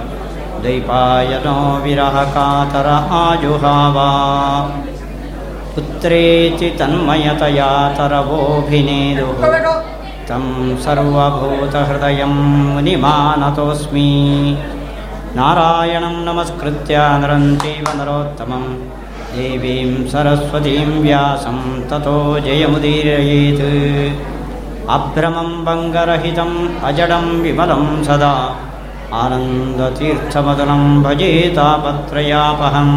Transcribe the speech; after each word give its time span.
द्वैपायनो 0.61 1.83
विरहकातर 1.83 3.07
आजुहावा। 3.11 4.11
पुत्रेति 5.75 6.69
तन्मयतया 6.69 7.89
तरवोऽभिनेदुः। 7.89 9.47
तं 10.25 10.77
सर्वभूतहृदयं 10.77 12.65
मुनिमानतोऽस्मि। 12.75 14.57
नारायणं 15.35 16.25
नमस्कृत्य 16.25 16.97
नरं 16.97 17.57
चैव 17.57 17.85
नरोत्तमं। 17.95 18.89
देवीं 19.35 20.07
सरस्वतीं 20.07 20.85
व्यासं 20.85 21.81
ततो 21.81 22.39
जयमुदीरयेत् 22.39 24.34
अभ्रमं 24.96 25.50
भङ्गरहितम् 25.66 26.56
अजडं 26.88 27.26
विमलं 27.42 27.84
सदा 28.08 28.34
आनन्दतीर्थमदनं 29.22 30.82
भजेतापत्रयापहम् 31.06 32.96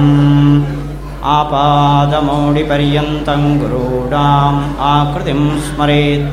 आपादमौडिपर्यन्तं 1.37 3.41
गुरूणाम् 3.61 4.61
आकृतिं 4.91 5.41
स्मरेत् 5.65 6.29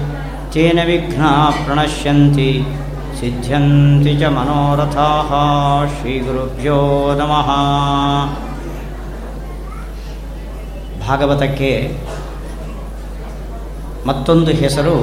तेन 0.55 0.79
विघ्नाः 0.91 1.57
प्रणश्यन्ति 1.65 2.51
ಸಿದ್ಧ್ಯಂತಿ 3.19 4.13
ಚ 4.21 4.25
ಮನೋರಥಾಃ 4.35 5.31
ಶ್ರೀಗುರುಭ್ಯೋ 5.95 6.77
ನಮಃ 7.19 7.49
ಭಾಗವತಕ್ಕೆ 11.05 11.71
ಮತ್ತೊಂದು 14.09 14.53
ಹೆಸರು 14.63 14.97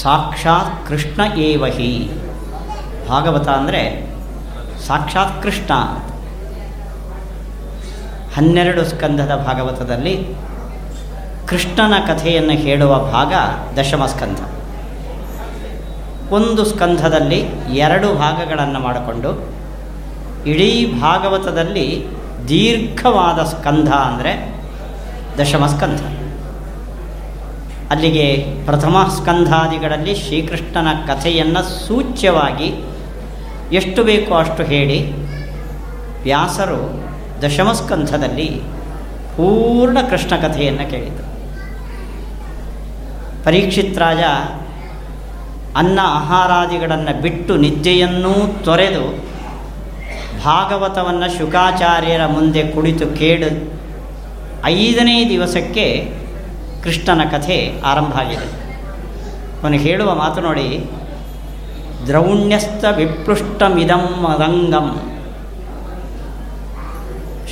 ಸಾಕ್ಷಾತ್ 0.00 0.88
ಕೃಷ್ಣ 0.88 1.20
ಏವಹಿ 1.36 1.90
ಭಾಗವತ 3.08 3.48
ಅಂದರೆ 3.48 3.82
ಸಾಕ್ಷಾತ್ 4.86 5.42
ಕೃಷ್ಣ. 5.42 5.72
ಹನ್ನೆರಡು 8.36 8.84
ಸ್ಕಂಧದ 8.84 9.32
ಭಾಗವತದಲ್ಲಿ 9.48 10.14
ಕೃಷ್ಣನ 11.50 11.94
ಕಥೆಯನ್ನು 12.06 12.54
ಹೇಳುವ 12.64 12.92
ಭಾಗ 12.98 13.32
ದಶಮ 13.78 14.06
ಸ್ಕಂಧ. 14.06 14.40
ಒಂದು 16.38 16.64
ಸ್ಕಂಧದಲ್ಲಿ 16.64 17.40
ಎರಡು 17.84 18.08
ಭಾಗಗಳನ್ನು 18.14 18.80
ಮಾಡಿಕೊಂಡು 18.80 19.30
ಇಡೀ 20.50 20.70
ಭಾಗವತದಲ್ಲಿ 21.00 21.86
ದೀರ್ಘವಾದ 22.48 23.40
ಸ್ಕಂಧ 23.42 23.90
ಅಂದರೆ 24.08 24.32
ದಶಮ 25.40 25.66
ಸ್ಕಂಧ. 25.66 26.00
ಅಲ್ಲಿಗೆ 27.92 28.26
ಪ್ರಥಮ 28.64 28.96
ಸ್ಕಂಧಾದಿಗಳಲ್ಲಿ 29.16 30.14
ಶ್ರೀಕೃಷ್ಣನ 30.14 30.90
ಕಥೆಯನ್ನು 31.06 31.62
ಸೂಚ್ಯವಾಗಿ 31.86 32.68
ಎಷ್ಟು 33.72 34.00
ಬೇಕೋ 34.04 34.34
ಅಷ್ಟು 34.34 34.62
ಹೇಳಿ 34.62 34.98
ವ್ಯಾಸರು 36.22 36.80
ದಶಮಸ್ಕಂಧದಲ್ಲಿ 37.42 38.48
ಪೂರ್ಣ 39.36 39.98
ಕೃಷ್ಣ 40.10 40.34
ಕಥೆಯನ್ನು 40.36 40.84
ಕೇಳಿದರು. 40.90 41.28
ಪರೀಕ್ಷಿತ್ 43.44 43.98
ರಾಜ 43.98 44.22
ಅನ್ನ 45.76 45.98
ಆಹಾರಾದಿಗಳನ್ನು 46.02 47.12
ಬಿಟ್ಟು 47.22 47.52
ನಿದ್ದೆಯನ್ನೂ 47.56 48.32
ತೊರೆದು 48.64 49.04
ಭಾಗವತವನ್ನು 50.44 51.28
ಶುಕಾಚಾರ್ಯರ 51.38 52.26
ಮುಂದೆ 52.26 52.62
ಕುಳಿತು 52.68 53.06
ಕೇಳು, 53.18 53.50
ಐದನೇ 54.64 55.16
ದಿವಸಕ್ಕೆ 55.28 55.86
ಕೃಷ್ಣನ 56.84 57.24
ಕಥೆ 57.30 57.80
ಆರಂಭ 57.80 58.14
ಆಗಿದೆ. 58.18 58.48
ಅವನು 59.62 59.76
ಹೇಳುವ 59.76 60.14
ಮಾತು 60.14 60.40
ನೋಡಿ, 60.40 60.90
ದ್ರೌಣ್ಯಸ್ಥ 62.06 62.84
ವಿಪೃಷ್ಟಮಿದಂ 62.96 64.04
ಮದಂಗಂ. 64.22 64.88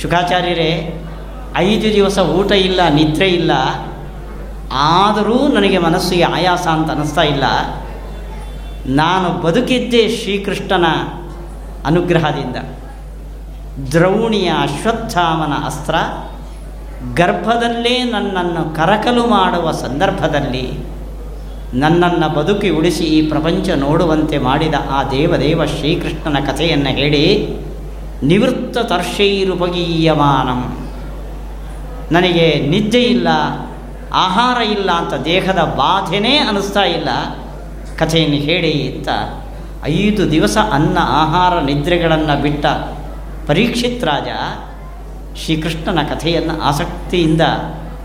ಶುಕಾಚಾರ್ಯರೇ 0.01 0.71
ಐದು 1.55 1.87
ದಿವಸ 1.93 2.17
ಊಟ 2.17 2.51
ಇಲ್ಲ, 2.51 2.81
ನಿದ್ರೆ 2.89 3.29
ಇಲ್ಲ, 3.29 3.51
ಆದರೂ 4.73 5.47
ನನಗೆ 5.47 5.77
ಮನಸ್ಸಿಗೆ 5.77 6.23
ಆಯಾಸ 6.23 6.67
ಅಂತ 6.67 6.89
ಅನ್ನಿಸ್ತಾ 6.89 7.23
ಇಲ್ಲ. 7.23 7.43
ನಾನು 8.87 9.29
ಬದುಕಿದ್ದೇ 9.41 10.03
ಶ್ರೀಕೃಷ್ಣನ 10.09 10.87
ಅನುಗ್ರಹದಿಂದ. 11.85 12.57
ದ್ರೌಣಿಯ 13.91 14.49
ಅಶ್ವತ್ಥಾಮನ 14.61 15.53
ಅಸ್ತ್ರ 15.65 15.95
ಗರ್ಭದಲ್ಲೇ 17.15 18.03
ನನ್ನನ್ನು 18.03 18.75
ಕರಕಲು 18.75 19.27
ಮಾಡುವ 19.27 19.71
ಸಂದರ್ಭದಲ್ಲಿ 19.71 20.71
ನನ್ನನ್ನು 21.73 22.29
ಬದುಕಿ 22.29 22.69
ಉಳಿಸಿ 22.69 23.03
ಈ 23.03 23.29
ಪ್ರಪಂಚ 23.29 23.69
ನೋಡುವಂತೆ 23.69 24.37
ಮಾಡಿದ 24.37 24.73
ಆ 24.91 25.03
ದೇವದೇವ 25.03 25.65
ಶ್ರೀಕೃಷ್ಣನ 25.65 26.39
ಕಥೆಯನ್ನು 26.45 26.89
ಹೇಳಿ, 26.89 27.47
ನಿವೃತ್ತ 28.23 28.77
ತರ್ಷೈರುಪಗೀಯಮಾನಂ 28.77 30.61
ನನಗೆ 32.11 32.67
ನಿದ್ದೆ 32.69 33.03
ಇಲ್ಲ, 33.03 33.27
ಆಹಾರ 34.13 34.61
ಇಲ್ಲ 34.61 34.91
ಅಂತ 34.91 35.13
ದೇಹದ 35.13 35.63
ಬಾಧೆನೇ 35.77 36.37
ಅನಿಸ್ತಾ 36.37 36.83
ಇಲ್ಲ. 36.83 37.09
ಕಥೆಯನ್ನು 37.97 38.37
ಹೇಳಿ 38.37 38.95
ಅಂತ 38.95 39.09
ಐದು 39.83 40.31
ದಿವಸ 40.31 40.57
ಅನ್ನ 40.71 40.97
ಆಹಾರ 40.97 41.59
ನಿದ್ರೆಗಳನ್ನು 41.59 42.41
ಬಿಟ್ಟ 42.41 42.65
ಪರೀಕ್ಷಿತ್ 43.47 44.03
ರಾಜ 44.03 44.29
ಶ್ರೀಕೃಷ್ಣನ 45.35 46.01
ಕಥೆಯನ್ನು 46.03 46.61
ಆಸಕ್ತಿಯಿಂದ 46.61 47.41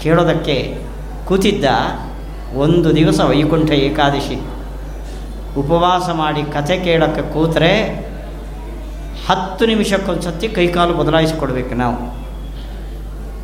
ಕೇಳೋದಕ್ಕೆ 0.02 0.78
ಕೂತಿದ್ದ 1.24 1.64
ಒಂದು 2.56 2.96
ದಿವಸ 2.96 3.20
ವೈಕುಂಠ 3.20 3.70
ಏಕಾದಶಿ. 3.70 4.36
ಉಪವಾಸ 5.56 6.10
ಮಾಡಿ 6.10 6.42
ಕಥೆ 6.42 6.78
ಕೇಳೋಕ್ಕೆ 6.78 7.32
ಕೂತರೆ 7.32 8.06
ಹತ್ತು 9.28 9.66
ನಿಮಿಷಕ್ಕೊಂದು 9.66 10.54
ಕೈಕಾಲು 10.54 10.94
ಬದಲಾಯಿಸಿಕೊಡ್ಬೇಕು 10.94 11.74
ನಾವು. 11.74 11.96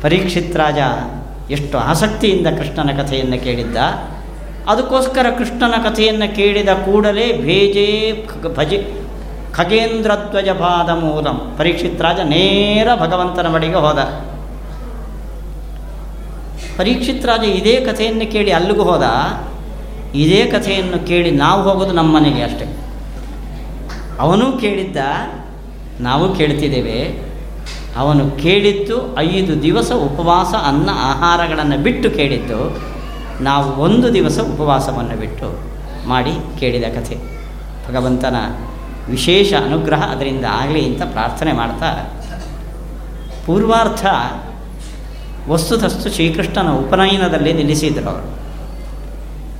ಪರೀಕ್ಷಿತ್ 0.01 0.55
ರಾಜ 0.55 0.77
ಎಷ್ಟು 1.51 1.77
ಆಸಕ್ತಿಯಿಂದ 1.77 2.47
ಕೃಷ್ಣನ 2.47 3.01
ಕಥೆಯನ್ನು 3.01 3.43
ಕೇಳಿದ್ದ. 3.43 3.77
ಅದಕ್ಕೋಸ್ಕರ 4.67 5.25
ಕೃಷ್ಣನ 5.37 5.89
ಕಥೆಯನ್ನು 5.89 6.35
ಕೇಳಿದ 6.35 6.69
ಕೂಡಲೇ 6.69 7.37
ಭೇಜೆ 7.41 8.13
ಭಜೆ 8.55 9.02
ಖಗೇಂದ್ರಧ್ವಜ 9.53 10.49
ಪಾದ 10.49 10.89
ಮೂಲಂ 10.89 11.55
ಪರೀಕ್ಷಿತ್ 11.57 12.01
ರಾಜ 12.01 12.19
ನೇರ 12.19 12.87
ಭಗವಂತನ 12.99 13.47
ಬಳಿಗೆ 13.47 13.75
ಹೋದ. 13.75 13.99
ಪರೀಕ್ಷಿತ್ 16.77 17.25
ರಾಜ 17.25 17.39
ಇದೇ 17.39 17.85
ಕಥೆಯನ್ನು 17.91 18.31
ಕೇಳಿ 18.31 18.51
ಅಲ್ಲಿಗೂ 18.51 18.83
ಹೋದ. 18.83 19.03
ಇದೇ 20.15 20.45
ಕಥೆಯನ್ನು 20.45 21.07
ಕೇಳಿ 21.07 21.31
ನಾವು 21.31 21.63
ಹೋಗೋದು 21.63 21.91
ನಮ್ಮ 21.91 22.15
ಮನೆಗೆ 22.15 22.41
ಅಷ್ಟೆ. 22.41 22.65
ಅವನೂ 24.19 24.51
ಕೇಳಿದ್ದ, 24.51 24.97
ನಾವು 25.99 26.35
ಕೇಳ್ತಿದ್ದೇವೆ. 26.35 27.21
ಅವನು 27.97 28.31
ಕೇಳಿದ್ದು 28.31 29.17
ಐದು 29.17 29.63
ದಿವಸ 29.63 29.91
ಉಪವಾಸ, 29.91 30.53
ಅನ್ನ, 30.67 30.89
ಆಹಾರಗಳನ್ನು 30.93 31.77
ಬಿಟ್ಟು 31.77 32.11
ಕೇಳಿದ್ದು. 32.11 32.81
ನಾವು 33.43 33.71
ಒಂದು 33.71 34.13
ದಿವಸ 34.13 34.39
ಉಪವಾಸವನ್ನು 34.39 35.19
ಬಿಟ್ಟು 35.19 35.59
ಮಾಡಿ 36.07 36.59
ಕೇಳಿದ 36.59 36.83
ಕಥೆ. 36.83 37.15
ಭಗವಂತನ 37.89 38.35
ವಿಶೇಷ 39.09 39.53
ಅನುಗ್ರಹ 39.65 40.03
ಅದರಿಂದ 40.03 40.45
ಆಗಲಿ 40.49 40.85
ಅಂತ 40.85 41.01
ಪ್ರಾರ್ಥನೆ 41.03 41.53
ಮಾಡ್ತಾ 41.53 42.13
ಪೂರ್ವಾರ್ಥ 43.45 44.05
ವಸ್ತುತಸ್ತು 45.47 46.09
ಶ್ರೀಕೃಷ್ಣನ 46.09 46.71
ಉಪನಯನದಲ್ಲಿ 46.71 47.53
ನಿಲ್ಲಿಸಿದರು 47.53 48.09
ಅವರು. 48.09 48.43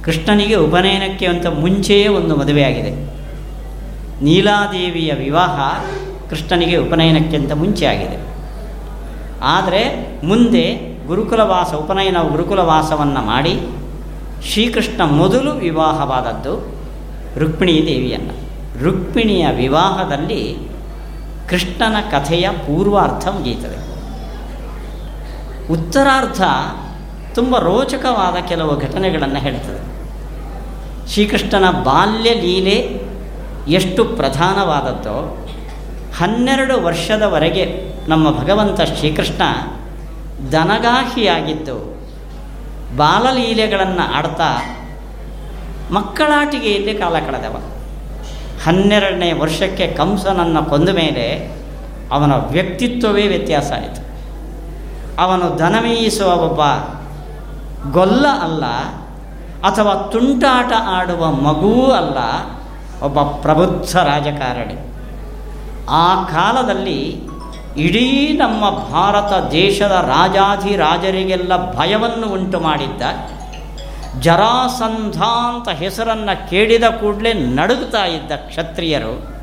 ಕೃಷ್ಣನಿಗೆ 0.04 0.56
ಉಪನಯನಕ್ಕೆ 0.56 1.26
ಅಂತ 1.26 1.46
ಮುಂಚೆಯೇ 1.46 2.08
ಒಂದು 2.08 2.36
ಮದುವೆಯಾಗಿದೆ. 2.36 3.14
ನೀಲಾದೇವಿಯ 4.24 5.14
ವಿವಾಹ 5.14 5.60
ಕೃಷ್ಣನಿಗೆ 6.30 6.78
ಉಪನಯನಕ್ಕೆ 6.78 7.38
ಅಂತ 7.38 7.52
ಮುಂಚೆ 7.52 7.86
ಆಗಿದೆ. 7.86 8.34
ಆದರೆ 9.44 10.12
ಮುಂದೆ 10.26 10.94
ಗುರುಕುಲವಾಸ, 11.08 11.74
ಉಪನಯನ 11.74 12.18
ಗುರುಕುಲವಾಸವನ್ನು 12.32 13.22
ಮಾಡಿ 13.22 13.60
ಶ್ರೀಕೃಷ್ಣ 14.52 15.02
ಮೊದಲು 15.02 15.52
ವಿವಾಹವಾದದ್ದು 15.52 16.76
ರುಕ್ಮಿಣೀ 17.40 17.86
ದೇವಿಯನ್ನು. 17.86 18.53
ರುಕ್ಮಿಣಿಯ 18.82 19.48
ವಿವಾಹದಲ್ಲಿ 19.48 20.58
ಕೃಷ್ಣನ 21.50 21.96
ಕಥೆಯ 22.12 22.50
ಪೂರ್ವಾರ್ಥ 22.50 23.28
ಮುಗಿಯುತ್ತದೆ 23.28 23.94
ಉತ್ತರಾರ್ಥ 25.74 26.42
ತುಂಬ 27.36 27.60
ರೋಚಕವಾದ 27.60 28.48
ಕೆಲವು 28.48 28.80
ಘಟನೆಗಳನ್ನು 28.80 29.40
ಹೇಳ್ತದೆ. 29.40 29.94
ಶ್ರೀಕೃಷ್ಣನ 31.10 31.72
ಬಾಲ್ಯ 31.72 32.34
ಲೀಲೆ 32.34 33.00
ಎಷ್ಟು 33.68 34.06
ಪ್ರಧಾನವಾದದ್ದೋ 34.06 35.48
ಹನ್ನೆರಡು 36.18 36.82
ವರ್ಷದವರೆಗೆ 36.82 37.94
ನಮ್ಮ 38.08 38.40
ಭಗವಂತ 38.40 38.82
ಶ್ರೀಕೃಷ್ಣ 38.82 39.42
ದನಗಾಹಿಯಾಗಿದ್ದು 40.52 41.78
ಬಾಲಲೀಲೆಗಳನ್ನು 42.98 44.14
ಆಡ್ತಾ 44.14 44.50
ಮಕ್ಕಳಾಟಿಗೆಯಲ್ಲಿ 45.92 46.94
ಕಾಲ 46.94 47.20
ಕಳೆದವ. 47.20 47.83
ಹನ್ನೆರಡನೇ 48.66 49.32
ವರ್ಷಕ್ಕೆ 49.32 49.88
ಕಂಸನನ್ನು 49.88 50.70
ಕೊಂದ 50.70 50.90
ಮೇಲೆ 50.90 51.26
ಅವನ 52.12 52.34
ವ್ಯಕ್ತಿತ್ವವೇ 52.36 53.28
ವ್ಯತ್ಯಾಸ 53.28 53.72
ಆಯಿತು. 53.72 54.02
ಅವನು 55.22 55.60
ದನ 55.60 55.76
ಮೇಯಿಸುವ 55.82 56.30
ಒಬ್ಬ 56.48 56.62
ಗೊಲ್ಲ 57.92 58.26
ಅಲ್ಲ, 58.44 58.66
ಅಥವಾ 59.64 59.94
ತುಂಟಾಟ 60.12 60.72
ಆಡುವ 60.88 61.32
ಮಗುವೂ 61.32 61.92
ಅಲ್ಲ, 61.92 62.18
ಒಬ್ಬ 63.06 63.22
ಪ್ರಬುದ್ಧ 63.22 63.98
ರಾಜಕಾರಣಿ. 63.98 64.78
ಆ 65.90 66.08
ಕಾಲದಲ್ಲಿ 66.24 67.00
ಇಡೀ 67.78 68.08
ನಮ್ಮ 68.38 68.64
ಭಾರತ 68.70 69.34
ದೇಶದ 69.52 69.96
ರಾಜಾಧಿರಾಜರಿಗೆಲ್ಲ 70.08 71.54
ಭಯವನ್ನು 71.78 72.28
ಉಂಟು 72.28 72.60
ಮಾಡಿದ್ದ 72.60 73.02
ಜರಾಸಂಧ 74.20 75.22
ಅಂತ 75.24 75.70
ಹೆಸರನ್ನು 75.70 76.50
ಕೇಳಿದ 76.50 76.84
ಕೂಡಲೇ 76.84 77.34
ನಡುಗ್ತಾ 77.34 78.06
ಇದ್ದ 78.06 78.32
ಕ್ಷತ್ರಿಯರು, 78.32 79.34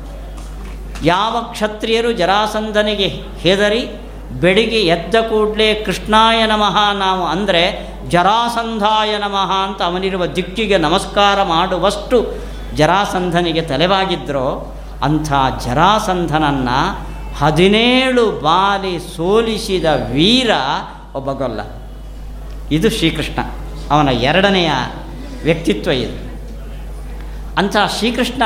ಯಾವ 1.03 1.41
ಕ್ಷತ್ರಿಯರು 1.41 2.11
ಜರಾಸಂಧನಿಗೆ 2.11 3.07
ಹೆದರಿ 3.39 4.01
ಬೆಳಿಗ್ಗೆ 4.31 4.79
ಎದ್ದ 4.79 5.15
ಕೂಡಲೇ 5.15 5.73
ಕೃಷ್ಣಾಯ 5.73 6.45
ನಮಃ 6.45 6.93
ನಾವು 6.93 7.25
ಅಂದರೆ 7.25 7.91
ಜರಾಸಂಧಾಯ 8.09 9.17
ನಮಃ 9.17 9.51
ಅಂತ 9.51 9.81
ಅವನಿರುವ 9.81 10.25
ದಿಕ್ಕಿಗೆ 10.25 10.77
ನಮಸ್ಕಾರ 10.77 11.43
ಮಾಡುವಷ್ಟು 11.43 12.33
ಜರಾಸಂಧನಿಗೆ 12.75 13.61
ತಲೆವಾಗಿದ್ದರೋ 13.61 14.73
ಅಂಥ 15.03 15.33
ಜರಾಸಂಧನನ್ನು 15.65 17.11
ಹದಿನೇಳು 17.37 18.31
ಬಾರಿ 18.31 19.15
ಸೋಲಿಸಿದ 19.15 19.85
ವೀರ 19.85 20.49
ಒಬ್ಬ 21.15 21.31
ಗೊಲ್ಲ. 21.31 21.59
ಇದು 22.71 22.89
ಶ್ರೀಕೃಷ್ಣ. 22.89 23.39
ಅವನ 23.91 24.09
ಎರಡನೆಯ 24.09 24.71
ವ್ಯಕ್ತಿತ್ವ 25.43 25.91
ಇದು. 25.91 26.31
ಅಂಥ 27.57 27.77
ಶ್ರೀಕೃಷ್ಣ 27.97 28.43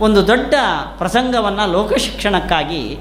ಒಂದು 0.00 0.26
ದೊಡ್ಡ 0.26 0.54
ಪ್ರಸಂಗವನ್ನು 0.98 1.72
ಲೋಕಶಿಕ್ಷಣಕ್ಕಾಗಿ 1.72 2.98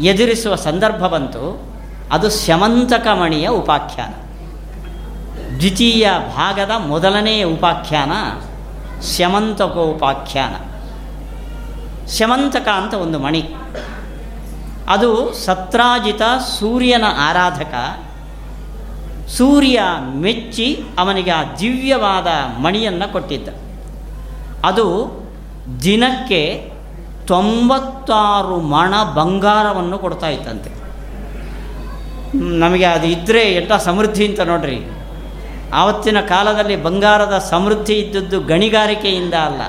ಎದುರಿಸುವ 0.00 0.54
ಸಂದರ್ಭ 0.54 1.06
ಬಂತು. 1.06 1.68
ಅದು 2.12 2.30
ಸ್ಯಮಂತಕಮಣಿಯ 2.30 3.48
ಉಪಾಖ್ಯಾನ. 3.48 4.10
ದ್ವಿತೀಯ 5.56 6.10
ಭಾಗದ 6.36 6.70
ಮೊದಲನೆಯ 6.78 7.44
ಉಪಾಖ್ಯಾನ 7.44 8.12
ಸ್ಯಮಂತಕೋಪಾಖ್ಯಾನ 9.00 10.54
ಸ್ಯಮಂತಕ 12.06 12.68
ಅಂತ 12.68 12.94
ಒಂದು 12.94 13.18
ಮಣಿ. 13.18 13.54
ಅದು 14.88 15.34
ಸತ್ರಾಜಿತ 15.34 16.22
ಸೂರ್ಯನ 16.58 17.04
ಆರಾಧಕ. 17.18 17.74
ಸೂರ್ಯ 19.36 19.82
ಮೆಚ್ಚಿ 20.14 20.82
ಅವನಿಗೆ 20.98 21.30
ಆ 21.30 21.42
ದಿವ್ಯವಾದ 21.60 22.26
ಮಣಿಯನ್ನು 22.60 23.12
ಕೊಟ್ಟಿದ್ದ. 23.12 23.48
ಅದು 24.64 25.18
ದಿನಕ್ಕೆ 25.82 26.70
ತೊಂಬತ್ತಾರು 27.26 28.60
ಮಣ 28.60 28.94
ಬಂಗಾರವನ್ನು 29.14 29.98
ಕೊಡ್ತಾ 29.98 30.28
ಇತ್ತಂತೆ. 30.28 30.70
ನಮಗೆ 32.36 32.84
ಅದು 32.84 33.06
ಇದ್ದರೆ 33.06 33.40
ಎಂಥ 33.40 33.72
ಸಮೃದ್ಧಿ 33.72 34.26
ಅಂತ 34.26 34.40
ನೋಡ್ರಿ. 34.40 34.90
ಆವತ್ತಿನ 35.74 36.20
ಕಾಲದಲ್ಲಿ 36.20 36.82
ಬಂಗಾರದ 36.82 37.38
ಸಮೃದ್ಧಿ 37.38 37.94
ಇದ್ದದ್ದು 37.94 38.40
ಗಣಿಗಾರಿಕೆಯಿಂದ 38.40 39.34
ಅಲ್ಲ. 39.34 39.60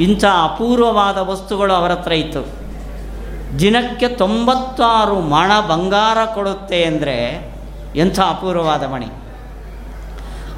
ಇಂಥ 0.00 0.24
ಅಪೂರ್ವವಾದ 0.24 1.18
ವಸ್ತುಗಳು 1.18 1.72
ಅವರ 1.72 1.90
ಹತ್ರ 1.90 2.12
ಇತ್ತು. 2.12 2.46
ದಿನಕ್ಕೆ 3.58 4.08
ತೊಂಬತ್ತಾರು 4.08 5.20
ಮಣ 5.20 5.60
ಬಂಗಾರ 5.68 6.24
ಕೊಡುತ್ತೆ 6.34 6.84
ಅಂದರೆ 6.84 7.47
ಎಂಥ 7.98 8.18
ಅಪೂರ್ವವಾದ 8.20 8.84
ಮಣಿ. 8.84 9.08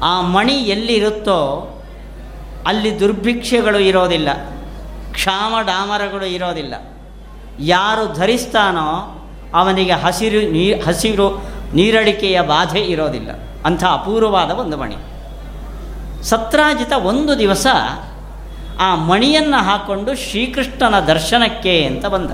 ಆ 0.03 0.21
ಮಣಿ 0.21 0.53
ಎಲ್ಲಿರುತ್ತೋ 0.53 1.37
ಅಲ್ಲಿ 2.67 2.91
ದುರ್ಭಿಕ್ಷೆಗಳು 2.99 3.79
ಇರೋದಿಲ್ಲ, 3.79 4.29
ಕ್ಷಾಮ 5.11 5.53
ಡಾಮರಗಳು 5.61 6.25
ಇರೋದಿಲ್ಲ. 6.25 6.73
ಯಾರು 7.59 8.03
ಧರಿಸ್ತಾನೋ 8.13 8.89
ಅವನಿಗೆ 9.55 9.91
ಹಸಿರು 9.91 10.41
ನೀ, 10.51 10.65
ಹಸಿರು 10.81 11.27
ನೀರಡಿಕೆಯ 11.73 12.41
ಬಾಧೆ 12.41 12.79
ಇರೋದಿಲ್ಲ. 12.79 13.31
ಅಂಥ 13.65 13.83
ಅಪೂರ್ವವಾದ 13.83 14.51
ಒಂದು 14.51 14.77
ಮಣಿ. 14.77 14.97
ಸತ್ರಾಜಿತ 16.23 16.93
ಒಂದು 17.03 17.33
ದಿವಸ 17.39 17.67
ಆ 18.79 18.95
ಮಣಿಯನ್ನು 18.95 19.59
ಹಾಕ್ಕೊಂಡು 19.63 20.11
ಶ್ರೀಕೃಷ್ಣನ 20.15 20.99
ದರ್ಶನಕ್ಕೆ 20.99 21.73
ಅಂತ 21.85 22.05
ಬಂದ. 22.05 22.31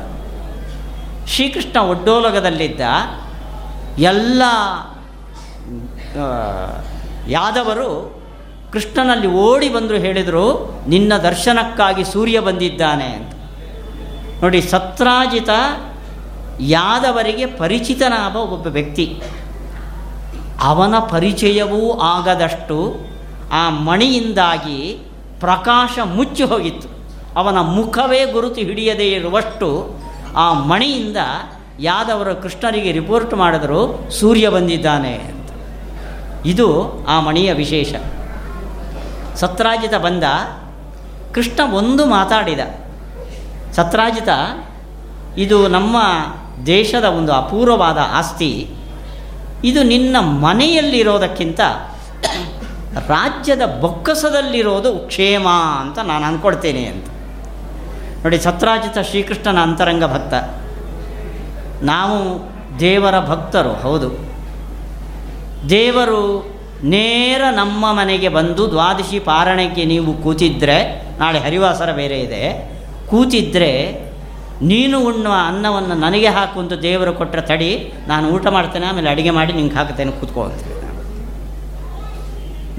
ಶ್ರೀಕೃಷ್ಣ 1.28 1.78
ಒಡ್ಡೋಲಗದಲ್ಲಿದ್ದ 1.80 2.82
ಎಲ್ಲ 4.02 4.44
ಯಾದವರು 7.28 8.18
ಕೃಷ್ಣನಲ್ಲಿ 8.72 9.28
ಓಡಿ 9.28 9.70
ಬಂದರು 9.70 9.98
ಹೇಳಿದರು, 9.98 10.46
ನಿನ್ನ 10.88 11.18
ದರ್ಶನಕ್ಕಾಗಿ 11.18 12.04
ಸೂರ್ಯ 12.04 12.40
ಬಂದಿದ್ದಾನೆ 12.40 13.06
ಅಂತ. 13.06 13.34
ನೋಡಿ, 14.44 14.62
ಸತ್ರಾಜಿತ 14.62 15.50
ಯಾದವರಿಗೆ 16.60 17.46
ಪರಿಚಿತನಾದ 17.46 18.36
ಒಬ್ಬ 18.36 18.68
ವ್ಯಕ್ತಿ. 18.68 19.22
ಅವನ 20.64 20.96
ಪರಿಚಯವೂ 21.00 22.00
ಆಗದಷ್ಟು 22.00 22.96
ಆ 23.52 23.70
ಮಣಿಯಿಂದಾಗಿ 23.70 24.98
ಪ್ರಕಾಶ 25.40 26.00
ಮುಚ್ಚಿ 26.04 26.44
ಹೋಗಿತ್ತು. 26.44 26.88
ಅವನ 27.36 27.60
ಮುಖವೇ 27.60 28.26
ಗುರುತು 28.26 28.62
ಹಿಡಿಯದೇ 28.62 29.04
ಇರುವಷ್ಟು 29.04 30.00
ಆ 30.36 30.54
ಮಣಿಯಿಂದ 30.54 31.18
ಯಾದವರು 31.80 32.42
ಕೃಷ್ಣರಿಗೆ 32.42 32.92
ರಿಪೋರ್ಟ್ 32.92 33.34
ಮಾಡಿದರು, 33.34 34.12
ಸೂರ್ಯ 34.12 34.50
ಬಂದಿದ್ದಾನೆ 34.50 35.37
ಇದು 36.48 36.84
ಆ 37.06 37.20
ಮಣಿಯ 37.20 37.54
ವಿಶೇಷ. 37.54 37.94
ಸತ್ರಾಜಿತ 39.36 39.94
ಬಂದ, 39.96 40.24
ಕೃಷ್ಣ 41.34 41.74
ಒಂದು 41.74 42.06
ಮಾತಾಡಿದ. 42.06 42.60
ಸತ್ರಾಜಿತ, 43.74 44.30
ಇದು 45.38 45.68
ನಮ್ಮ 45.68 45.98
ದೇಶದ 46.66 47.04
ಒಂದು 47.04 47.34
ಅಪೂರ್ವವಾದ 47.34 47.98
ಆಸ್ತಿ. 48.12 48.70
ಇದು 49.64 49.84
ನಿನ್ನ 49.84 50.20
ಮನೆಯಲ್ಲಿರೋದಕ್ಕಿಂತ 50.20 51.60
ರಾಜ್ಯದ 53.08 53.66
ಬೊಕ್ಕಸದಲ್ಲಿರೋದು 53.66 54.94
ಕ್ಷೇಮ 54.94 55.48
ಅಂತ 55.82 56.00
ನಾನು 56.00 56.26
ಅಂದ್ಕೊಳ್ತೇನೆ 56.26 56.86
ಅಂತ. 56.86 57.08
ನೋಡಿ, 58.24 58.40
ಸತ್ರಾಜಿತ 58.40 58.98
ಶ್ರೀಕೃಷ್ಣನ 59.00 59.58
ಅಂತರಂಗ 59.60 60.04
ಭಕ್ತ. 60.06 60.34
ನಾವು 61.84 62.50
ದೇವರ 62.80 63.20
ಭಕ್ತರು, 63.20 63.74
ಹೌದು. 63.74 64.27
ದೇವರು 65.70 66.22
ನೇರ 66.84 67.42
ನಮ್ಮ 67.52 67.94
ಮನೆಗೆ 67.94 68.30
ಬಂದು 68.30 68.70
ದ್ವಾದಶಿ 68.70 69.20
ಪಾರಣಕ್ಕೆ 69.20 69.86
ನೀವು 69.86 70.14
ಕೂತಿದ್ದರೆ 70.14 70.78
ನಾಳೆ 71.18 71.40
ಹರಿವಾಸರ 71.40 71.92
ಬೇರೆ 71.92 72.20
ಇದೆ 72.20 72.44
ಕೂತಿದ್ದರೆ 73.10 73.72
ನೀನು 74.62 75.00
ಉಣ್ಣುವ 75.00 75.34
ಅನ್ನವನ್ನು 75.48 75.96
ನನಗೆ 75.96 76.28
ಹಾಕು 76.28 76.60
ಅಂತ 76.60 76.74
ದೇವರು 76.74 77.14
ಕೊಟ್ಟರೆ 77.14 77.42
ತಡಿ, 77.42 77.94
ನಾನು 78.08 78.30
ಊಟ 78.30 78.48
ಮಾಡ್ತೇನೆ, 78.48 78.86
ಆಮೇಲೆ 78.86 79.10
ಅಡುಗೆ 79.10 79.30
ಮಾಡಿ 79.30 79.54
ನಿಂಗೆ 79.54 79.76
ಹಾಕ್ತೇನೆ 79.76 80.12
ಕೂತ್ಕೋ 80.12 80.44
ಅಂತ. 80.44 80.60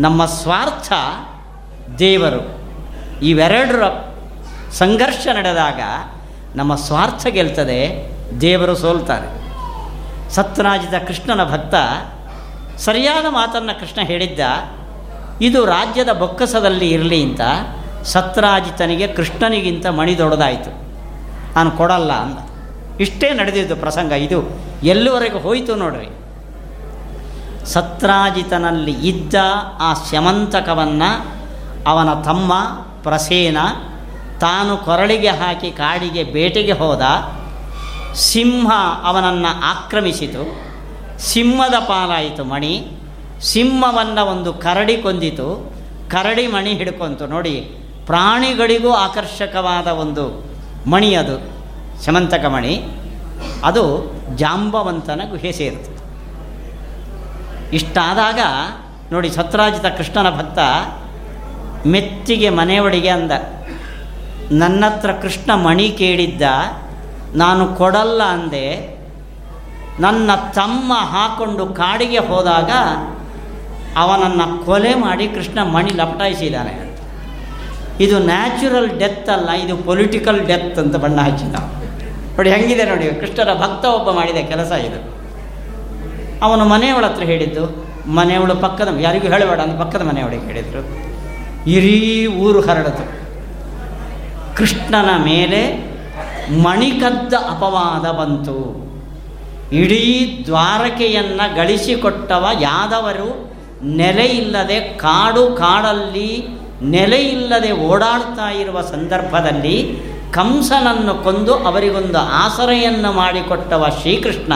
ನಮ್ಮ 0.00 0.24
ಸ್ವಾರ್ಥ 0.24 0.92
ದೇವರು 1.98 2.42
ಇವೆರಡರ 3.22 3.82
ಸಂಘರ್ಷ 4.72 5.26
ನಡೆದಾಗ 5.36 5.80
ನಮ್ಮ 6.56 6.74
ಸ್ವಾರ್ಥ 6.74 7.26
ಗೆಲ್ತದೆ, 7.26 8.10
ದೇವರು 8.40 8.76
ಸೋಲ್ತಾರೆ 8.76 9.28
ಸತ್ಯರಾಜಿತ 10.30 10.94
ಕೃಷ್ಣನ 11.06 11.44
ಭಕ್ತ 11.44 11.74
ಸರಿಯಾದ 12.78 13.26
ಮಾತನ್ನು 13.28 13.80
ಕೃಷ್ಣ 13.80 14.00
ಹೇಳಿದ್ದ, 14.00 14.40
ಇದು 15.40 15.64
ರಾಜ್ಯದ 15.64 16.12
ಬೊಕ್ಕಸದಲ್ಲಿ 16.12 16.90
ಇರಲಿ 16.90 17.22
ಅಂತ 17.22 17.40
ಸತ್ರಾಜಿತನಿಗೆ 18.04 19.06
ಕೃಷ್ಣನಿಗಿಂತ 19.06 19.86
ಮಣಿ 19.86 20.18
ದೊಡ್ಡದಾಯಿತು. 20.18 20.70
ನಾನು 21.54 21.70
ಕೊಡಲ್ಲ 21.70 22.12
ಅಂದ. 22.12 22.38
ಇಷ್ಟೇ 23.00 23.34
ನಡೆದಿದ್ದು 23.34 23.76
ಪ್ರಸಂಗ 23.76 24.12
ಇದು. 24.12 24.42
ಎಲ್ಲಿವರೆಗೂ 24.82 25.38
ಹೋಯಿತು 25.38 25.74
ನೋಡ್ರಿ. 25.74 26.08
ಸತ್ರಾಜಿತನಲ್ಲಿ 27.66 29.08
ಇದ್ದ 29.08 29.34
ಆ 29.80 29.94
ಸ್ಯಮಂತಕವನ್ನು 29.94 31.38
ಅವನ 31.86 32.14
ತಮ್ಮ 32.22 32.54
ಪ್ರಸೇನ 33.02 33.56
ತಾನು 34.40 34.76
ಕೊರಳಿಗೆ 34.76 35.28
ಹಾಕಿ 35.28 35.70
ಕಾಡಿಗೆ 35.70 36.24
ಬೇಟೆಗೆ 36.24 36.72
ಹೋದ 36.72 37.02
ಸಿಂಹ 38.14 38.70
ಅವನನ್ನು 39.04 39.62
ಆಕ್ರಮಿಸಿತು. 39.64 40.67
ಸಿಂಹದ 41.18 41.74
ಪಾಲಾಯಿತು 41.78 42.44
ಮಣಿ. 42.44 42.86
ಸಿಂಹವನ್ನು 43.40 44.26
ಒಂದು 44.26 44.52
ಕರಡಿ 44.52 44.96
ಕೊಂದಿತು. 44.96 45.78
ಕರಡಿ 46.10 46.46
ಮಣಿ 46.46 46.70
ಹಿಡ್ಕೊಂತು. 46.70 47.26
ನೋಡಿ, 47.26 47.60
ಪ್ರಾಣಿಗಳಿಗೂ 48.06 48.90
ಆಕರ್ಷಕವಾದ 48.90 49.86
ಒಂದು 49.86 50.44
ಮಣಿ 50.90 51.14
ಅದು 51.14 51.58
ಸಮಂತಕ 52.04 52.44
ಮಣಿ. 52.44 52.82
ಅದು 53.64 54.12
ಜಾಂಬವಂತನ 54.36 55.20
ಗುಹೆ 55.30 55.52
ಸೇರಿತು. 55.52 55.98
ಇಷ್ಟಾದಾಗ, 57.72 58.38
ನೋಡಿ, 59.12 59.30
ಸತ್ರಾಜಿತ 59.30 59.86
ಕೃಷ್ಣನ 59.86 60.30
ಭಕ್ತ 60.30 60.58
ಮೆತ್ತಿಗೆ 61.86 62.50
ಮನೆಯೊಳಗೆ 62.50 63.08
ಅಂದ 63.08 63.32
ನನ್ನ 64.52 64.84
ಹತ್ರ 64.86 65.12
ಕೃಷ್ಣ 65.12 65.54
ಮಣಿ 65.54 65.90
ಕೇಳಿದ್ದ, 65.90 66.42
ನಾನು 67.34 67.66
ಕೊಡಲ್ಲ 67.66 68.22
ಅಂದೆ 68.22 68.97
ನನ್ನ 70.00 70.30
ತಮ್ಮ 70.34 70.92
ಹಾಕೊಂಡು 71.12 71.66
ಕಾಡಿಗೆ 71.66 72.18
ಹೋದಾಗ 72.18 72.70
ಅವನನ್ನು 74.02 74.64
ಕೊಲೆ 74.64 74.94
ಮಾಡಿ 74.94 75.26
ಕೃಷ್ಣ 75.26 75.58
ಮಣಿ 75.62 75.90
ಲಪಟಾಯಿಸಿದ್ದಾನೆ. 75.90 76.74
ಇದು 78.04 78.18
ನ್ಯಾಚುರಲ್ 78.18 78.90
ಡೆತ್ 79.00 79.30
ಅಲ್ಲ, 79.30 79.50
ಇದು 79.64 79.76
ಪೊಲಿಟಿಕಲ್ 79.76 80.46
ಡೆತ್ 80.46 80.78
ಅಂತ 80.78 80.96
ಬಣ್ಣ 80.96 81.20
ಹಚ್ಚಿದ 81.20 81.54
ನೋಡಿ 82.36 82.50
ಹೆಂಗಿದೆ 82.50 82.84
ನೋಡಿ, 82.84 83.06
ಕೃಷ್ಣರ 83.20 83.54
ಭಕ್ತ 83.54 83.84
ಒಬ್ಬ 83.84 84.10
ಮಾಡಿದ 84.10 84.36
ಕೆಲಸ 84.48 84.72
ಇದು. 84.88 84.98
ಅವನು 86.42 86.64
ಮನೆಯವಳ 86.64 87.04
ಹತ್ರ 87.04 87.22
ಹೇಳಿದ್ದು, 87.22 87.64
ಮನೆಯವಳು 88.06 88.54
ಪಕ್ಕದ, 88.54 88.88
ಯಾರಿಗೂ 89.00 89.26
ಹೇಳಬೇಡ 89.26 89.60
ಅಂತ 89.60 89.76
ಪಕ್ಕದ 89.80 90.02
ಮನೆಯವಳಿಗೆ 90.02 90.46
ಹೇಳಿದರು. 90.46 90.82
ಇಡೀ 91.70 92.26
ಊರು 92.26 92.60
ಹರಡಿತು. 92.60 93.04
ಕೃಷ್ಣನ 94.56 95.10
ಮೇಲೆ 95.24 95.60
ಮಣಿಕದ್ದ 96.62 97.34
ಅಪವಾದ 97.34 98.06
ಬಂತು. 98.20 98.87
ಇಡೀ 99.72 100.42
ದ್ವಾರಕೆಯನ್ನು 100.46 101.54
ಗಳಿಸಿಕೊಟ್ಟವ 101.54 102.46
ಯಾದವರು? 102.60 103.48
ನೆಲೆಯಿಲ್ಲದೆ 103.82 104.80
ಕಾಡು 104.80 105.56
ಕಾಡಲ್ಲಿ 105.56 106.46
ನೆಲೆಯಿಲ್ಲದೆ 106.82 107.72
ಓಡಾಡ್ತಾ 107.72 108.50
ಇರುವ 108.50 108.80
ಸಂದರ್ಭದಲ್ಲಿ 108.80 109.98
ಕಂಸನನ್ನು 110.30 111.24
ಕೊಂದು 111.24 111.54
ಅವರಿಗೊಂದು 111.54 112.18
ಆಸರೆಯನ್ನು 112.18 113.12
ಮಾಡಿಕೊಟ್ಟವ 113.12 113.86
ಶ್ರೀಕೃಷ್ಣ, 114.00 114.52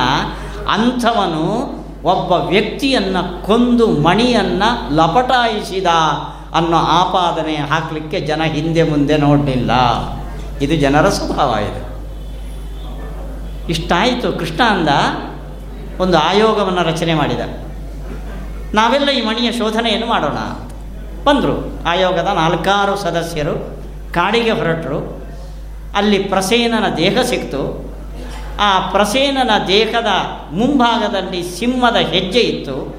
ಅಂಥವನು 0.73 1.73
ಒಬ್ಬ 2.05 2.33
ವ್ಯಕ್ತಿಯನ್ನು 2.33 3.47
ಕೊಂದು 3.47 3.87
ಮಣಿಯನ್ನು 3.87 4.95
ಲಪಟಾಯಿಸಿದ 4.95 5.87
ಅನ್ನೋ 6.55 6.77
ಆಪಾದನೆ 6.77 7.55
ಹಾಕಲಿಕ್ಕೆ 7.55 8.21
ಜನ 8.21 8.43
ಹಿಂದೆ 8.43 8.83
ಮುಂದೆ 8.83 9.17
ನೋಡಲಿಲ್ಲ. 9.17 9.71
ಇದು 10.59 10.77
ಜನರ 10.77 11.09
ಸ್ವಭಾವ 11.09 11.55
ಇದು. 11.59 11.92
ಇಷ್ಟಾಯಿತು 13.73 14.33
ಕೃಷ್ಣ 14.33 14.63
ಅಂದ, 14.63 14.89
ಒಂದು 16.01 16.19
ಆಯೋಗವನ್ನು 16.19 16.83
ರಚನೆ 16.83 17.15
ಮಾಡಿದ. 17.15 17.41
ನಾವೆಲ್ಲ 18.75 19.11
ಈ 19.11 19.21
ಮಣಿಯ 19.21 19.53
ಶೋಧನೆಯನ್ನು 19.53 20.07
ಮಾಡೋಣ 20.07 20.39
ಬಂದರು. 21.25 21.85
ಆಯೋಗದ 21.87 22.29
ನಾಲ್ಕಾರು 22.35 22.97
ಸದಸ್ಯರು 22.97 23.85
ಕಾಡಿಗೆ 24.13 24.51
ಹೊರಟರು. 24.51 25.27
ಅಲ್ಲಿ 25.97 26.19
ಪ್ರಸೇನನ 26.19 26.95
ದೇಹ 26.97 27.23
ಸಿಕ್ತು. 27.23 27.95
ಆ 28.61 28.79
ಪ್ರಸೇನನ 28.79 29.51
ದೇಹದ 29.69 30.07
ಮುಂಭಾಗದಲ್ಲಿ 30.53 31.59
ಸಿಂಹದ 31.59 31.97
ಹೆಜ್ಜೆ 31.97 32.41
ಇತ್ತು. 32.41 32.97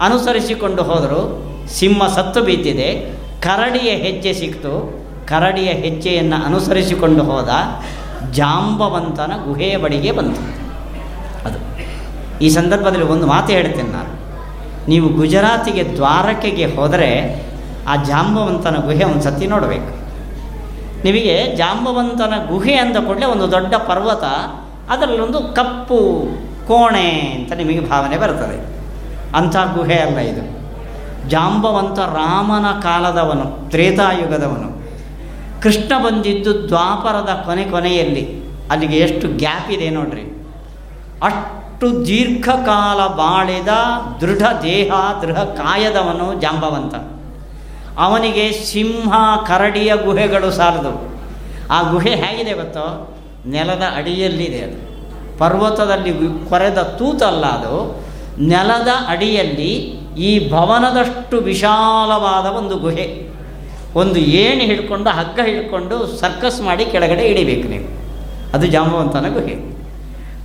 ಅನುಸರಿಸಿಕೊಂಡು 0.00 0.82
ಹೋದರು. 0.82 1.50
ಸಿಂಹ 1.68 2.06
ಸತ್ತು 2.06 2.42
ಬಿದ್ದಿದೆ. 2.42 3.12
ಕರಡಿಯ 3.42 3.90
ಹೆಜ್ಜೆ 3.90 4.32
ಸಿಕ್ತು. 4.32 5.00
ಕರಡಿಯ 5.28 5.68
ಹೆಜ್ಜೆಯನ್ನು 5.68 6.44
ಅನುಸರಿಸಿಕೊಂಡು 6.44 7.24
ಹೋದ. 7.24 7.48
ಜಾಂಬವಂತನ 8.32 9.32
ಗುಹೆಯ 9.44 9.76
ಬಳಿಗೆ 9.76 10.12
ಬಂತು. 10.12 10.60
ಅದು. 11.48 11.58
ಈ 12.38 12.48
ಸಂದರ್ಭದಲ್ಲಿ 12.48 13.04
ಒಂದು 13.04 13.26
ಮಾತು 13.26 13.52
ಹೇಳ್ತೇನೆ 13.52 13.88
ನಾನು. 13.88 14.20
ನೀವು 14.88 15.08
ಗುಜರಾತಿಗೆ 15.08 15.96
ದ್ವಾರಕೆಗೆ 15.96 16.66
ಹೋದರೆ 16.66 17.42
ಆ 17.88 17.96
ಜಾಂಬವಂತನ 17.96 18.76
ಗುಹೆ 18.76 19.04
ಒಂದು 19.04 19.22
ಸತಿ 19.22 19.46
ನೋಡಬೇಕು. 19.46 20.00
ನಿಮಗೆ 21.04 21.56
ಜಾಂಬವಂತನ 21.56 22.32
ಗುಹೆ 22.48 22.74
ಅಂದ 22.74 22.96
ಕೂಡಲೇ 22.96 23.26
ಒಂದು 23.26 23.50
ದೊಡ್ಡ 23.50 23.74
ಪರ್ವತ, 23.74 24.24
ಅದರಲ್ಲೊಂದು 24.90 25.40
ಕಪ್ಪು 25.40 26.26
ಕೋಣೆ 26.66 27.10
ಅಂತ 27.10 27.52
ನಿಮಗೆ 27.52 27.90
ಭಾವನೆ 27.90 28.18
ಬರ್ತದೆ 28.18 28.66
ಅಂಥ 29.36 29.56
ಗುಹೆ 29.56 29.94
ಅಲ್ಲ 29.94 30.18
ಇದು. 30.18 30.60
ಜಾಂಬವಂತ 31.28 31.98
ರಾಮನ 31.98 32.80
ಕಾಲದವನು, 32.80 33.70
ತ್ರೇತಾಯುಗದವನು. 33.70 34.79
ಕೃಷ್ಣ 35.62 36.04
ಬಂದಿದ್ದು 36.04 36.68
ದ್ವಾಪರದ 36.68 37.42
ಕೊನೆ 37.46 37.64
ಕೊನೆಯಲ್ಲಿ. 37.64 38.40
ಅಲ್ಲಿಗೆ 38.70 38.96
ಎಷ್ಟು 38.96 39.28
ಗ್ಯಾಪ್ 39.28 39.70
ಇದೆ 39.70 39.90
ನೋಡ್ರಿ. 39.90 40.48
ಅಷ್ಟು 41.22 42.06
ದೀರ್ಘಕಾಲ 42.06 43.06
ಬಾಳಿದ 43.06 43.68
ದೃಢ 44.20 44.42
ದೇಹ, 44.62 45.20
ದೃಢ 45.20 45.38
ಕಾಯದವನು 45.38 46.40
ಜಾಂಬವಂತ. 46.40 46.94
ಅವನಿಗೆ 47.98 48.52
ಸಿಂಹ, 48.52 49.36
ಕರಡಿಯ 49.46 49.96
ಗುಹೆಗಳು 50.04 50.50
ಸಾಲದು. 50.50 51.18
ಆ 51.70 51.90
ಗುಹೆ 51.90 52.10
ಹೇಗಿದೆ 52.10 52.52
ಗೊತ್ತೋ? 52.52 53.16
ನೆಲದ 53.46 53.82
ಅಡಿಯಲ್ಲಿದೆ 53.96 54.60
ಅದು. 54.60 54.90
ಪರ್ವತದಲ್ಲಿ 55.38 56.48
ಕೊರೆದ 56.48 56.78
ತೂತಲ್ಲ 56.78 57.46
ಅದು. 57.46 58.04
ನೆಲದ 58.44 58.88
ಅಡಿಯಲ್ಲಿ 59.08 59.74
ಈ 60.18 60.50
ಭವನದಷ್ಟು 60.50 61.36
ವಿಶಾಲವಾದ 61.36 62.46
ಒಂದು 62.46 62.76
ಗುಹೆ. 62.76 63.29
ಒಂದು 63.94 64.18
ಏಣಿ 64.18 64.64
ಹಿಡ್ಕೊಂಡು, 64.64 65.10
ಹಗ್ಗ 65.10 65.40
ಹಿಡ್ಕೊಂಡು 65.44 66.06
ಸರ್ಕಸ್ 66.06 66.60
ಮಾಡಿ 66.60 66.84
ಕೆಳಗಡೆ 66.84 67.22
ಇಳಿಬೇಕು 67.22 67.68
ನೀವು. 67.68 68.00
ಅದು 68.52 68.66
ಜಾಂಬವಂತನ 68.66 69.26
ಗುಹೆ. 69.32 69.54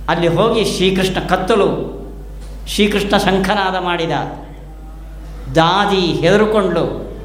ಅಲ್ಲಿ 0.08 0.26
ಹೋಗಿ 0.26 0.64
ಶ್ರೀಕೃಷ್ಣ 0.64 1.20
ಕತ್ತಲು, 1.28 1.96
ಶ್ರೀಕೃಷ್ಣ 2.68 3.16
ಶಂಖನಾದ 3.16 3.76
ಮಾಡಿದ 3.82 4.10
ದಾದಿ 5.54 6.12
ಹೆದರುಕೊಂಡು 6.12 7.16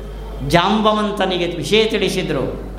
ಜಾಂಬವಂತನಿಗೆ 0.48 1.46
ವಿಷಯ 1.46 1.84
ತಿಳಿಸಿದರು, 1.84 2.74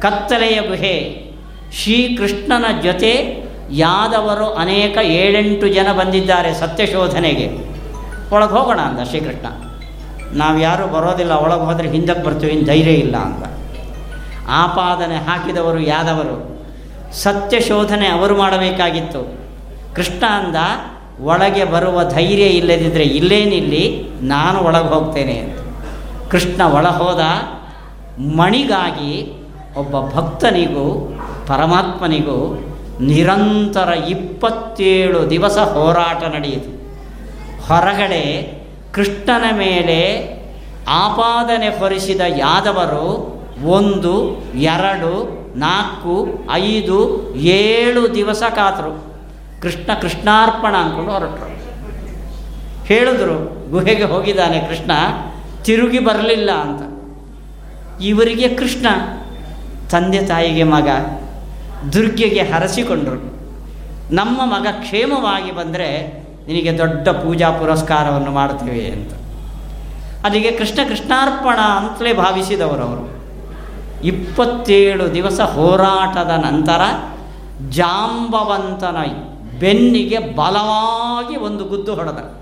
ಕತ್ತಲೆಯ 0.00 0.60
ಗುಹೆ, 0.68 1.28
ಶ್ರೀಕೃಷ್ಣನ 1.72 2.80
ಜೊತೆ 2.80 3.44
ಯಾದವರು 3.72 4.46
ಅನೇಕ 4.46 4.98
ಏಳೆಂಟು 5.02 5.68
ಜನ 5.68 5.92
ಬಂದಿದ್ದಾರೆ 5.92 6.54
ಸತ್ಯಶೋಧನೆಗೆ. 6.54 7.50
ಒಳಗೆ 8.34 8.50
ಹೋಗೋಣ 8.50 8.80
ಅಂದ 8.80 9.08
ಶ್ರೀಕೃಷ್ಣ. 9.08 9.67
ನಾವು 10.34 10.58
ಯಾರೂ 10.58 10.86
ಬರೋದಿಲ್ಲ, 10.86 11.32
ಒಳಗೆ 11.32 11.60
ಹೋದರೆ 11.60 11.88
ಹಿಂದಕ್ಕೆ 11.88 12.22
ಬರ್ತೀವಿ 12.22 12.52
ಇನ್ನು 12.52 12.66
ಧೈರ್ಯ 12.66 12.92
ಇಲ್ಲ 12.92 13.16
ಅಂತ. 13.16 13.44
ಆಪಾದನೆ 14.48 15.16
ಹಾಕಿದವರು 15.16 15.80
ಯಾದವರು? 15.80 16.58
ಸತ್ಯ 17.12 17.60
ಶೋಧನೆ 17.60 18.06
ಅವರು 18.06 18.38
ಮಾಡಬೇಕಾಗಿತ್ತು. 18.38 19.38
ಕೃಷ್ಣ 19.94 20.26
ಅಂದ, 20.26 20.56
ಒಳಗೆ 21.20 21.64
ಬರುವ 21.64 22.04
ಧೈರ್ಯ 22.04 22.44
ಇಲ್ಲದಿದ್ದರೆ 22.44 23.04
ಇಲ್ಲೇನಿಲ್ಲಿ, 23.04 24.08
ನಾನು 24.22 24.58
ಒಳಗೆ 24.60 24.88
ಹೋಗ್ತೇನೆ 24.88 25.38
ಅಂತ. 25.38 25.58
ಕೃಷ್ಣ 26.30 26.62
ಒಳ 26.62 26.86
ಹೋದ, 26.86 27.20
ಮಣಿಗಾಗಿ 28.20 29.42
ಒಬ್ಬ 29.76 30.14
ಭಕ್ತನಿಗೂ, 30.14 31.18
ಪರಮಾತ್ಮನಿಗೂ 31.46 32.64
ನಿರಂತರ 33.00 33.88
ಇಪ್ಪತ್ತೇಳು 33.88 35.30
ದಿವಸ 35.30 35.58
ಹೋರಾಟ 35.58 36.34
ನಡೆಯಿತು. 36.34 36.78
ಹೊರಗಡೆ 37.66 38.57
ಕೃಷ್ಣನ 38.92 39.56
ಮೇಲೆ 39.56 40.28
ಆಪಾದನೆ 40.88 41.68
ಹೊರಿಸಿದ 41.68 42.20
ಯಾದವರು 42.20 43.38
ಒಂದು, 43.64 44.44
ಎರಡು, 44.54 45.38
ನಾಲ್ಕು, 45.56 46.28
ಐದು, 46.52 47.32
ಏಳು 47.36 48.14
ದಿವಸ 48.14 48.42
ಕಾತರು. 48.42 49.14
ಕೃಷ್ಣ 49.62 49.94
ಕೃಷ್ಣಾರ್ಪಣ 50.00 50.76
ಅಂದ್ಕೊಂಡು 50.76 51.10
ಹೊರಟರು. 51.10 51.58
ಹೇಳಿದ್ರು, 52.84 53.70
ಗುಹೆಗೆ 53.70 54.04
ಹೋಗಿದ್ದಾನೆ 54.04 54.60
ಕೃಷ್ಣ, 54.60 54.90
ತಿರುಗಿ 55.62 55.98
ಬರಲಿಲ್ಲ 55.98 56.50
ಅಂತ. 56.52 56.98
ಇವರಿಗೆ 58.02 58.48
ಕೃಷ್ಣ, 58.48 58.86
ತಂದೆ 59.90 60.26
ತಾಯಿಗೆ 60.26 60.62
ಮಗ, 60.62 60.88
ದುರ್ಗೆಗೆ 61.92 62.40
ಹರಸಿಕೊಂಡರು. 62.40 63.38
ನಮ್ಮ 64.14 64.40
ಮಗ 64.44 64.66
ಕ್ಷೇಮವಾಗಿ 64.70 65.52
ಬಂದರೆ 65.52 65.88
ನಿನಗೆ 66.48 66.78
ದೊಡ್ಡ 66.78 67.08
ಪೂಜಾ 67.08 67.50
ಪುರಸ್ಕಾರವನ್ನು 67.50 68.30
ಮಾಡುತ್ತೇವೆ 68.30 68.86
ಅಂತ. 68.86 69.12
ಅದಕ್ಕೆ 70.26 70.50
ಕೃಷ್ಣ 70.50 70.88
ಕೃಷ್ಣಾರ್ಪಣ 70.88 71.60
ಅಂತಲೇ 71.60 72.12
ಭಾವಿಸಿದವರು 72.12 72.82
ಅವರು. 72.82 73.18
ಇಪ್ಪತ್ತೇಳು 74.04 75.14
ದಿವಸ 75.14 75.40
ಹೋರಾಟದ 75.40 76.30
ನಂತರ 76.44 76.80
ಜಾಂಬವಂತನ 77.70 78.96
ಬೆನ್ನಿಗೆ 79.58 80.18
ಬಲವಾಗಿ 80.18 81.36
ಒಂದು 81.36 81.64
ಗುದ್ದು 81.64 81.94
ಹೊಡೆದ. 81.94 82.38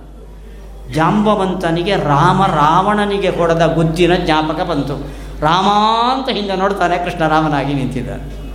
ಜಾಂಬವಂತನಿಗೆ 0.92 1.96
ರಾಮ 1.96 2.46
ರಾವಣನಿಗೆ 2.46 3.28
ಹೊಡೆದ 3.28 3.66
ಗುದ್ದಿನ 3.66 4.14
ಜ್ಞಾಪಕ 4.14 4.62
ಬಂತು. 4.62 4.94
ರಾಮ 5.40 5.66
ಅಂತ 6.18 6.28
ಹಿಂದೆ 6.28 6.56
ನೋಡ್ತಾನೆ 6.56 6.96
ಕೃಷ್ಣ 6.96 7.28
ರಾಮನಾಗಿ 7.28 7.74
ನಿಂತಿದ್ದಾನೆ. 7.74 8.46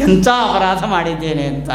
ಎಂಥ 0.00 0.28
ಅಪರಾಧ 0.28 0.84
ಮಾಡಿದ್ದೇನೆ 0.84 1.42
ಅಂತ. 1.42 1.70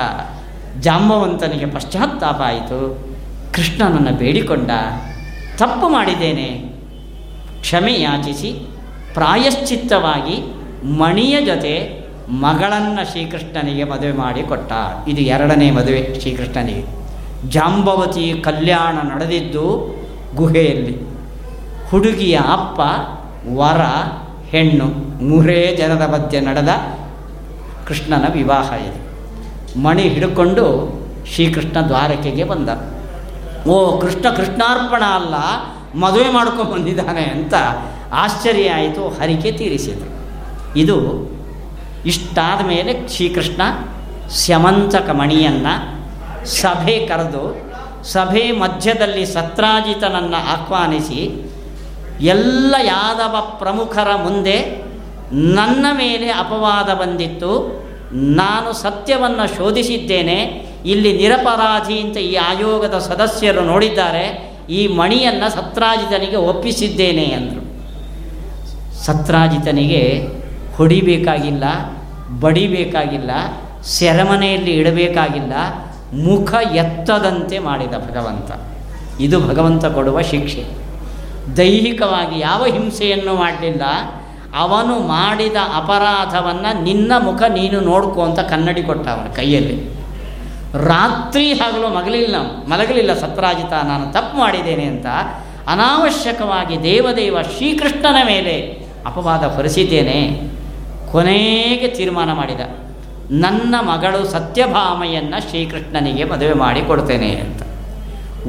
ಜಾಂಬವಂತನಿಗೆ 0.79 1.65
ಪಶ್ಚಾತ್ತಾಪ 1.65 2.41
ಆಯಿತು 2.45 3.07
ಕೃಷ್ಣನನ್ನು 3.53 4.17
ಬೇಡಿಕೊಂಡ, 4.17 4.71
ತಪ್ಪು 5.57 5.89
ಮಾಡಿದ್ದೇನೆ. 5.89 6.49
ಕ್ಷಮೆ 7.61 7.93
ಯಾಚಿಸಿ, 7.93 8.67
ಪ್ರಾಯಶ್ಚಿತ್ತವಾಗಿ 9.13 10.53
ಮಣಿಯ 10.87 11.41
ಜೊತೆ 11.45 12.05
ಮಗಳನ್ನು 12.29 13.11
ಶ್ರೀಕೃಷ್ಣನಿಗೆ 13.11 13.83
ಮದುವೆ 13.83 14.11
ಮಾಡಿ 14.11 14.43
ಕೊಟ್ಟ. 14.43 14.71
ಇದು 15.07 15.21
ಎರಡನೇ 15.21 15.71
ಮದುವೆ 15.71 16.19
ಶ್ರೀಕೃಷ್ಣನಿಗೆ. 16.19 17.05
ಜಾಂಬವತಿ 17.49 18.41
ಕಲ್ಯಾಣ 18.43 19.07
ನಡೆದಿದ್ದು 19.07 19.95
ಗುಹೆಯಲ್ಲಿ. 20.35 21.15
ಹುಡುಗಿಯ 21.89 22.37
ಅಪ್ಪ, 22.37 22.79
ವರ, 23.53 23.81
ಹೆಣ್ಣು, 24.49 24.85
ಮೂರೇ 25.23 25.75
ಜನರ 25.77 26.05
ಮಧ್ಯೆ 26.05 26.41
ನಡೆದ 26.41 26.69
ಕೃಷ್ಣನ 27.87 28.25
ವಿವಾಹ 28.31 28.73
ಇದು. 28.73 29.04
ಮಣಿ 29.77 30.01
ಹಿಡ್ಕೊಂಡು 30.01 30.65
ಶ್ರೀಕೃಷ್ಣ 31.33 31.87
ದ್ವಾರಕೆಗೆ 31.87 32.43
ಬಂದ. 32.43 32.69
ಓ 33.67 33.99
ಕೃಷ್ಣ 33.99 34.25
ಕೃಷ್ಣಾರ್ಪಣ 34.29 35.03
ಅಲ್ಲ, 35.03 35.35
ಮದುವೆ 35.95 36.29
ಮಾಡ್ಕೊಂಡು 36.31 36.71
ಬಂದಿದ್ದಾನೆ 36.71 37.23
ಅಂತ 37.23 37.53
ಆಶ್ಚರ್ಯ 38.13 38.69
ಆಯಿತು, 38.69 39.09
ಹರಿಕೆ 39.09 39.51
ತೀರಿಸಿದರು. 39.51 40.11
ಇದು 40.79 40.97
ಇಷ್ಟಾದ 42.05 42.65
ಮೇಲೆ 42.65 43.07
ಶ್ರೀಕೃಷ್ಣ 43.07 43.61
ಸ್ಯಮಂತಕ 44.29 45.09
ಮಣಿಯನ್ನು 45.09 45.73
ಸಭೆ 46.45 47.07
ಕರೆದು, 47.07 47.43
ಸಭೆ 48.03 48.51
ಮಧ್ಯದಲ್ಲಿ 48.51 49.25
ಸತ್ರಾಜಿತನನ್ನು 49.25 50.37
ಆಹ್ವಾನಿಸಿ, 50.53 51.21
ಎಲ್ಲ 52.21 52.75
ಯಾದವ 52.83 53.55
ಪ್ರಮುಖರ 53.59 54.15
ಮುಂದೆ 54.15 54.57
ನನ್ನ 55.31 55.85
ಮೇಲೆ 55.91 56.29
ಅಪವಾದ 56.29 56.93
ಬಂದಿತ್ತು 56.93 57.51
ನಾನು 58.13 58.73
ಸತ್ಯವನ್ನು 58.73 59.55
ಶೋಧಿಸಿದ್ದೇನೆ. 59.55 60.65
ಇಲ್ಲಿ 60.85 61.17
ನಿರಪರಾಧಿ 61.17 61.99
ಅಂತ 61.99 62.17
ಈ 62.17 62.35
ಆಯೋಗದ 62.35 62.97
ಸದಸ್ಯರು 62.97 63.61
ನೋಡಿದ್ದಾರೆ. 63.61 64.55
ಈ 64.69 64.87
ಮಣಿಯನ್ನು 64.87 65.51
ಸತ್ರಾಜಿತನಿಗೆ 65.51 66.35
ಒಪ್ಪಿಸಿದ್ದೇನೆ 66.35 67.25
ಅಂದರು. 67.31 67.65
ಸತ್ರಾಜಿತನಿಗೆ 69.03 70.27
ಹೊಡಿಬೇಕಾಗಿಲ್ಲ, 70.75 71.63
ಬಡಿಬೇಕಾಗಿಲ್ಲ, 72.39 73.31
ಸೆರೆಮನೆಯಲ್ಲಿ 73.83 74.71
ಇಡಬೇಕಾಗಿಲ್ಲ, 74.71 75.53
ಮುಖ 76.13 76.53
ಎತ್ತದಂತೆ 76.53 77.59
ಮಾಡಿದ 77.59 77.93
ಭಗವಂತ. 77.93 78.51
ಇದು 79.21 79.39
ಭಗವಂತ 79.39 79.85
ಕೊಡುವ 79.85 80.21
ಶಿಕ್ಷೆ. 80.21 80.65
ದೈಹಿಕವಾಗಿ 81.57 82.39
ಯಾವ 82.39 82.65
ಹಿಂಸೆಯನ್ನು 82.65 83.35
ಮಾಡಲಿಲ್ಲ. 83.35 83.81
ಅವನು 84.55 84.99
ಮಾಡಿದ 84.99 85.57
ಅಪರಾಧವನ್ನು 85.75 86.83
ನಿನ್ನ 86.83 87.11
ಮುಖ 87.17 87.41
ನೀನು 87.41 87.79
ನೋಡ್ಕೊ 87.79 88.21
ಅಂತ 88.23 88.39
ಕನ್ನಡಿ 88.39 88.83
ಕೊಟ್ಟ 88.83 89.07
ಅವನ 89.07 89.27
ಕೈಯಲ್ಲಿ. 89.33 89.77
ರಾತ್ರಿ 90.87 91.53
ಹಗಲು 91.53 91.89
ಮಗಲಿಲ್ಲ, 91.89 92.35
ಮಲಗಲಿಲ್ಲ 92.67 93.13
ಸತ್ರಾಜಿತ, 93.13 93.73
ನಾನು 93.85 94.13
ತಪ್ಪು 94.13 94.37
ಮಾಡಿದ್ದೇನೆ 94.37 94.83
ಅಂತ 94.83 95.05
ಅನಾವಶ್ಯಕವಾಗಿ 95.67 96.83
ದೇವದೇವ 96.83 97.37
ಶ್ರೀಕೃಷ್ಣನ 97.41 98.25
ಮೇಲೆ 98.25 98.85
ಅಪವಾದ 99.05 99.43
ಹೊರಿಸಿದ್ದೇನೆ. 99.43 100.41
ಕೊನೆಗೆ 101.11 101.87
ತೀರ್ಮಾನ 101.87 102.31
ಮಾಡಿದ, 102.31 102.59
ನನ್ನ 103.31 103.75
ಮಗಳು 103.81 104.25
ಸತ್ಯಭಾಮೆಯನ್ನು 104.25 105.49
ಶ್ರೀಕೃಷ್ಣನಿಗೆ 105.49 106.23
ಮದುವೆ 106.23 106.53
ಮಾಡಿ 106.53 106.81
ಕೊಡ್ತೇನೆ 106.81 107.35
ಅಂತ. 107.35 107.61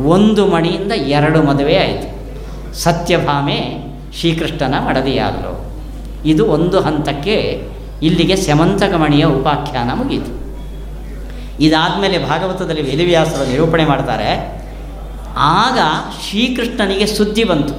ಒಂದು 0.06 0.46
ಮಣಿಯಿಂದ 0.46 0.92
ಎರಡು 0.92 1.42
ಮದುವೆ 1.42 1.76
ಆಯಿತು. 1.76 2.08
ಸತ್ಯಭಾಮೆ 2.74 3.60
ಶ್ರೀಕೃಷ್ಣನ 4.20 4.74
ಮಡದಿಯಾಗಲು 4.86 5.65
ಇದು 6.26 6.46
ಒಂದು 6.46 6.80
ಹಂತಕ್ಕೆ 6.80 7.36
ಇಲ್ಲಿಗೆ 8.02 8.36
ಸ್ಯಮಂತಕಮಣಿಯ 8.36 9.24
ಉಪಾಖ್ಯಾನ 9.24 9.90
ಮುಗೀತು 9.94 10.32
ಇದಾದಮೇಲೆ 11.62 12.18
ಭಾಗವತದಲ್ಲಿ 12.28 12.82
ವೇದವ್ಯಾಸರು 12.82 13.44
ನಿರೂಪಣೆ 13.50 13.84
ಮಾಡ್ತಾರೆ, 13.84 14.30
ಆಗ 15.38 15.78
ಶ್ರೀಕೃಷ್ಣನಿಗೆ 16.28 17.06
ಸುದ್ದಿ 17.06 17.44
ಬಂತು. 17.44 17.74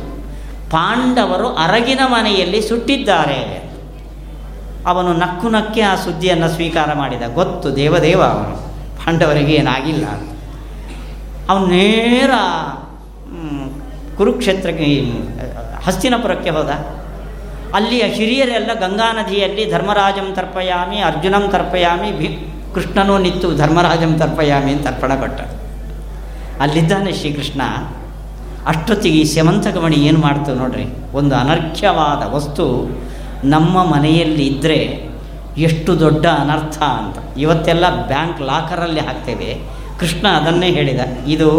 ಪಾಂಡವರು 0.71 1.47
ಅರಗಿನ 1.47 1.99
ಮನೆಯಲ್ಲಿ 2.05 2.61
ಸುಟ್ಟಿದ್ದಾರೆ. 2.61 3.41
ಅವನು 4.87 5.13
ನಕ್ಕು 5.13 5.49
ನಕ್ಕೆ 5.49 5.81
ಆ 5.81 5.95
ಸುದ್ದಿಯನ್ನು 5.95 6.49
ಸ್ವೀಕಾರ 6.49 6.93
ಮಾಡಿದ. 6.93 7.21
ಗೊತ್ತು, 7.33 7.75
ದೇವದೇವ 7.75 8.21
ಅವನು. 8.23 8.55
ಪಾಂಡವರಿಗೆ 8.97 9.53
ಏನಾಗಿಲ್ಲ. 9.53 10.05
ಅವನು 11.49 11.65
ನೇರ 11.65 12.31
ಕುರುಕ್ಷೇತ್ರಕ್ಕೆ, 14.17 14.85
ಹಸ್ತಿನಪುರಕ್ಕೆ 15.85 16.49
ಹೋದ. 16.49 16.71
ಅಲ್ಲಿಯ 17.75 18.03
ಹಿರಿಯರೆಲ್ಲ 18.17 18.71
ಗಂಗಾ 18.83 19.07
ನದಿಯಲ್ಲಿ 19.17 19.63
ಧರ್ಮರಾಜಂ 19.71 20.27
ತರ್ಪಯಾಮಿ, 20.37 20.99
ಅರ್ಜುನಂ 21.09 21.43
ತರ್ಪಯಾಮಿ, 21.53 22.09
ಭಿ 22.19 22.27
ಕೃಷ್ಣನೂ 22.75 23.15
ನಿತ್ತು 23.25 23.47
ಧರ್ಮರಾಜಂ 23.61 24.11
ತರ್ಪಯಾಮಿ 24.21 24.71
ಅಂತ 24.75 24.87
ಅರ್ಪಣ 24.87 25.13
ಕೊಟ್ಟ 25.21 25.39
ಅಲ್ಲಿದ್ದಾನೆ 26.63 27.11
ಶ್ರೀಕೃಷ್ಣ. 27.19 27.61
ಅಷ್ಟೊತ್ತಿಗೆ 28.71 29.17
ಈ 29.23 29.25
ಸ್ಯಮಂತಕಮಣಿ 29.33 29.97
ಏನು 30.07 30.19
ಮಾಡ್ತು 30.19 30.53
ನೋಡ್ರಿ, 30.61 30.85
ಒಂದು 31.19 31.33
ಅನರ್ಘ್ಯವಾದ 31.35 32.23
ವಸ್ತು 32.35 32.65
ನಮ್ಮ 33.53 33.83
ಮನೆಯಲ್ಲಿ 33.93 34.45
ಇದ್ದರೆ 34.51 34.79
ಎಷ್ಟು 35.67 35.91
ದೊಡ್ಡ 35.99 36.25
ಅನರ್ಥ 36.41 36.77
ಅಂತ. 37.01 37.17
ಇವತ್ತೆಲ್ಲ 37.43 37.85
ಬ್ಯಾಂಕ್ 38.11 38.39
ಲಾಕರಲ್ಲಿ 38.49 39.03
ಹಾಕ್ತೇವೆ 39.07 39.49
ಕೃಷ್ಣ 39.99 40.25
ಅದನ್ನೇ 40.39 40.69
ಹೇಳಿದ, 40.77 41.01
ಇದು 41.27 41.49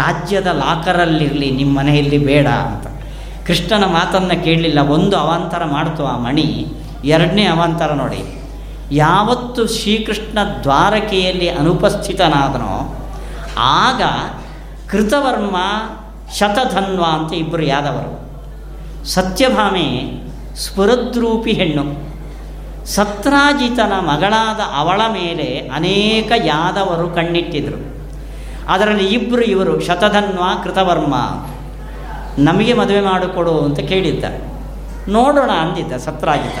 ರಾಜ್ಯದ 0.00 0.48
ಲಾಕರಲ್ಲಿರಲಿ, 0.62 1.50
ನಿಮ್ಮ 1.50 1.72
ಮನೆಯಲ್ಲಿ 1.78 2.18
ಬೇಡ 2.30 2.48
ಅಂತ. 2.70 2.86
ಕೃಷ್ಣನ 3.48 3.84
ಮಾತನ್ನು 3.84 4.44
ಕೇಳಲಿಲ್ಲ. 4.44 4.78
ಒಂದು 4.78 5.16
ಅವಾಂತರ 5.16 5.64
ಮಾಡ್ತು 5.64 6.06
ಆ 6.06 6.18
ಮಣಿ, 6.18 6.66
ಎರಡನೇ 7.04 7.44
ಅವಾಂತರ 7.44 7.92
ನೋಡಿ. 7.92 8.42
ಯಾವತ್ತು 8.92 9.66
ಶ್ರೀಕೃಷ್ಣ 9.66 10.38
ದ್ವಾರಕೆಯಲ್ಲಿ 10.62 11.48
ಅನುಪಸ್ಥಿತನಾದನೋ, 11.48 12.96
ಆಗ 13.58 14.02
ಕೃತವರ್ಮ 14.88 15.56
ಶತಧನ್ವ 16.34 17.02
ಅಂತ 17.02 17.34
ಇಬ್ಬರು 17.34 17.62
ಯಾದವರು. 17.62 18.28
ಸತ್ಯಭಾಮೆ 19.04 20.12
ಸ್ಫುರದ್ರೂಪಿ 20.56 21.52
ಹೆಣ್ಣು. 21.52 22.08
ಸತ್ರಾಜಿತನ 22.86 23.92
ಮಗಳಾದ 23.92 24.60
ಅವಳ 24.76 25.00
ಮೇಲೆ 25.12 25.70
ಅನೇಕ 25.74 26.32
ಯಾದವರು 26.44 27.08
ಕಣ್ಣಿಟ್ಟಿದ್ರು. 27.08 27.98
ಅದರಲ್ಲಿ 28.68 29.06
ಇಬ್ಬರು 29.06 29.42
ಇವರು 29.42 29.80
ಶತಧನ್ವ, 29.80 30.42
ಕೃತವರ್ಮ. 30.64 31.14
ನಮಗೆ 32.38 32.72
ಮದುವೆ 32.72 33.00
ಮಾಡಿಕೊಡು 33.00 33.58
ಅಂತ 33.58 33.80
ಕೇಳಿದ್ದ. 33.80 34.24
ನೋಡೋಣ 35.08 35.50
ಅಂದಿದ್ದ 35.50 35.92
ಸತ್ರಾಜಿತ 35.92 36.58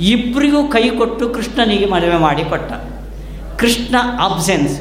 ಇಬ್ಬರಿಗೂ 0.00 0.68
ಕೈ 0.68 0.90
ಕೊಟ್ಟು 0.90 1.30
ಕೃಷ್ಣನಿಗೆ 1.30 1.86
ಮದುವೆ 1.86 2.16
ಮಾಡಿ 2.16 2.44
ಕೊಟ್ಟ 2.44 2.72
ಕೃಷ್ಣ 3.58 3.96
ಅಬ್ಸೆನ್ಸ್ 4.24 4.80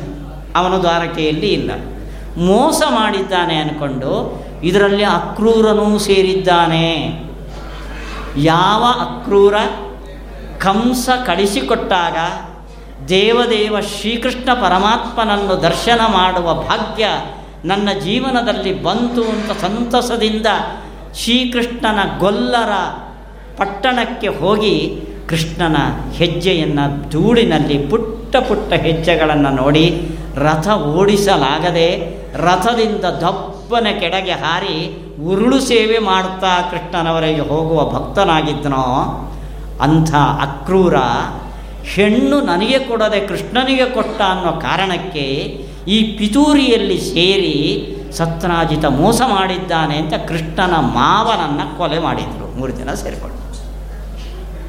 ಅವನ 0.55 0.77
ದ್ವಾರಕೆಯಲ್ಲಿ 0.77 1.47
ಇಲ್ಲ. 1.47 1.71
ಮೋಸ 2.37 2.81
ಮಾಡಿದ್ದಾನೆ 2.89 3.55
ಅಂದ್ಕೊಂಡು 3.55 4.43
ಇದರಲ್ಲಿ 4.63 5.03
ಅಕ್ರೂರನೂ 5.03 5.97
ಸೇರಿದ್ದಾನೆ. 5.97 7.23
ಯಾವ 8.37 8.83
ಅಕ್ರೂರ? 8.83 9.55
ಕಂಸ 10.57 11.09
ಕಳಿಸಿಕೊಟ್ಟಾಗ 11.25 12.17
ದೇವದೇವ 13.05 13.77
ಶ್ರೀಕೃಷ್ಣ 13.79 14.53
ಪರಮಾತ್ಮನನ್ನು 14.53 15.61
ದರ್ಶನ 15.61 16.01
ಮಾಡುವ 16.07 16.53
ಭಾಗ್ಯ 16.53 17.07
ನನ್ನ 17.63 17.89
ಜೀವನದಲ್ಲಿ 17.99 18.83
ಬಂತು 18.83 19.23
ಅಂತ 19.23 19.51
ಸಂತಸದಿಂದ 19.61 20.49
ಶ್ರೀಕೃಷ್ಣನ 21.13 21.99
ಗೊಲ್ಲರ 22.19 22.73
ಪಟ್ಟಣಕ್ಕೆ 23.57 24.27
ಹೋಗಿ 24.27 24.75
ಕೃಷ್ಣನ 25.27 25.77
ಹೆಜ್ಜೆಯನ್ನು 26.13 26.83
ಧೂಳಿನಲ್ಲಿ 27.09 27.77
ಪುಟ್ಟ 27.89 28.35
ಪುಟ್ಟ 28.49 28.73
ಹೆಜ್ಜೆಗಳನ್ನು 28.73 29.51
ನೋಡಿ 29.55 29.85
ರಥ 30.35 30.67
ಓಡಿಸಲಾಗದೆ 30.67 31.89
ರಥದಿಂದ 32.35 33.05
ದಪ್ಪನ 33.21 33.87
ಕೆಳಗೆ 33.99 34.31
ಹಾರಿ 34.33 34.77
ಉರುಳು 35.23 35.59
ಸೇವೆ 35.61 35.99
ಮಾಡುತ್ತಾ 35.99 36.53
ಕೃಷ್ಣನವರಿಗೆ 36.71 37.41
ಹೋಗುವ 37.41 37.79
ಭಕ್ತನಾಗಿದ್ದನೋ 37.91 38.85
ಅಂಥ 39.81 40.11
ಅಕ್ರೂರ 40.41 40.97
ಹೆಣ್ಣು 41.95 42.41
ನನಗೆ 42.41 42.79
ಕೊಡದೆ 42.79 43.27
ಕೃಷ್ಣನಿಗೆ 43.27 43.93
ಕೊಟ್ಟ 43.93 44.21
ಅನ್ನೋ 44.21 44.51
ಕಾರಣಕ್ಕೆ 44.59 45.25
ಈ 45.87 46.17
ಪಿತೂರಿಯಲ್ಲಿ 46.17 47.01
ಸೇರಿ 47.01 47.55
ಸತ್ಯನಾಜಿತ 48.11 48.85
ಮೋಸ 48.85 49.21
ಮಾಡಿದ್ದಾನೆ 49.27 49.95
ಅಂತ 49.97 50.13
ಕೃಷ್ಣನ 50.13 50.75
ಮಾವನನ್ನು 50.75 51.77
ಕೊಲೆ 51.77 51.99
ಮಾಡಿದರು. 51.99 52.59
ಮೂರು 52.59 52.71
ಜನ 52.71 52.93
ಸೇರಿಕೊಂಡು. 52.93 53.47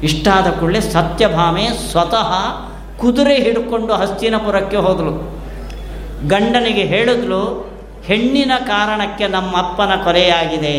ಇಷ್ಟಾದ 0.03 0.47
ಕೂಡಲೇ 0.47 0.81
ಸತ್ಯಭಾಮೆ 0.81 1.67
ಸ್ವತಃ 1.91 2.31
ಕುದುರೆ 2.97 3.35
ಹಿಡ್ಕೊಂಡು 3.35 3.93
ಹಸ್ತಿನಪುರಕ್ಕೆ 3.93 4.77
ಹೋದಳು 4.77 5.39
ಗಂಡನಿಗೆ 6.27 6.81
ಹೇಳಿದ್ಲು, 6.81 7.69
ಹೆಣ್ಣಿನ 8.05 8.51
ಕಾರಣಕ್ಕೆ 8.67 9.27
ನಮ್ಮ 9.27 9.57
ಅಪ್ಪನ 9.57 10.03
ಕೊಲೆಯಾಗಿದೆ. 10.03 10.77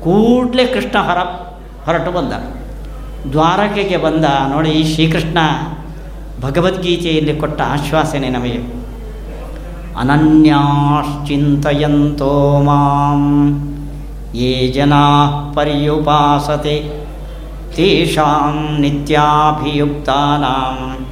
ಕೂಡಲೇ 0.00 0.66
ಕೃಷ್ಣ 0.66 0.98
ಹೊರ, 0.98 1.18
ಹೊರಟು 1.84 2.10
ಬಂದ. 2.10 2.32
ದ್ವಾರಕೆಗೆ 3.30 3.96
ಬಂದ. 3.96 4.24
ನೋಡಿ 4.50 4.94
ಶ್ರೀಕೃಷ್ಣ 4.94 5.38
ಭಗವದ್ಗೀತೆಯಲ್ಲಿ 6.40 7.36
ಕೊಟ್ಟ 7.36 7.60
ಆಶ್ವಾಸನೆ 7.60 8.28
ನಮಗೆ. 8.28 8.75
ಅನನ್ಯಾಶ್ಚಿಂತಯಂತೋ 9.98 12.60
ಮಾಂ. 12.60 13.60
ಯೇ 14.34 14.68
ಜನಾ 14.68 15.28
ಪರ್ಯುಪಾಸತೆ, 15.54 17.06
ತೇಷಾಂ 17.76 18.80
ನಿತ್ಯಾಭಿಯುಕ್ತಾನಾಂ. 18.80 21.06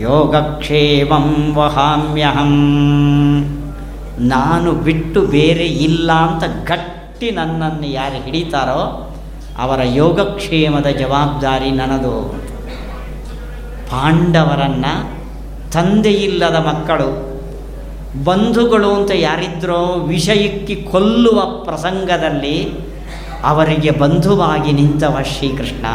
ಯೋಗಕ್ಷೇಮಂ 0.00 1.54
ವಹಾಮ್ಯಹಂ. 1.54 2.54
ನಾನು 4.20 4.72
ಬಿಟ್ಟು 4.72 5.26
ಬೇರೆ 5.26 5.66
ಇಲ್ಲ 5.66 6.12
ಅಂತ 6.12 6.68
ಗಟ್ಟಿ 6.68 7.30
ನನ್ನನ್ನು 7.30 7.86
ಯಾರು 7.86 8.24
ಹಿಡಿತಾರೋ 8.24 9.14
ಅವರ 9.58 9.80
ಯೋಗಕ್ಷೇಮದ 9.84 10.86
ಜವಾಬ್ದಾರಿ 10.86 11.70
ನನ್ನದು 11.70 12.34
ಪಾಂಡವರನ್ನು 13.90 15.18
ತಂದೆಯಿಲ್ಲದ 15.72 16.54
ಮಕ್ಕಳು 16.54 17.27
ಬಂಧುಗಳು 18.24 18.94
ಅಂತ 18.94 19.10
ಯಾರಿದ್ರೋ 19.14 19.94
ವಿಷಯಕ್ಕೆ 19.94 20.74
ಕೊಲ್ಲುವ 20.74 21.64
ಪ್ರಸಂಗದಲ್ಲಿ 21.64 22.72
ಅವರಿಗೆ 23.44 23.90
ಬಂಧುವಾಗಿ 23.90 24.72
ನಿಂತವ 24.72 25.16
ಶ್ರೀಕೃಷ್ಣ. 25.22 25.86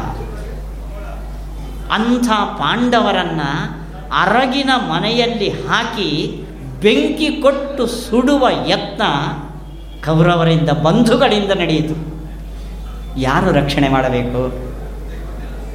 ಅಂಥ 1.94 2.28
ಪಾಂಡವರನ್ನು 2.30 3.84
ಅರಗಿನ 4.22 4.70
ಮನೆಯಲ್ಲಿ 4.78 5.50
ಹಾಕಿ 5.50 6.42
ಬೆಂಕಿ 6.82 7.42
ಕೊಟ್ಟು 7.42 7.88
ಸುಡುವ 7.88 8.48
ಯತ್ನ 8.68 9.02
ಕೌರವರಿಂದ, 10.06 10.70
ಬಂಧುಗಳಿಂದ 10.70 11.52
ನಡೆಯಿತು. 11.52 11.96
ಯಾರು 13.20 13.52
ರಕ್ಷಣೆ 13.52 13.90
ಮಾಡಬೇಕು? 13.90 14.42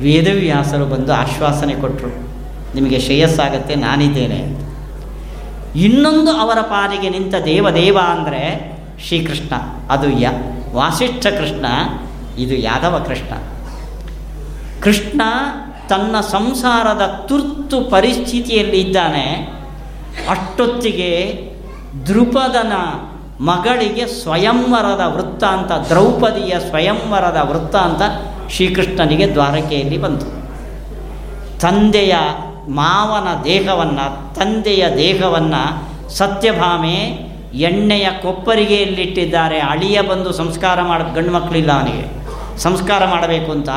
ವೇದವ್ಯಾಸರು 0.03 0.87
ಬಂದು 0.87 1.13
ಆಶ್ವಾಸನೆ 1.13 1.75
ಕೊಟ್ಟರು 1.75 2.09
ನಿಮಗೆ 2.75 3.01
ಶ್ರೇಯಸ್ಸಾಗತ್ತೆ, 3.01 3.75
ನಾನಿದ್ದೇನೆ 3.75 4.68
ಇನ್ನೊಂದು 5.77 6.31
ಅವರ 6.31 6.61
ಪಾಲಿಗೆ 6.61 7.09
ನಿಂತ 7.09 7.35
ದೇವದೇವ 7.45 7.99
ಅಂದರೆ 8.05 8.73
ಶ್ರೀಕೃಷ್ಣ. 9.07 9.55
ಅದು 9.91 10.11
ಯ, 10.11 10.29
ವಾಸಿಷ್ಠ 10.75 11.27
ಕೃಷ್ಣ, 11.27 11.67
ಇದು 12.39 12.55
ಯಾದವ 12.55 13.05
ಕೃಷ್ಣ. 13.09 13.35
ಕೃಷ್ಣ 14.83 15.23
ತನ್ನ 15.89 16.21
ಸಂಸಾರದ 16.21 17.25
ತುರ್ತು 17.29 17.91
ಪರಿಸ್ಥಿತಿಯಲ್ಲಿ 17.91 18.81
ಇದ್ದಾನೆ. 18.81 19.49
ಅಷ್ಟೊತ್ತಿಗೆ 20.31 21.45
ದೃಪದನ 22.07 22.73
ಮಗಳಿಗೆ 23.41 24.07
ಸ್ವಯಂವರದ 24.07 25.03
ವೃತ್ತಾಂತ 25.07 25.73
ದ್ರೌಪದಿಯ 25.73 26.55
ಸ್ವಯಂವರದ 26.69 27.39
ವೃತ್ತಾಂತ 27.43 28.03
ಶ್ರೀಕೃಷ್ಣನಿಗೆ 28.51 29.33
ದ್ವಾರಕೆಯಲ್ಲಿ 29.33 29.99
ಬಂತು. 29.99 30.27
ತಂದೆಯ 31.61 32.15
ಮಾವನ 32.69 33.43
ದೇಹವನ್ನು, 33.45 34.35
ತಂದೆಯ 34.35 34.89
ದೇಹವನ್ನು 34.97 35.89
ಸತ್ಯಭಾಮೆ 36.11 37.29
ಎಣ್ಣೆಯ 37.55 38.09
ಕೊಪ್ಪರಿಗೆಯಲ್ಲಿಟ್ಟಿದ್ದಾರೆ. 38.23 39.59
ಅಳಿಯ 39.59 40.01
ಬಂದು 40.01 40.33
ಸಂಸ್ಕಾರ 40.33 40.83
ಮಾಡ, 40.83 41.03
ಗಂಡು 41.03 41.33
ಮಕ್ಕಳಿಲ್ಲ 41.33 41.73
ಅವನಿಗೆ. 41.73 42.19
ಸಂಸ್ಕಾರ 42.59 43.07
ಮಾಡಬೇಕು 43.07 43.53
ಅಂತ 43.53 43.69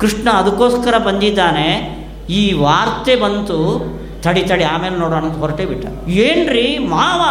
ಕೃಷ್ಣ 0.00 0.30
ಅದಕ್ಕೋಸ್ಕರ 0.30 0.98
ಬಂದಿದ್ದಾನೆ. 0.98 1.98
ಈ 2.30 2.52
ವಾರ್ತೆ 2.52 3.16
ಬಂತು, 3.16 3.58
ತಡಿ 4.22 4.42
ತಡಿ, 4.42 4.64
ಆಮೇಲೆ 4.64 4.96
ನೋಡೋಣ 4.96 5.24
ಅಂತ 5.24 5.38
ಹೊರಟೇ 5.38 5.64
ಬಿಟ್ಟ. 5.64 6.08
ಏನ್ರಿ 6.08 6.78
ಮಾವ, 6.78 7.22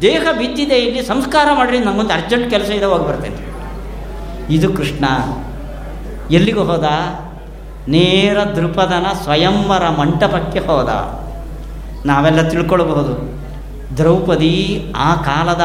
ದೇಹ 0.00 0.26
ಬಿದ್ದಿದೆ, 0.38 0.74
ಇಲ್ಲಿ 0.74 1.06
ಸಂಸ್ಕಾರ 1.06 1.48
ಮಾಡಿರಿ, 1.54 1.78
ನಮಗೊಂದು 1.78 2.12
ಅರ್ಜೆಂಟ್ 2.12 2.50
ಕೆಲಸ 2.50 2.70
ಇದೆ, 2.70 2.84
ಹೋಗಿ 2.84 3.08
ಬರ್ತೇನೆ. 3.08 3.52
ಇದು 4.54 4.72
ಕೃಷ್ಣ. 4.72 5.04
ಎಲ್ಲಿಗೂ 6.30 6.62
ಹೋದ? 6.62 6.84
ನೇರ 7.88 8.44
ದೃಪದನ 8.44 9.06
ಸ್ವಯಂವರ 9.22 9.88
ಮಂಟಪಕ್ಕೆ 9.88 10.58
ಹೋದ. 10.58 10.88
ನಾವೆಲ್ಲ 12.06 12.48
ತಿಳ್ಕೊಳ್ಬಹುದು. 12.48 13.42
ದ್ರೌಪದಿ 13.96 14.92
ಆ 14.96 15.14
ಕಾಲದ 15.14 15.60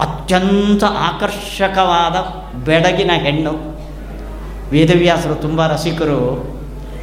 ಅತ್ಯಂತ 0.00 0.84
ಆಕರ್ಷಕವಾದ 0.84 2.16
ಬೆಡಗಿನ 2.64 3.10
ಹೆಣ್ಣು. 3.14 3.78
ವೇದವ್ಯಾಸರು 4.70 5.34
ತುಂಬ 5.34 5.66
ರಸಿಕರು. 5.66 6.56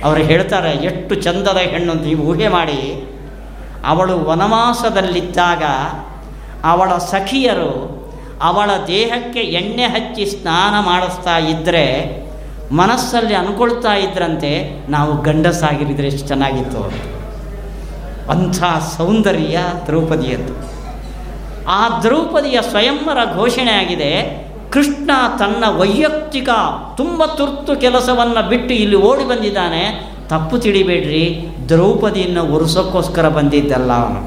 ಅವರು 0.03 0.21
ಹೇಳ್ತಾರೆ, 0.21 0.71
ಎಷ್ಟು 0.71 1.15
ಚಂದದ 1.15 1.57
ಹೆಣ್ಣು 1.57 1.91
ಅಂತ 1.91 2.03
ನೀವು 2.03 2.23
ಊಹೆ 2.23 2.47
ಮಾಡಿ. 2.47 3.09
ಅವಳು 3.85 4.23
ವನವಾಸದಲ್ಲಿದ್ದಾಗ 4.23 5.63
ಅವಳ 6.65 6.97
ಸಖಿಯರು 6.97 8.03
ಅವಳ 8.41 8.69
ದೇಹಕ್ಕೆ 8.87 9.39
ಎಣ್ಣೆ 9.39 9.85
ಹಚ್ಚಿ 9.85 10.25
ಸ್ನಾನ 10.25 10.85
ಮಾಡಿಸ್ತಾ 10.85 11.37
ಇದ್ದರೆ 11.37 12.22
ಮನಸ್ಸಲ್ಲಿ 12.79 13.35
ಅನ್ಕೊಳ್ತಾ 13.35 13.93
ಇದ್ರಂತೆ 13.95 14.51
ನಾವು 14.89 15.11
ಗಂಡಸಾಗಿರಿದ್ರೆ 15.21 16.07
ಎಷ್ಟು 16.07 16.27
ಚೆನ್ನಾಗಿತ್ತು 16.27 16.81
ಅಂಥ 18.33 18.59
ಸೌಂದರ್ಯ 18.97 19.57
ದ್ರೌಪದಿಯದ್ದು. 19.87 20.53
ಆ 21.69 21.81
ದ್ರೌಪದಿಯ 22.03 22.57
ಸ್ವಯಂವರ 22.69 23.19
ಘೋಷಣೆ 23.35 23.71
ಆಗಿದೆ, 23.71 24.11
ಕೃಷ್ಣ 24.71 25.11
ತನ್ನ 25.39 25.63
ವೈಯಕ್ತಿಕ 25.79 26.49
ತುಂಬ 26.97 27.25
ತುರ್ತು 27.39 27.73
ಕೆಲಸವನ್ನು 27.75 28.49
ಬಿಟ್ಟು 28.49 28.73
ಇಲ್ಲಿ 28.73 28.97
ಓಡಿ 29.09 29.25
ಬಂದಿದ್ದಾನೆ. 29.27 29.83
ತಪ್ಪು 30.29 30.57
ತಿಳಿಬೇಡ್ರಿ, 30.57 31.25
ದ್ರೌಪದಿಯನ್ನು 31.69 32.43
ಒರೆಸೋಕ್ಕೋಸ್ಕರ 32.55 33.27
ಬಂದಿದ್ದಲ್ಲ 33.29 33.91
ಅವನು. 34.03 34.21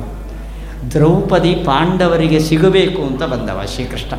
ದ್ರೌಪದಿ 0.92 1.54
ಪಾಂಡವರಿಗೆ 1.68 2.40
ಸಿಗಬೇಕು 2.48 3.02
ಅಂತ 3.02 3.22
ಬಂದವ 3.22 3.60
ಶ್ರೀಕೃಷ್ಣ. 3.74 4.14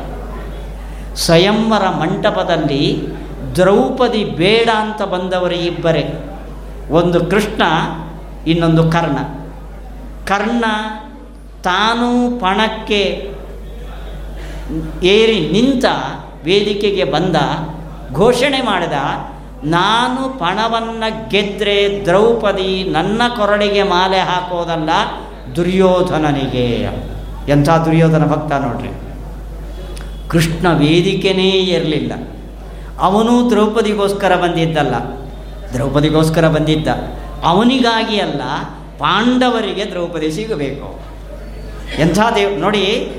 ಸ್ವಯಂವರ 1.24 1.84
ಮಂಟಪದಲ್ಲಿ 2.00 2.84
ದ್ರೌಪದಿ 3.54 4.24
ಬೇಡ 4.24 4.68
ಅಂತ 4.76 5.02
ಬಂದವರು 5.02 5.54
ಇಬ್ಬರೇ. 5.54 6.30
ಒಂದು 6.90 7.26
ಕೃಷ್ಣ, 7.26 7.62
ಇನ್ನೊಂದು 8.46 8.90
ಕರ್ಣ. 8.90 9.18
ಕರ್ಣ 10.26 10.64
ತಾನು 11.62 12.40
ಪಣಕ್ಕೆ 12.40 13.32
ಏರಿ 15.02 15.48
ನಿಂತ 15.52 15.84
ವೇದಿಕೆಗೆ 16.44 17.04
ಬಂದ, 17.04 17.36
ಘೋಷಣೆ 18.14 18.60
ಮಾಡಿದ, 18.60 18.92
ನಾನು 19.64 20.38
ಪಣವನ್ನು 20.38 21.28
ಗೆದ್ದರೆ 21.28 22.02
ದ್ರೌಪದಿ 22.04 22.84
ನನ್ನ 22.84 23.22
ಕೊರಳಿಗೆ 23.36 23.82
ಮಾಲೆ 23.82 24.18
ಹಾಕೋದಲ್ಲ 24.18 24.90
ದುರ್ಯೋಧನನಿಗೆ. 25.56 26.88
ಎಂಥ 27.48 27.70
ದುರ್ಯೋಧನ 27.70 28.24
ಭಕ್ತ 28.24 28.52
ನೋಡ್ರಿ. 28.52 28.88
ಕೃಷ್ಣ 30.30 30.72
ವೇದಿಕೆನೇ 30.72 31.50
ಇರಲಿಲ್ಲ. 31.50 32.12
ಅವನು 33.00 33.50
ದ್ರೌಪದಿಗೋಸ್ಕರ 33.50 34.36
ಬಂದಿದ್ದಲ್ಲ. 34.36 34.94
ದ್ರೌಪದಿಗೋಸ್ಕರ 35.72 36.48
ಬಂದಿದ್ದ. 36.48 36.88
ಅವನಿಗಾಗಿ 37.44 38.20
ಅಲ್ಲ, 38.20 38.42
ಪಾಂಡವರಿಗೆ 38.98 39.90
ದ್ರೌಪದಿ 39.90 40.32
ಸಿಗಬೇಕು. 40.32 41.00
ಎಂಥ 41.98 42.18
ದೇವ್, 42.34 42.60
ನೋಡಿ, 42.60 43.12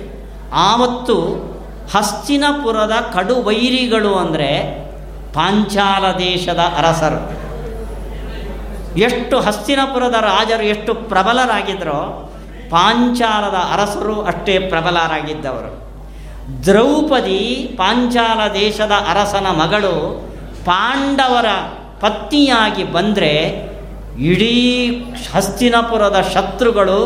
ಆವತ್ತು 0.53 1.49
ಹಸ್ತಿನಪುರದ 1.95 2.91
ಕಡು 3.13 3.43
ವೈರಿಗಳು 3.43 4.15
ಅಂದರೆ 4.15 4.79
ಪಾಂಚಾಲ 5.33 6.17
ದೇಶದ 6.17 6.59
ಅರಸರು. 6.77 7.49
ಎಷ್ಟು 8.99 9.39
ಹಸ್ತಿನಪುರದ 9.39 10.13
ರಾಜರು 10.13 10.63
ಎಷ್ಟು 10.63 10.93
ಪ್ರಬಲರಾಗಿದ್ದರೋ 10.93 12.31
ಪಾಂಚಾಲದ 12.69 13.53
ಅರಸರು 13.53 14.21
ಅಷ್ಟೇ 14.21 14.59
ಪ್ರಬಲರಾಗಿದ್ದವರು. 14.59 15.88
ದ್ರೌಪದಿ 16.65 17.75
ಪಾಂಚಾಲ 17.77 18.39
ದೇಶದ 18.53 18.91
ಅರಸನ 18.91 19.47
ಮಗಳು 19.51 19.93
ಪಾಂಡವರ 20.65 21.45
ಪತ್ನಿಯಾಗಿ 21.99 22.83
ಬಂದರೆ 22.83 23.31
ಇಡೀ 24.19 24.55
ಹಸ್ತಿನಪುರದ 25.33 26.27
ಶತ್ರುಗಳು 26.33 26.99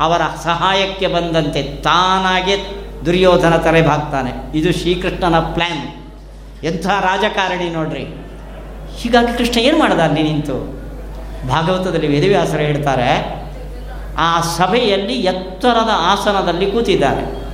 ಅವರ 0.00 0.20
ಸಹಾಯಕ್ಕೆ 0.44 1.06
ಬಂದಂತೆ 1.06 1.62
ತಾನಾಗೆ 1.62 2.56
ದುರ್ಯೋಧನ 3.06 3.56
ತಲೆಬಾಗ್ತಾನೆ 3.56 4.58
ಇದು 4.58 4.72
ಶ್ರೀಕೃಷ್ಣನ 4.72 5.38
ಪ್ಲ್ಯಾನ್ 5.38 5.84
ಎಂಥ 6.64 6.86
ರಾಜಕಾರಣಿ 6.86 7.70
ನೋಡ್ರಿ. 7.70 8.04
ಹೀಗಾಗಿ 8.96 9.38
ಕೃಷ್ಣ 9.38 9.58
ಏನು 9.58 9.78
ಮಾಡ್ದ 9.78 10.00
ಅಲ್ಲಿ 10.00 10.22
ನಿಂತು? 10.22 10.56
ಭಾಗವತದಲ್ಲಿ 11.48 12.08
ವೇದವ್ಯಾಸರು 12.08 12.62
ಹೇಳ್ತಾರೆ, 12.62 13.10
ಆ 14.18 14.40
ಸಭೆಯಲ್ಲಿ 14.40 15.14
ಎತ್ತರದ 15.14 15.92
ಆಸನದಲ್ಲಿ 15.94 16.70
ಕೂತಿದ್ದಾರೆ 16.70 17.49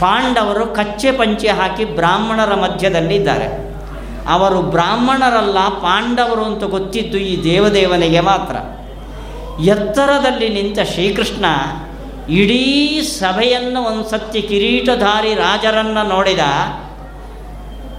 ಪಾಂಡವರು 0.00 0.66
ಕಚ್ಚೆ 0.66 1.10
ಪಂಚೆ 1.10 1.48
ಹಾಕಿ 1.48 1.84
ಬ್ರಾಹ್ಮಣರ 1.84 2.54
ಮಧ್ಯದಲ್ಲಿದ್ದಾರೆ. 2.54 3.48
ಅವರು 4.28 4.62
ಬ್ರಾಹ್ಮಣರಲ್ಲ, 4.62 5.58
ಪಾಂಡವರು 5.68 6.44
ಅಂತ 6.44 6.64
ಗೊತ್ತಿದ್ದು 6.64 7.18
ಈ 7.18 7.44
ದೇವದೇವನಿಗೆ 7.44 8.20
ಮಾತ್ರ. 8.20 8.56
ಎತ್ತರದಲ್ಲಿ 9.60 10.48
ನಿಂತ 10.48 10.78
ಶ್ರೀಕೃಷ್ಣ 10.80 11.44
ಇಡೀ 12.32 13.00
ಸಭೆಯನ್ನು 13.02 13.80
ಒಂದು 13.82 14.04
ಕಿರೀಟಧಾರಿ 14.48 15.34
ರಾಜರನ್ನು 15.34 16.08
ನೋಡಿದ 16.08 16.38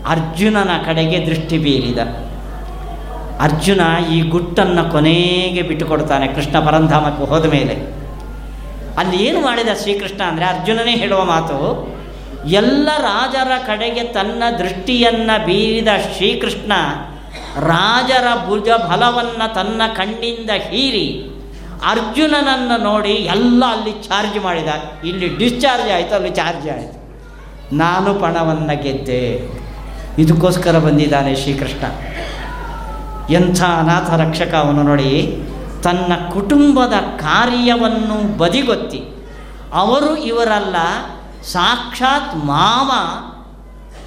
ಅರ್ಜುನನ 0.08 0.70
ಕಡೆಗೆ 0.86 1.26
ದೃಷ್ಟಿ 1.26 1.58
ಬೀರಿದ. 1.58 2.00
ಅರ್ಜುನ 3.42 3.82
ಈ 4.12 4.22
ಗುಟ್ಟನ್ನು 4.22 4.92
ಕೊನೆಗೆ 4.92 5.62
ಬಿಟ್ಟುಕೊಡ್ತಾನೆ 5.62 6.28
ಕೃಷ್ಣ 6.28 6.60
ಪರಂಧಾಮಕ್ಕೆ 6.60 7.24
ಹೋದ 7.26 7.46
ಮೇಲೆ. 7.46 7.76
ಅಲ್ಲಿ 8.98 9.18
ಏನು 9.28 9.40
ಮಾಡಿದ 9.42 9.72
ಶ್ರೀಕೃಷ್ಣ 9.82 10.22
ಅಂದರೆ 10.30 10.46
ಅರ್ಜುನನೇ 10.46 10.94
ಹೇಳುವ 11.02 11.22
ಮಾತು, 11.34 11.58
ಎಲ್ಲ 12.62 12.90
ರಾಜರ 13.02 13.52
ಕಡೆಗೆ 13.68 14.04
ತನ್ನ 14.18 14.44
ದೃಷ್ಟಿಯನ್ನು 14.60 15.36
ಬೀರಿದ 15.46 15.88
ಶ್ರೀಕೃಷ್ಣ 16.16 16.72
ರಾಜರ 17.72 18.28
ಭುಜ 18.48 18.70
ಬಲವನ್ನು 18.90 19.48
ತನ್ನ 19.54 19.82
ಕಣ್ಣಿಂದ 19.96 20.52
ಹೀರಿ 20.70 21.08
ಅರ್ಜುನನನ್ನು 21.92 22.78
ನೋಡಿ 22.84 23.16
ಎಲ್ಲ 23.36 23.64
ಅಲ್ಲಿ 23.76 23.94
ಚಾರ್ಜ್ 24.08 24.38
ಮಾಡಿದ. 24.44 24.70
ಇಲ್ಲಿ 25.10 25.28
ಡಿಸ್ಚಾರ್ಜ್ 25.38 25.90
ಆಯಿತು, 25.96 26.14
ಅಲ್ಲಿ 26.16 26.32
ಚಾರ್ಜ್ 26.40 26.68
ಆಯಿತು. 26.76 26.98
ನಾನು 27.76 28.10
ಪಣವನ್ನು 28.24 28.76
ಗೆದ್ದೆ. 28.84 29.24
ಇದಕ್ಕೋಸ್ಕರ 30.24 30.80
ಬಂದಿದ್ದಾನೆ 30.80 31.32
ಶ್ರೀಕೃಷ್ಣ. 31.36 31.84
ಎಂಥ 33.34 33.60
ಅನಾಥ 33.82 34.10
ರಕ್ಷಕ 34.24 34.54
ಅವನು 34.64 34.84
ನೋಡಿ 34.84 35.12
ತನ್ನ 35.84 36.30
ಕುಟುಂಬದ 36.34 36.94
ಕಾರ್ಯವನ್ನು 37.18 38.38
ಬದಿಗೊತ್ತಿ. 38.38 39.02
ಅವರು 39.74 40.18
ಇವರಲ್ಲ, 40.18 40.76
ಸಾಕ್ಷಾತ್ 41.44 42.36
ಮಾವ 42.36 42.92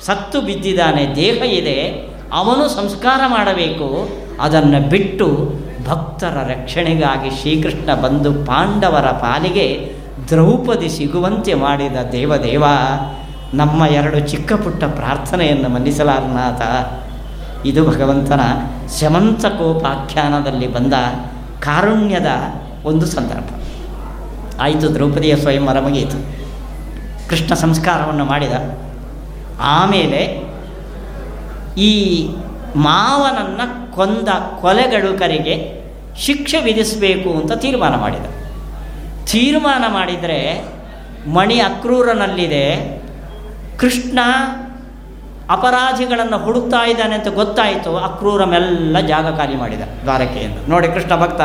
ಸತ್ತು 0.07 0.41
ಬಿದ್ದಿದ್ದಾನೆ, 0.41 1.15
ದೇಹ 1.15 1.43
ಇದೆ, 1.43 1.91
ಅವನು 2.33 2.69
ಸಂಸ್ಕಾರ 2.69 3.21
ಮಾಡಬೇಕು, 3.27 4.09
ಅದನ್ನು 4.41 4.89
ಬಿಟ್ಟು 4.89 5.27
ಭಕ್ತರ 5.87 6.37
ರಕ್ಷಣೆಗಾಗಿ 6.49 7.31
ಶ್ರೀಕೃಷ್ಣ 7.41 7.95
ಬಂದು 7.95 8.33
ಪಾಂಡವರ 8.33 9.09
ಪಾಲಿಗೆ 9.11 9.95
ದ್ರೌಪದಿ 10.29 10.89
ಸಿಗುವಂತೆ 10.89 11.55
ಮಾಡಿದ 11.55 11.97
ದೇವದೇವ, 12.13 12.65
ನಮ್ಮ 13.55 13.87
ಎರಡು 13.87 14.21
ಚಿಕ್ಕ 14.21 14.53
ಪುಟ್ಟ 14.53 14.85
ಪ್ರಾರ್ಥನೆಯನ್ನು 14.85 15.69
ಮನ್ನಿಸಲಾರನಾಥ. 15.69 16.63
ಇದು 17.67 17.85
ಭಗವಂತನ 17.87 18.41
ಶಮಂತಕೋಪಾಖ್ಯಾನದಲ್ಲಿ 19.01 20.73
ಬಂದ 20.73 20.95
ಕಾರುಣ್ಯದ 21.61 22.27
ಒಂದು 22.85 23.07
ಸಂದರ್ಭ. 23.07 23.49
ಆಯಿತು, 24.61 24.95
ದ್ರೌಪದಿಯ 24.95 25.37
ಸ್ವಯಂವರ 25.37 25.81
ಮುಗಿಯಿತು 25.81 26.41
ಕೃಷ್ಣ 27.29 27.55
ಸಂಸ್ಕಾರವನ್ನು 27.55 28.25
ಮಾಡಿದ. 28.25 28.53
ಆಮೇಲೆ 29.61 30.51
ಈ 31.81 32.27
ಮಾವನನ್ನು 32.77 33.95
ಕೊಂದ 33.97 34.29
ಕೊಲೆಗಳುಕರಿಗೆ 34.61 35.81
ಶಿಕ್ಷೆ 36.17 36.61
ವಿಧಿಸಬೇಕು 36.61 37.31
ಅಂತ 37.31 37.53
ತೀರ್ಮಾನ 37.53 37.95
ಮಾಡಿದ. 37.97 38.25
ತೀರ್ಮಾನ 39.27 39.85
ಮಾಡಿದರೆ 39.89 40.65
ಮಣಿ 41.29 41.61
ಅಕ್ರೂರನಲ್ಲಿದೆ. 41.61 43.01
ಕೃಷ್ಣ 43.79 44.19
ಅಪರಾಧಿಗಳನ್ನು 45.55 46.39
ಹುಡುಕ್ತಾ 46.45 46.81
ಇದ್ದಾನೆ 46.91 47.15
ಅಂತ 47.19 47.29
ಗೊತ್ತಾಯಿತು 47.41 47.91
ಅಕ್ರೂರ 48.09 48.45
ಮೆಲ್ಲ 48.53 49.01
ಜಾಗ 49.13 49.27
ಖಾಲಿ 49.39 49.57
ಮಾಡಿದ 49.57 49.85
ದ್ವಾರಕೆಯಿಂದ 50.05 50.59
ನೋಡಿ 50.73 50.89
ಕೃಷ್ಣ 50.89 51.15
ಭಕ್ತ 51.23 51.41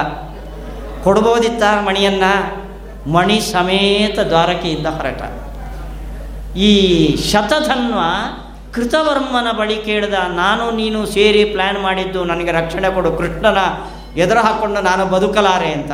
ಕೊಡ್ಬೋದಿತ್ತ 1.05 1.63
ಮಣಿಯನ್ನು? 1.87 2.33
ಮಣಿ 3.11 3.37
ಸಮೇತ 3.51 4.17
ದ್ವಾರಕೆಯಿಂದ 4.31 4.87
ಹೊರಟ. 4.97 5.21
ಈ 6.69 6.71
ಶತಧನ್ವ 7.31 7.99
ಕೃತವರ್ಮನ 8.75 9.47
ಬಳಿ 9.57 9.77
ಕೇಳಿದ, 9.87 10.17
ನಾನು 10.41 10.63
ನೀನು 10.79 10.99
ಸೇರಿ 11.15 11.43
ಪ್ಲ್ಯಾನ್ 11.51 11.79
ಮಾಡಿದ್ದು, 11.79 12.21
ನನಗೆ 12.23 12.51
ರಕ್ಷಣೆ 12.51 12.89
ಕೊಡು, 12.95 13.11
ಕೃಷ್ಣನ 13.19 13.59
ಎದುರು 14.23 14.41
ಹಾಕ್ಕೊಂಡು 14.45 14.81
ನಾನು 14.81 15.03
ಬದುಕಲಾರೆ 15.13 15.69
ಅಂತ. 15.77 15.91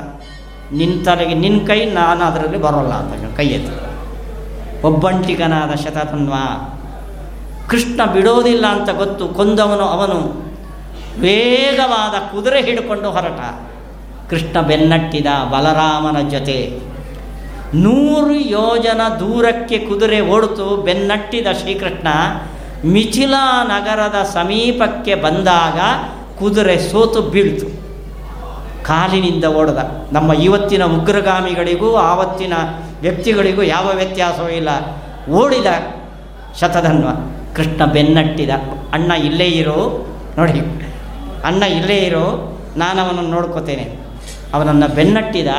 ನಿನ್ನ 0.80 0.96
ತಲೆಗೆ 1.06 1.36
ನಿನ್ನ 1.44 1.60
ಕೈ, 1.68 1.80
ನಾನು 2.00 2.22
ಅದರಲ್ಲಿ 2.30 2.60
ಬರೋಲ್ಲ 2.66 2.94
ಅಂತ 3.02 3.38
ಕೈ 3.38 3.48
ಎತ್ತ 3.58 4.86
ಒಬ್ಬಂಟಿಗನಾದ 4.86 5.74
ಶತಧನ್ವ 5.84 6.36
ಕೃಷ್ಣ 7.72 8.06
ಬಿಡೋದಿಲ್ಲ 8.06 8.66
ಅಂತ 8.66 8.90
ಗೊತ್ತು 8.90 9.28
ಕೊಂದವನು 9.28 9.84
ಅವನು. 9.84 10.20
ವೇಗವಾದ 11.20 12.36
ಕುದುರೆ 12.36 12.62
ಹಿಡ್ಕೊಂಡು 12.62 13.12
ಹೊರಟ. 13.12 13.40
ಕೃಷ್ಣ 14.30 14.62
ಬೆನ್ನಟ್ಟಿದ 14.62 15.26
ಬಲರಾಮನ 15.26 16.30
ಜೊತೆ. 16.30 16.80
ನೂರು 17.74 18.34
ಯೋಜನ 18.34 19.02
ದೂರಕ್ಕೆ 19.20 19.78
ಕುದುರೆ 19.78 20.22
ಓಡಿತು 20.22 20.78
ಬೆನ್ನಟ್ಟಿದ 20.78 21.48
ಶ್ರೀಕೃಷ್ಣ 21.60 22.08
ಮಿಥಿಲಾ 22.86 23.64
ನಗರದ 23.64 24.24
ಸಮೀಪಕ್ಕೆ 24.24 25.16
ಬಂದಾಗ 25.16 25.80
ಕುದುರೆ 26.40 26.80
ಸೋತು 26.80 27.22
ಬೀಳ್ತು. 27.22 27.66
ಕಾಲಿನಿಂದ 28.86 29.46
ಓಡದ. 29.46 30.08
ನಮ್ಮ 30.12 30.34
ಇವತ್ತಿನ 30.34 30.84
ಉಗ್ರಗಾಮಿಗಳಿಗೂ, 30.84 31.96
ಆವತ್ತಿನ 31.96 32.54
ವ್ಯಕ್ತಿಗಳಿಗೂ 33.02 33.62
ಯಾವ 33.62 33.92
ವ್ಯತ್ಯಾಸವೂ 33.96 34.50
ಇಲ್ಲ. 34.50 34.70
ಓಡಿದ 35.32 35.66
ಶತಧನ್ವ. 36.60 37.41
ಕೃಷ್ಣ 37.56 37.86
ಬೆನ್ನಟ್ಟಿದ, 37.96 38.54
ಅಣ್ಣ 38.96 39.12
ಇಲ್ಲೇ 39.28 39.48
ಇರೋ, 39.62 39.80
ನೋಡಿ, 40.38 40.60
ಅಣ್ಣ 41.50 41.64
ಇಲ್ಲೇ 41.78 41.98
ಇರೋ 42.10 42.26
ನಾನು 42.78 43.00
ಅವನನ್ನು 43.06 43.32
ನೋಡ್ಕೋತೇನೆ. 43.36 43.86
ಅವನನ್ನು 44.54 44.88
ಬೆನ್ನಟ್ಟಿದ, 44.98 45.52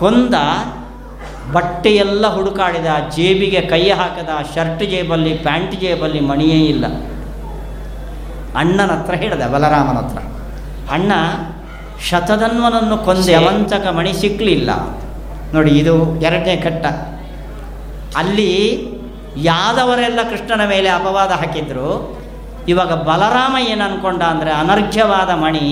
ಕೊಂದ, 0.00 0.34
ಬಟ್ಟೆಯೆಲ್ಲ 1.54 2.24
ಹುಡುಕಾಡಿದ, 2.34 2.90
ಜೇಬಿಗೆ 3.16 3.60
ಕೈ 3.72 3.82
ಹಾಕದ, 4.00 4.30
ಶರ್ಟ್ 4.54 4.84
ಜೇಬಲ್ಲಿ, 4.92 5.32
ಪ್ಯಾಂಟ್ 5.46 5.74
ಜೇಬಲ್ಲಿ 5.82 6.20
ಮಣಿಯೇ 6.20 6.60
ಇಲ್ಲ. 6.64 6.86
ಅಣ್ಣನ 8.60 8.90
ಹತ್ರ 8.90 9.14
ಹೇಳಿದ, 9.14 9.44
ಬಲರಾಮನ 9.54 9.98
ಹತ್ರ, 10.02 10.20
ಅಣ್ಣ, 10.96 11.12
ಶತಧನ್ವನನ್ನು 12.08 12.96
ಕೊಂದೆ, 13.06 13.34
ಅವಂತಕ 13.40 13.86
ಮಣಿ 13.98 14.12
ಸಿಕ್ಕಲಿಲ್ಲ 14.20 14.70
ನೋಡಿ, 15.54 15.72
ಇದು 15.78 15.94
ಎರಡನೇ 16.20 16.56
ಕಟ್ಟ 16.66 16.86
ಅಲ್ಲಿ 18.20 18.50
ಯಾದವರೆಲ್ಲ 19.36 20.20
ಕೃಷ್ಣನ 20.30 20.62
ಮೇಲೆ 20.68 20.88
ಅಪವಾದ 20.88 21.30
ಹಾಕಿದ್ರು. 21.30 21.90
ಇವಾಗ 22.68 22.92
ಬಲರಾಮ 22.92 23.56
ಏನು 23.72 23.84
ಅನ್ಕೊಂಡ 23.84 24.22
ಅಂದರೆ 24.22 24.50
ಅನರ್ಘ್ಯವಾದ 24.50 25.30
ಮಣಿ 25.44 25.66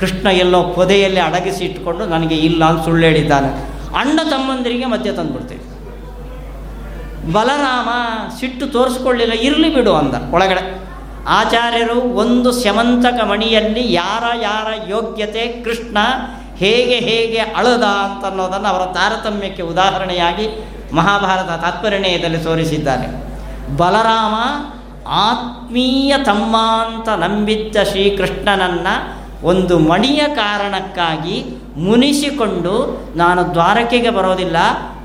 ಕೃಷ್ಣ 0.00 0.26
ಎಲ್ಲೋ 0.44 0.60
ಪೊದೆಯಲ್ಲಿ 0.76 1.20
ಅಡಗಿಸಿ 1.20 1.62
ಇಟ್ಕೊಂಡು 1.64 2.04
ನನಗೆ 2.04 2.36
ಇಲ್ಲ 2.48 2.64
ಅಂತ 2.64 2.84
ಸುಳ್ಳು 2.84 3.04
ಹೇಳಿದ್ದಾನೆ. 3.06 3.50
ಅಣ್ಣ 4.00 4.20
ತಮ್ಮಂದಿರಿಗೆ 4.30 4.86
ಮಧ್ಯೆ 4.94 5.12
ತಂದುಬಿಡ್ತೀವಿ. 5.12 5.64
ಬಲರಾಮ 7.32 7.88
ಸಿಟ್ಟು 8.40 8.66
ತೋರಿಸ್ಕೊಳ್ಳಿಲ್ಲ, 8.66 9.32
ಇರಲಿ 9.32 9.70
ಬಿಡು 9.74 9.94
ಅಂದ 9.94 10.14
ಒಳಗಡೆ. 10.34 10.62
ಆಚಾರ್ಯರು 11.38 11.96
ಒಂದು 12.22 12.50
ಸ್ಯಮಂತಕ 12.52 13.20
ಮಣಿಯಲ್ಲಿ 13.30 13.92
ಯಾರ 13.92 14.24
ಯಾರ 14.42 14.68
ಯೋಗ್ಯತೆ 14.88 15.42
ಕೃಷ್ಣ 15.64 15.98
ಹೇಗೆ 16.62 16.96
ಹೇಗೆ 17.08 17.38
ಅಳದ 17.38 17.86
ಅಂತ 18.04 18.24
ಅನ್ನೋದನ್ನು 18.24 18.68
ಅವರ 18.68 18.84
ತಾರತಮ್ಯಕ್ಕೆ 18.92 19.62
ಉದಾಹರಣೆಯಾಗಿ 19.62 20.46
ಮಹಾಭಾರತ 20.94 21.50
ತಾತ್ಪರ್ಯಣಯದಲ್ಲಿ 21.64 22.38
ತೋರಿಸಿದ್ದಾರೆ. 22.38 23.06
ಬಲರಾಮ 23.76 24.34
ಆತ್ಮೀಯ 25.26 26.14
ತಮ್ಮ 26.24 26.56
ಅಂತ 26.86 27.08
ನಂಬಿದ್ದ 27.24 27.76
ಶ್ರೀಕೃಷ್ಣನನ್ನು 27.90 28.94
ಒಂದು 29.46 29.74
ಮಣಿಯ 29.90 30.22
ಕಾರಣಕ್ಕಾಗಿ 30.34 31.36
ಮುನಿಸಿಕೊಂಡು 31.76 32.74
ನಾನು 33.16 33.40
ದ್ವಾರಕೆಗೆ 33.54 34.10
ಬರೋದಿಲ್ಲ, 34.10 34.56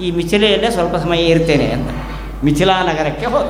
ಈ 0.01 0.07
ಮಿಥಿಲೆಯಲ್ಲೇ 0.11 0.69
ಸ್ವಲ್ಪ 0.71 0.95
ಸಮಯ 0.95 1.21
ಇರ್ತೇನೆ 1.23 1.67
ಅಂತ. 1.71 1.89
ಮಿಥಿಲಾ 2.43 2.77
ನಗರಕ್ಕೆ 2.81 3.25
ಹೋದ. 3.25 3.49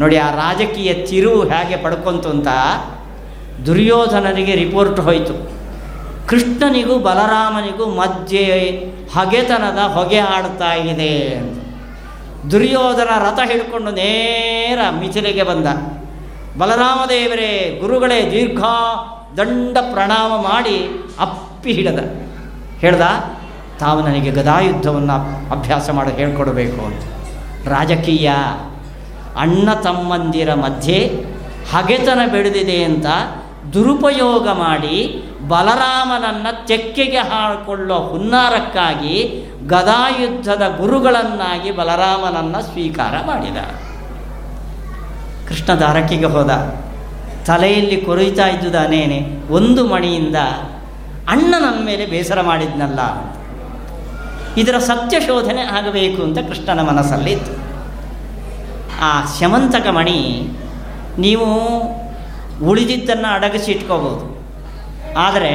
ನೋಡಿ 0.00 0.16
ಆ 0.16 0.28
ರಾಜಕೀಯ 0.34 0.92
ತಿರುವು 1.06 1.40
ಹೇಗೆ 1.48 1.76
ಪಡ್ಕೊಂತು 1.76 2.28
ಅಂತ 2.28 2.48
ದುರ್ಯೋಧನನಿಗೆ 3.66 4.54
ರಿಪೋರ್ಟ್ 4.54 5.00
ಹೋಯಿತು. 5.00 5.34
ಕೃಷ್ಣನಿಗೂ 6.28 6.98
ಬಲರಾಮನಿಗೂ 6.98 7.84
ಮಧ್ಯೆ 8.00 8.44
ಹಗೆತನದ 9.14 9.78
ಹೊಗೆ 9.78 10.18
ಆಡ್ತಾ 10.18 10.74
ಇದೆ 10.74 11.34
ಅಂತ. 11.34 11.60
ದುರ್ಯೋಧನ 12.50 13.08
ರಥ 13.18 13.38
ಹಿಡ್ಕೊಂಡು 13.52 13.90
ನೇರ 13.90 14.78
ಮಿಥಿಲೆಗೆ 15.00 15.42
ಬಂದ. 15.42 15.66
ಬಲರಾಮದೇವರೇ, 16.58 17.78
ಗುರುಗಳೇ, 17.80 18.30
ದೀರ್ಘ 18.30 18.62
ದಂಡ 19.36 19.78
ಪ್ರಣಾಮ 19.92 20.42
ಮಾಡಿ 20.42 21.06
ಅಪ್ಪಿ 21.20 21.72
ಹಿಡದ. 21.72 21.98
ಹೇಳ್ದ, 22.80 23.00
ತಾವು 23.78 24.00
ನನಗೆ 24.00 24.30
ಗದಾಯುದ್ಧವನ್ನು 24.30 25.50
ಅಭ್ಯಾಸ 25.50 25.90
ಮಾಡಿ, 25.90 26.12
ಹೇಳ್ಕೊಡ್ಬೇಕು 26.12 26.86
ಅಂತ. 26.86 27.02
ರಾಜಕೀಯ, 27.68 28.30
ಅಣ್ಣ 29.36 29.74
ತಮ್ಮಂದಿರ 29.74 30.54
ಮಧ್ಯೆ 30.54 31.24
ಹಗೆತನ 31.72 32.20
ಬೆಳೆದಿದೆ 32.32 32.84
ಅಂತ 32.84 33.06
ದುರುಪಯೋಗ 33.72 34.48
ಮಾಡಿ 34.48 35.24
ಬಲರಾಮನನ್ನು 35.50 36.68
ಚೆಕ್ಕೆಗೆ 36.68 37.18
ಹಾಕೊಳ್ಳೋ 37.18 37.98
ಹುನ್ನಾರಕ್ಕಾಗಿ 37.98 39.16
ಗದಾಯುದ್ಧದ 39.66 40.62
ಗುರುಗಳನ್ನಾಗಿ 40.78 41.70
ಬಲರಾಮನನ್ನು 41.70 42.62
ಸ್ವೀಕಾರ 42.62 43.14
ಮಾಡಿದ. 43.26 43.56
ಕೃಷ್ಣ 45.48 45.74
ದಾರಕ್ಕಿಗೆ 45.74 46.24
ಹೋದ. 46.24 46.50
ತಲೆಯಲ್ಲಿ 47.46 48.00
ಕೊರೈತಾ 48.00 48.46
ಇದ್ದುದಾನೇನೆ 48.48 49.18
ಒಂದು 49.50 49.88
ಮಣಿಯಿಂದ 49.88 50.36
ಅಣ್ಣ 51.28 51.54
ನನ್ನ 51.58 51.84
ಮೇಲೆ 51.84 52.06
ಬೇಸರ 52.06 52.40
ಮಾಡಿದ್ನಲ್ಲ. 52.40 53.00
ಇದರ 54.56 54.78
ಸತ್ಯ 54.78 55.20
ಶೋಧನೆ 55.20 55.62
ಆಗಬೇಕು 55.62 56.22
ಅಂತ 56.22 56.38
ಕೃಷ್ಣನ 56.38 56.80
ಮನಸ್ಸಲ್ಲಿತ್ತು. 56.80 57.52
ಆ 59.00 59.10
ಶಮಂತಕ 59.40 59.88
ಮಣಿ 59.88 60.48
ನೀವು 61.18 61.46
ಉಳಿದಿದ್ದನ್ನು 62.68 63.34
ಅಡಗಿಸಿ 63.34 63.72
ಇಟ್ಕೋಬೋದು. 63.72 64.39
ಆದರೆ 65.16 65.52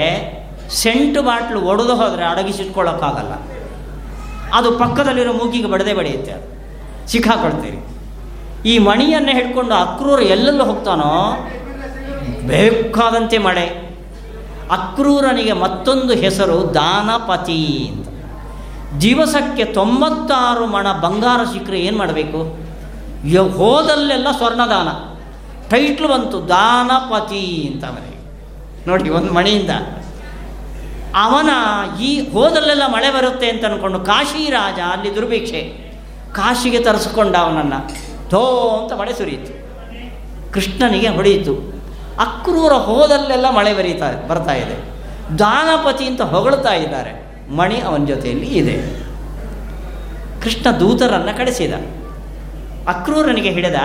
ಸೆಂಟು 0.69 1.21
ಬಾಟ್ಲು 1.23 1.61
ಒಡೆದು 1.61 1.95
ಹೋದರೆ 1.95 2.25
ಅಡಗಿಸಿಟ್ಕೊಳ್ಳೋಕ್ಕಾಗಲ್ಲ. 2.25 3.33
ಅದು 4.53 4.71
ಪಕ್ಕದಲ್ಲಿರೋ 4.71 5.33
ಮೂಗಿಗೆ 5.33 5.67
ಬಡದೆ 5.67 5.93
ಬಡಿಯುತ್ತೆ. 5.93 6.31
ಅದು 6.31 6.47
ಸಿಕ್ಕಾಕೊಳ್ತೀರಿ. 7.11 7.77
ಈ 8.69 8.77
ಮಣಿಯನ್ನು 8.77 9.31
ಹಿಡ್ಕೊಂಡು 9.31 9.75
ಅಕ್ರೂರು 9.75 10.21
ಎಲ್ಲೆಲ್ಲೂ 10.21 10.65
ಹೋಗ್ತಾನೋ 10.65 11.37
ಬೇಕಾದಂತೆ 12.47 13.37
ಮಳೆ. 13.37 13.95
ಅಕ್ರೂರನಿಗೆ 14.71 15.53
ಮತ್ತೊಂದು 15.53 16.13
ಹೆಸರು 16.13 16.73
ದಾನಪತಿ 16.73 17.91
ಅಂತ. 17.93 18.07
ದಿವಸಕ್ಕೆ 19.01 19.65
ತೊಂಬತ್ತಾರು 19.65 20.65
ಮಣ 20.65 20.91
ಬಂಗಾರ 20.91 21.43
ಸಿಕ್ಕರೆ 21.43 21.79
ಏನು 21.79 21.97
ಮಾಡಬೇಕು? 21.97 22.37
ಹೋದಲ್ಲೆಲ್ಲ 23.53 24.27
ಸ್ವರ್ಣದಾನ. 24.37 24.87
ಟೈಟ್ಲು 25.69 26.07
ಬಂತು, 26.07 26.47
ದಾನಪತಿ 26.47 27.71
ಅಂತ 27.73 27.85
ಅವನಿಗೆ 27.85 28.14
ನೋಡಿ, 28.87 29.09
ಒಂದು 29.09 29.33
ಮಣಿಯಿಂದ. 29.33 29.69
ಅವನ 31.15 31.49
ಈ 32.01 32.31
ಹೋದಲ್ಲೆಲ್ಲ 32.31 32.83
ಮಳೆ 32.87 33.11
ಬರುತ್ತೆ 33.11 33.49
ಅಂತ 33.49 33.65
ಅಂದ್ಕೊಂಡು 33.65 33.99
ಕಾಶಿ 33.99 34.49
ರಾಜ 34.49 34.79
ಅಲ್ಲಿ 34.91 35.15
ದುರ್ಭಿಕ್ಷೆ. 35.15 35.61
ಕಾಶಿಗೆ 36.31 36.83
ತರಿಸ್ಕೊಂಡ 36.83 37.35
ಅವನನ್ನು. 37.35 38.05
ಥೋ 38.29 38.69
ಅಂತ 38.83 38.99
ಮಳೆ 38.99 39.13
ಸುರಿಯಿತು. 39.13 39.65
ಕೃಷ್ಣನಿಗೆ 40.51 41.07
ಹೊಡೆಯಿತು. 41.07 41.53
ಅಕ್ರೂರ 42.19 42.73
ಹೋದಲ್ಲೆಲ್ಲ 42.73 43.49
ಮಳೆ 43.49 43.73
ಬರೀತಾ, 43.73 44.27
ಬರ್ತಾ 44.27 44.53
ಇದೆ. 44.53 44.95
ದಾನಪತಿ 45.39 46.05
ಅಂತ 46.05 46.21
ಹೊಗಳ್ತಾ 46.21 46.73
ಇದ್ದಾರೆ. 46.73 47.25
ಮಣಿ 47.55 47.79
ಅವನ 47.79 48.05
ಜೊತೆಯಲ್ಲಿ 48.05 48.45
ಇದೆ. 48.45 49.05
ಕೃಷ್ಣ 50.41 50.71
ದೂತರನ್ನು 50.71 51.37
ಕಳಿಸಿದ. 51.37 51.73
ಅಕ್ರೂರನಿಗೆ 52.87 53.49
ಹಿಡಿದ. 53.49 53.75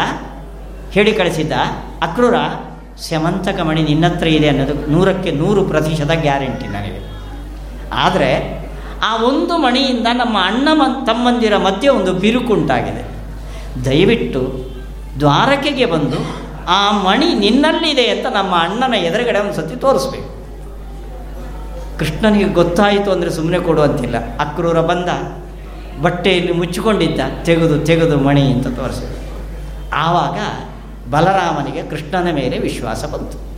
ಹೇಳಿ 0.90 1.12
ಕಳಿಸಿದ್ದ. 1.12 1.52
ಅಕ್ರೂರ 2.02 2.34
ಸ್ಯಮಂತಕ 3.02 3.60
ಮಣಿ 3.60 3.82
ನಿನ್ನ 3.82 4.06
ಹತ್ರ 4.08 4.28
ಇದೆ 4.38 4.48
ಅನ್ನೋದು 4.48 4.74
ನೂರಕ್ಕೆ 4.92 5.30
ನೂರು 5.30 5.60
ಪ್ರತಿಶತ 5.64 6.12
ಗ್ಯಾರಂಟಿ 6.22 6.66
ನನಗೆ. 6.66 7.00
ಆದರೆ 8.04 8.30
ಆ 9.08 9.10
ಒಂದು 9.22 9.54
ಮಣಿಯಿಂದ 9.58 10.08
ನಮ್ಮ 10.12 10.36
ಅಣ್ಣ 10.44 10.68
ತಮ್ಮಂದಿರ 11.06 11.56
ಮಧ್ಯೆ 11.56 11.88
ಒಂದು 11.88 12.12
ಬಿರುಕುಂಟಾಗಿದೆ 12.14 13.02
ದಯವಿಟ್ಟು 13.84 14.42
ದ್ವಾರಕೆಗೆ 15.20 15.86
ಬಂದು 15.86 16.18
ಆ 16.68 16.80
ಮಣಿ 17.06 17.28
ನಿನ್ನಲ್ಲಿದೆ 17.34 18.04
ಅಂತ 18.06 18.26
ನಮ್ಮ 18.34 18.52
ಅಣ್ಣನ 18.56 18.94
ಎದುರುಗಡೆ 18.94 19.38
ಒಂದು 19.38 19.54
ಸತಿ 19.54 19.76
ತೋರಿಸ್ಬೇಕು. 19.80 20.28
ಕೃಷ್ಣನಿಗೆ 21.98 22.48
ಗೊತ್ತಾಯಿತು 22.60 23.08
ಅಂದರೆ 23.12 23.30
ಸುಮ್ಮನೆ 23.30 23.58
ಕೊಡುವಂತಿಲ್ಲ 23.58 24.16
ಅಕ್ರೂರ 24.44 24.80
ಬಂದ, 24.80 25.08
ಬಟ್ಟೆಯಲ್ಲಿ 26.02 26.52
ಮುಚ್ಚಿಕೊಂಡಿದ್ದ, 26.52 27.20
ತೆಗೆದು 27.44 27.78
ತೆಗೆದು 27.78 28.18
ಮಣಿ 28.18 28.44
ಅಂತ 28.52 28.68
ತೋರಿಸಿದ 28.80 29.10
ಆವಾಗ 30.04 30.38
ಬಲರಾಮನಿಗೆ 31.10 31.82
ಕೃಷ್ಣನ 31.82 32.34
ಮೇಲೆ 32.34 32.58
ವಿಶ್ವಾಸ 32.58 33.04
ಬಂತು. 33.04 33.50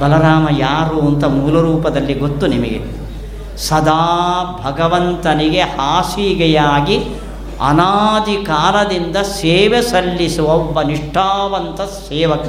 ಬಲರಾಮ 0.00 0.48
ಯಾರು 0.58 1.00
ಅಂತ 1.00 1.24
ಮೂಲರೂಪದಲ್ಲಿ 1.24 2.14
ಗೊತ್ತು 2.14 2.46
ನಿಮಗೆ? 2.46 3.00
ಸದಾ 3.56 4.60
ಭಗವಂತನಿಗೆ 4.64 5.60
ಹಾಸಿಗೆಯಾಗಿ 5.60 7.04
ಅನಾದಿ 7.68 8.44
ಕಾಲದಿಂದ 8.44 9.16
ಸೇವೆ 9.16 9.82
ಸಲ್ಲಿಸುವ 9.82 10.48
ಒಬ್ಬ 10.48 10.82
ನಿಷ್ಠಾವಂತ 10.82 11.80
ಸೇವಕ. 11.80 12.48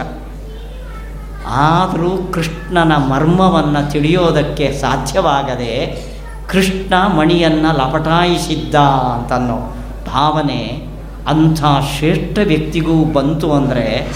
ಆದರೂ 1.47 2.31
ಕೃಷ್ಣನ 2.33 2.95
ಮರ್ಮವನ್ನು 2.95 3.91
ತಿಳಿಯೋದಕ್ಕೆ 3.91 4.73
ಸಾಧ್ಯವಾಗದೆ 4.73 6.05
ಕೃಷ್ಣ 6.49 6.93
ಮಣಿಯನ್ನು 6.95 7.77
ಲಪಟಾಯಿಸಿದ್ದ 7.77 8.75
ಅಂತನ್ನೋ 8.75 9.75
ಭಾವನೆ 10.13 10.90
ಅಂಥ 11.27 11.63
ಶ್ರೇಷ್ಠ 11.97 12.37
ವ್ಯಕ್ತಿಗೂ 12.43 13.05
ಬಂತು 13.05 13.53
ಅಂದರೆ 13.53 14.07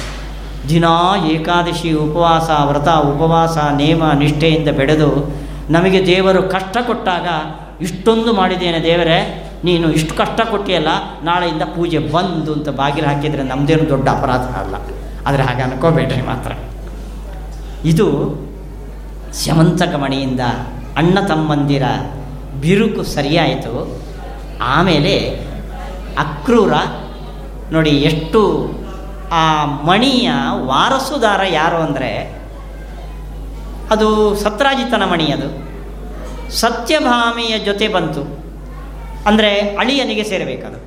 ದಿನಾ 0.69 1.15
ಏಕಾದಶಿ 1.27 1.93
ಉಪವಾಸ, 1.93 2.49
ವ್ರತ, 2.65 2.87
ಉಪವಾಸ, 2.87 3.57
ನೇಮ, 3.57 4.11
ನಿಷ್ಠೆಯಿಂದ 4.11 4.67
ಬೆಳೆದು 4.67 5.35
ನಮಗೆ 5.69 6.05
ದೇವರು 6.05 6.43
ಕಷ್ಟ 6.43 6.77
ಕೊಟ್ಟಾಗ 6.87 7.27
ಇಷ್ಟೊಂದು 7.81 8.33
ಮಾಡಿದ್ದೇನೆ, 8.33 8.83
ದೇವರೇ, 8.83 9.51
ನೀನು 9.63 9.91
ಇಷ್ಟು 9.91 10.15
ಕಷ್ಟ 10.15 10.41
ಕೊಟ್ಟಿಯಲ್ಲ, 10.51 10.87
ನಾಳೆಯಿಂದ 11.23 11.61
ಪೂಜೆ 11.61 11.97
ಬಂದು 11.97 12.53
ಅಂತ 12.53 12.69
ಬಾಗಿಲು 12.69 13.07
ಹಾಕಿದರೆ 13.07 13.43
ನಮ್ಮದೇನು 13.43 13.89
ದೊಡ್ಡ 13.89 14.09
ಅಪರಾಧ 14.09 14.41
ಅಲ್ಲ. 14.41 14.75
ಆದರೆ 15.27 15.43
ಹಾಗೆ 15.43 15.61
ಅನ್ಕೋಬೇಡ್ರಿ 15.61 16.21
ಮಾತ್ರ. 16.21 16.51
ಇದು 17.85 18.07
ಶ್ಯಮಂತಕ 19.43 19.95
ಮಣಿಯಿಂದ 19.95 20.39
ಅಣ್ಣ 20.97 21.19
ತಮ್ಮಂದಿರ 21.19 21.83
ಬಿರುಕು 22.61 23.03
ಸರಿಯಾಯಿತು. 23.03 24.01
ಆಮೇಲೆ 24.61 25.45
ಅಕ್ರೂರ. 26.17 26.73
ನೋಡಿ, 27.71 27.89
ಎಷ್ಟು 27.89 28.41
ಆ 29.32 29.43
ಮಣಿಯ 29.65 30.30
ವಾರಸುದಾರ 30.54 31.41
ಯಾರು 31.51 31.78
ಅಂದರೆ 31.78 32.12
ಅದು 33.91 34.36
ಸತ್ರಾಜಿತನ 34.36 35.04
ಮಣಿ 35.12 35.28
ಅದು. 35.32 35.47
ಸತ್ಯಭಾಮಿಯ 36.51 37.54
ಜೊತೆ 37.60 37.88
ಬಂತು. 37.88 38.23
ಅಂದರೆ 39.25 39.51
ಅಳಿಯನಿಗೆ 39.75 40.23
ಸೇರಬೇಕದು. 40.23 40.80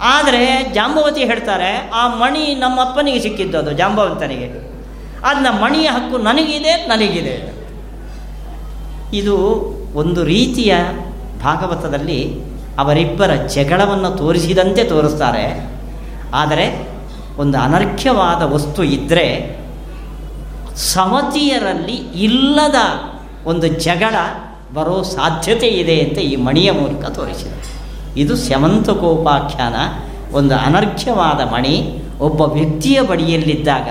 ಆದರೆ 0.00 0.44
ಜಾಂಬವತಿ 0.74 1.24
ಹೇಳ್ತಾರೆ, 1.24 1.90
ಆ 1.94 2.02
ಮಣಿ 2.16 2.44
ನಮ್ಮಪ್ಪನಿಗೆ 2.54 3.20
ಸಿಕ್ಕಿದ್ದು 3.20 3.58
ಅದು, 3.58 3.72
ಜಾಂಬವಂತನಿಗೆ. 3.72 4.48
ಅದನ್ನ 5.26 5.50
ಮಣಿಯ 5.64 5.88
ಹಕ್ಕು 5.88 6.18
ನನಗಿದೆ 6.18 6.72
ನನಗಿದೆ 6.86 7.36
ಇದು 9.14 9.36
ಒಂದು 9.94 10.24
ರೀತಿಯ 10.24 10.74
ಭಾಗವತದಲ್ಲಿ 11.42 12.20
ಅವರಿಬ್ಬರ 12.78 13.34
ಜಗಳವನ್ನು 13.34 14.10
ತೋರಿಸಿದಂತೆ 14.10 14.84
ತೋರಿಸ್ತಾರೆ. 14.84 15.70
ಆದರೆ 16.34 16.88
ಒಂದು 17.38 17.58
ಅನರ್ಘ್ಯವಾದ 17.58 18.42
ವಸ್ತು 18.42 18.84
ಇದ್ದರೆ 18.84 19.56
ಸಮತಿಯರಲ್ಲಿ 20.76 21.94
ಇಲ್ಲದ 22.24 22.74
ಒಂದು 23.46 23.66
ಜಗಳ 23.66 24.14
ಬರೋ 24.74 25.02
ಸಾಧ್ಯತೆ 25.02 25.66
ಇದೆ 25.66 26.00
ಅಂತ 26.00 26.18
ಈ 26.18 26.36
ಮಣಿಯ 26.36 26.72
ಮೂಲಕ 26.72 27.06
ತೋರಿಸಿದೆ. 27.08 27.72
ಇದು 28.20 28.36
ಸ್ಯಮಂತಕೋಪಾಖ್ಯಾನ 28.36 29.74
ಒಂದು 30.34 30.54
ಅನರ್ಘ್ಯವಾದ 30.54 31.52
ಮಣಿ 31.52 32.02
ಒಬ್ಬ 32.20 32.40
ವ್ಯಕ್ತಿಯ 32.40 33.02
ಬಳಿಯಲ್ಲಿದ್ದಾಗ 33.02 33.88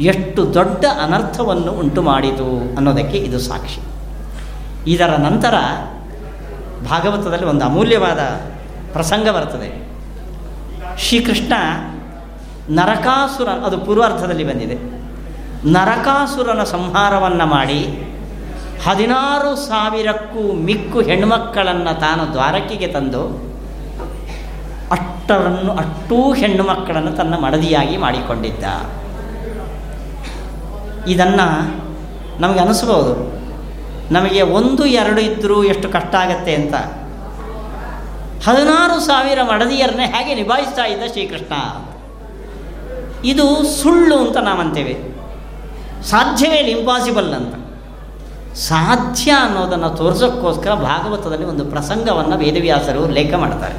ಎಷ್ಟು 0.00 0.54
ದೊಡ್ಡ 0.54 0.84
ಅನರ್ಥವನ್ನು 1.02 1.72
ಉಂಟು 1.72 2.02
ಮಾಡಿತು 2.02 2.76
ಅನ್ನೋದಕ್ಕೆ 2.76 3.18
ಇದು 3.18 3.38
ಸಾಕ್ಷಿ. 3.38 3.80
ಇದರ 4.90 5.10
ನಂತರ 5.18 5.54
ಭಾಗವತದಲ್ಲಿ 6.88 7.46
ಒಂದು 7.46 7.64
ಅಮೂಲ್ಯವಾದ 7.64 8.18
ಪ್ರಸಂಗ 8.92 9.28
ಬರ್ತದೆ. 9.28 9.92
ಶ್ರೀಕೃಷ್ಣ 10.98 11.52
ನರಕಾಸುರ, 12.70 13.48
ಅದು 13.48 13.78
ಪೂರ್ವಾರ್ಥದಲ್ಲಿ 13.78 14.44
ಬಂದಿದೆ. 14.44 15.02
ನರಕಾಸುರನ 15.72 16.64
ಸಂಹಾರವನ್ನು 16.64 17.46
ಮಾಡಿ 17.46 18.08
ಹದಿನಾರು 18.86 19.56
ಸಾವಿರಕ್ಕೂ 19.56 20.52
ಮಿಕ್ಕು 20.52 21.00
ಹೆಣ್ಣುಮಕ್ಕಳನ್ನು 21.00 22.00
ತಾನು 22.00 22.32
ದ್ವಾರಕಿಗೆ 22.32 22.86
ತಂದು 22.86 23.52
ಅಷ್ಟರನ್ನು 24.90 25.72
ಅಷ್ಟೂ 25.72 26.32
ಹೆಣ್ಣು 26.32 26.62
ಮಕ್ಕಳನ್ನು 26.62 27.12
ತನ್ನ 27.12 27.34
ಮಡದಿಯಾಗಿ 27.34 27.96
ಮಾಡಿಕೊಂಡಿದ್ದ. 27.96 28.64
ಇದನ್ನು 31.06 31.46
ನಮಗೆ 32.40 32.58
ಅನಿಸ್ಬೋದು. 32.58 33.41
ನಮಗೆ 34.10 34.42
ಒಂದು, 34.42 34.86
ಎರಡು 34.86 35.20
ಇದ್ದರೂ 35.20 35.64
ಎಷ್ಟು 35.64 35.88
ಕಷ್ಟ 35.88 36.14
ಆಗತ್ತೆ 36.14 36.54
ಅಂತ. 36.54 36.74
ಹದಿನಾರು 38.48 39.00
ಸಾವಿರ 39.00 39.38
ಮಡದಿಯರನ್ನೇ 39.42 40.04
ಹೇಗೆ 40.04 40.34
ನಿಭಾಯಿಸ್ತಾ 40.34 40.84
ಇದ್ದ 40.84 41.02
ಶ್ರೀಕೃಷ್ಣ? 41.02 41.52
ಇದು 43.24 43.64
ಸುಳ್ಳು 43.64 44.18
ಅಂತ 44.18 44.36
ನಾವಂತೇವೆ 44.36 45.12
ಸಾಧ್ಯವೇ 46.02 46.56
ಇಂಪಾಸಿಬಲ್ 46.56 47.34
ಅಂತ. 47.34 47.54
ಸಾಧ್ಯ 48.54 49.30
ಅನ್ನೋದನ್ನು 49.30 49.90
ತೋರಿಸೋಕ್ಕೋಸ್ಕರ 49.90 50.74
ಭಾಗವತದಲ್ಲಿ 50.74 51.44
ಒಂದು 51.44 51.64
ಪ್ರಸಂಗವನ್ನು 51.64 52.38
ವೇದವ್ಯಾಸರು 52.38 53.08
ಲೇಖ 53.08 53.34
ಮಾಡ್ತಾರೆ. 53.34 53.74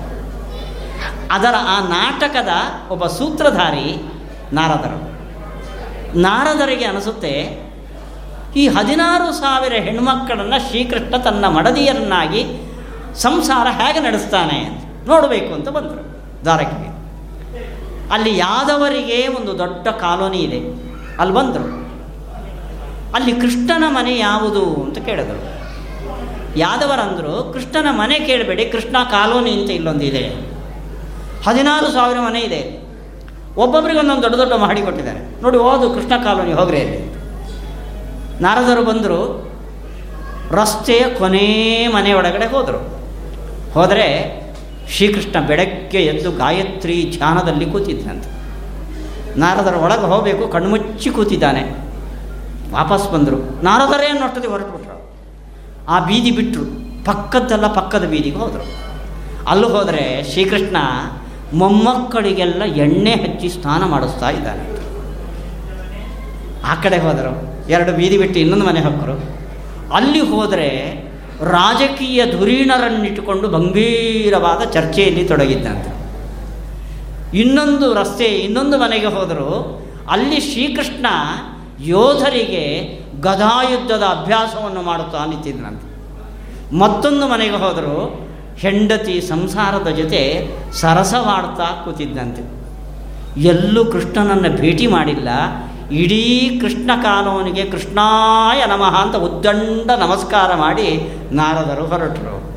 ಅದರ 1.32 1.56
ಆ 1.68 1.88
ನಾಟಕದ 1.88 2.50
ಒಬ್ಬ 2.90 3.08
ಸೂತ್ರಧಾರಿ 3.08 4.12
ನಾರದರು. 4.54 5.14
ನಾರದರಿಗೆ 6.20 6.86
ಅನಿಸುತ್ತೆ 6.86 7.62
ಈ 8.56 8.68
ಹದಿನಾರು 8.68 9.34
ಸಾವಿರ 9.34 9.74
ಹೆಣ್ಮಕ್ಕಳನ್ನು 9.74 10.70
ಶ್ರೀಕೃಷ್ಣ 10.70 11.18
ತನ್ನ 11.18 11.48
ಮಡದಿಯರನ್ನಾಗಿ 11.48 12.46
ಸಂಸಾರ 13.16 13.68
ಹೇಗೆ 13.70 14.00
ನಡೆಸ್ತಾನೆ 14.00 14.70
ನೋಡಬೇಕು 15.08 15.54
ಅಂತ 15.54 15.70
ಬಂದರು 15.70 16.14
ದ್ವಾರಕೆಗೆ. 16.44 16.94
ಅಲ್ಲಿ 18.14 18.38
ಯಾದವರಿಗೆ 18.38 19.28
ಒಂದು 19.28 19.58
ದೊಡ್ಡ 19.58 19.88
ಕಾಲೋನಿ 19.88 20.38
ಇದೆ. 20.38 20.60
ಅಲ್ಲಿ 21.20 21.36
ಬಂದರು. 21.36 21.84
ಅಲ್ಲಿ 23.16 23.32
ಕೃಷ್ಣನ 23.32 23.84
ಮನೆ 23.88 24.18
ಯಾವುದು 24.18 24.66
ಅಂತ 24.66 24.98
ಕೇಳಿದರು. 24.98 25.54
ಯಾದವರಂದರು, 26.60 27.54
ಕೃಷ್ಣನ 27.54 27.88
ಮನೆ 27.92 28.20
ಕೇಳಬೇಡಿ, 28.20 28.66
ಕೃಷ್ಣ 28.66 28.98
ಕಾಲೋನಿ 29.12 29.52
ಅಂತ 29.52 29.70
ಇಲ್ಲೊಂದಿದೆ. 29.70 30.28
ಹದಿನಾರು 31.48 31.92
ಸಾವಿರ 31.92 32.18
ಮನೆ 32.20 32.40
ಇದೆ. 32.40 32.84
ಒಬ್ಬೊಬ್ಬರಿಗೆ 33.58 34.00
ಒಂದೊಂದು 34.00 34.22
ದೊಡ್ಡ 34.22 34.36
ದೊಡ್ಡ 34.36 34.54
ಮಾಡಿ 34.54 34.82
ಕೊಟ್ಟಿದ್ದಾರೆ. 34.82 35.42
ನೋಡಿ 35.42 35.58
ಹೋದು 35.58 35.94
ಕೃಷ್ಣ 35.94 36.24
ಕಾಲೋನಿ 36.24 36.54
ಹೋಗ್ರಿ 36.54 37.14
ನಾರದರು 38.44 38.86
ಬಂದರು, 38.86 39.52
ರಸ್ತೆಯ 40.52 41.00
ಕೊನೇ 41.18 41.88
ಮನೆ 41.88 42.14
ಒಳಗಡೆ 42.14 42.46
ಹೋದರು. 42.46 43.04
ಹೋದರೆ 43.74 44.08
ಶ್ರೀಕೃಷ್ಣ 44.90 45.48
ಬೆಳಗ್ಗೆ 45.48 45.98
ಎದ್ದು 45.98 46.32
ಗಾಯತ್ರಿ 46.32 47.14
ಧ್ಯಾನದಲ್ಲಿ 47.18 47.66
ಕೂತಿದ್ದಂತೆ 47.66 48.44
ನಾರದರು 49.40 49.80
ಒಳಗೆ 49.80 50.02
ಹೋಗಬೇಕು, 50.02 50.48
ಕಣ್ಮುಚ್ಚಿ 50.48 51.10
ಕೂತಿದ್ದಾನೆ. 51.10 51.62
ವಾಪಸ್ 52.72 53.12
ಬಂದರು. 53.12 53.64
ನಾರದರೇ 53.64 54.12
ನೋಡ್ತದೆ 54.20 54.48
ಹೊರಟುಬಿಟ್ರು. 54.48 55.12
ಆ 55.90 56.00
ಬೀದಿ 56.00 56.32
ಬಿಟ್ಟರು 56.32 56.66
ಪಕ್ಕದ್ದೆಲ್ಲ 57.06 57.68
ಪಕ್ಕದ 57.68 58.06
ಬೀದಿಗೆ 58.06 58.36
ಹೋದರು. 58.36 58.66
ಅಲ್ಲಿ 59.48 59.66
ಹೋದರೆ 59.66 60.32
ಶ್ರೀಕೃಷ್ಣ 60.32 60.78
ಮೊಮ್ಮಕ್ಕಳಿಗೆಲ್ಲ 61.54 62.64
ಎಣ್ಣೆ 62.64 63.12
ಹಚ್ಚಿ 63.12 63.50
ಸ್ನಾನ 63.50 63.86
ಮಾಡಿಸ್ತಾ 63.86 64.30
ಇದ್ದಾನೆ. 64.30 64.64
ಆ 66.66 66.76
ಕಡೆ 66.76 66.98
ಹೋದರು. 66.98 67.53
ಎರಡು 67.70 67.92
ಬೀದಿ 67.92 68.18
ಬಿಟ್ಟು 68.18 68.40
ಇನ್ನೊಂದು 68.40 68.66
ಮನೆ 68.66 68.80
ಹಕ್ಕರು 68.80 69.44
ಅಲ್ಲಿ 69.94 70.20
ಹೋದರೆ 70.20 70.70
ರಾಜಕೀಯ 71.42 72.32
ಧುರೀಣರನ್ನಿಟ್ಟುಕೊಂಡು 72.32 73.48
ಗಂಭೀರವಾದ 73.48 74.70
ಚರ್ಚೆಯಲ್ಲಿ 74.70 75.26
ತೊಡಗಿದ್ದಂತೆ. 75.26 75.94
ಇನ್ನೊಂದು 77.38 77.94
ರಸ್ತೆ, 77.94 78.26
ಇನ್ನೊಂದು 78.26 78.78
ಮನೆಗೆ 78.78 79.06
ಹೋದರು. 79.06 79.84
ಅಲ್ಲಿ 80.10 80.40
ಶ್ರೀಕೃಷ್ಣ 80.40 81.06
ಯೋಧರಿಗೆ 81.80 83.00
ಗದಾಯುದ್ಧದ 83.22 84.04
ಅಭ್ಯಾಸವನ್ನು 84.04 84.82
ಮಾಡುತ್ತಾ 84.82 85.26
ನಿಂತಿದ್ದಂತೆ 85.26 85.94
ಮತ್ತೊಂದು 86.78 87.28
ಮನೆಗೆ 87.28 87.56
ಹೋದರು. 87.56 88.24
ಹೆಂಡತಿ 88.58 89.22
ಸಂಸಾರದ 89.22 89.88
ಜೊತೆ 89.88 90.50
ಸರಸವಾಡ್ತಾ 90.72 91.64
ಕೂತಿದ್ದಂತೆ. 91.64 92.64
ಎಲ್ಲೂ 93.42 93.86
ಕೃಷ್ಣನನ್ನು 93.86 94.58
ಭೇಟಿ 94.58 94.88
ಮಾಡಿಲ್ಲ. 94.88 95.30
ಇಡೀ 95.94 96.58
ಕೃಷ್ಣ 96.62 96.92
ಕಾನೂನಿಗೆ 97.04 97.64
ಕೃಷ್ಣಾಯ 97.66 98.66
ನಮಃ 98.66 98.96
ಅಂತ 99.02 99.16
ಉದ್ದಂಡ 99.16 99.92
ನಮಸ್ಕಾರ 99.92 100.56
ಮಾಡಿ 100.56 101.14
ನಾರದರು 101.32 101.86
ಹೊರಟರು. 101.86 102.54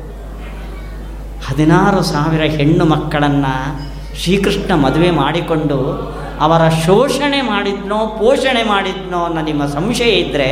ಹದಿನಾರು 1.47 2.03
ಸಾವಿರ 2.03 2.41
ಹೆಣ್ಣು 2.41 2.85
ಮಕ್ಕಳನ್ನು 2.85 3.81
ಶ್ರೀಕೃಷ್ಣ 4.23 4.73
ಮದುವೆ 4.73 5.11
ಮಾಡಿಕೊಂಡು 5.11 5.77
ಅವರ 6.39 6.69
ಶೋಷಣೆ 6.69 7.41
ಮಾಡಿದ್ನೋ, 7.41 8.07
ಪೋಷಣೆ 8.19 8.63
ಮಾಡಿದ್ನೋ 8.63 9.23
ಅನ್ನೋ 9.23 9.41
ನಿಮ್ಮ 9.41 9.65
ಸಂಶಯ 9.65 10.09
ಇದ್ದರೆ 10.09 10.49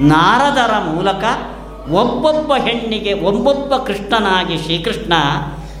ನಾರದರ 0.00 0.78
ಮೂಲಕ 0.94 1.24
ಒಬ್ಬೊಬ್ಬ 1.90 2.52
ಹೆಣ್ಣಿಗೆ, 2.54 3.12
ಒಬ್ಬೊಬ್ಬ 3.12 3.76
ಕೃಷ್ಣನಾಗಿ 3.76 4.58
ಶ್ರೀಕೃಷ್ಣ 4.58 5.12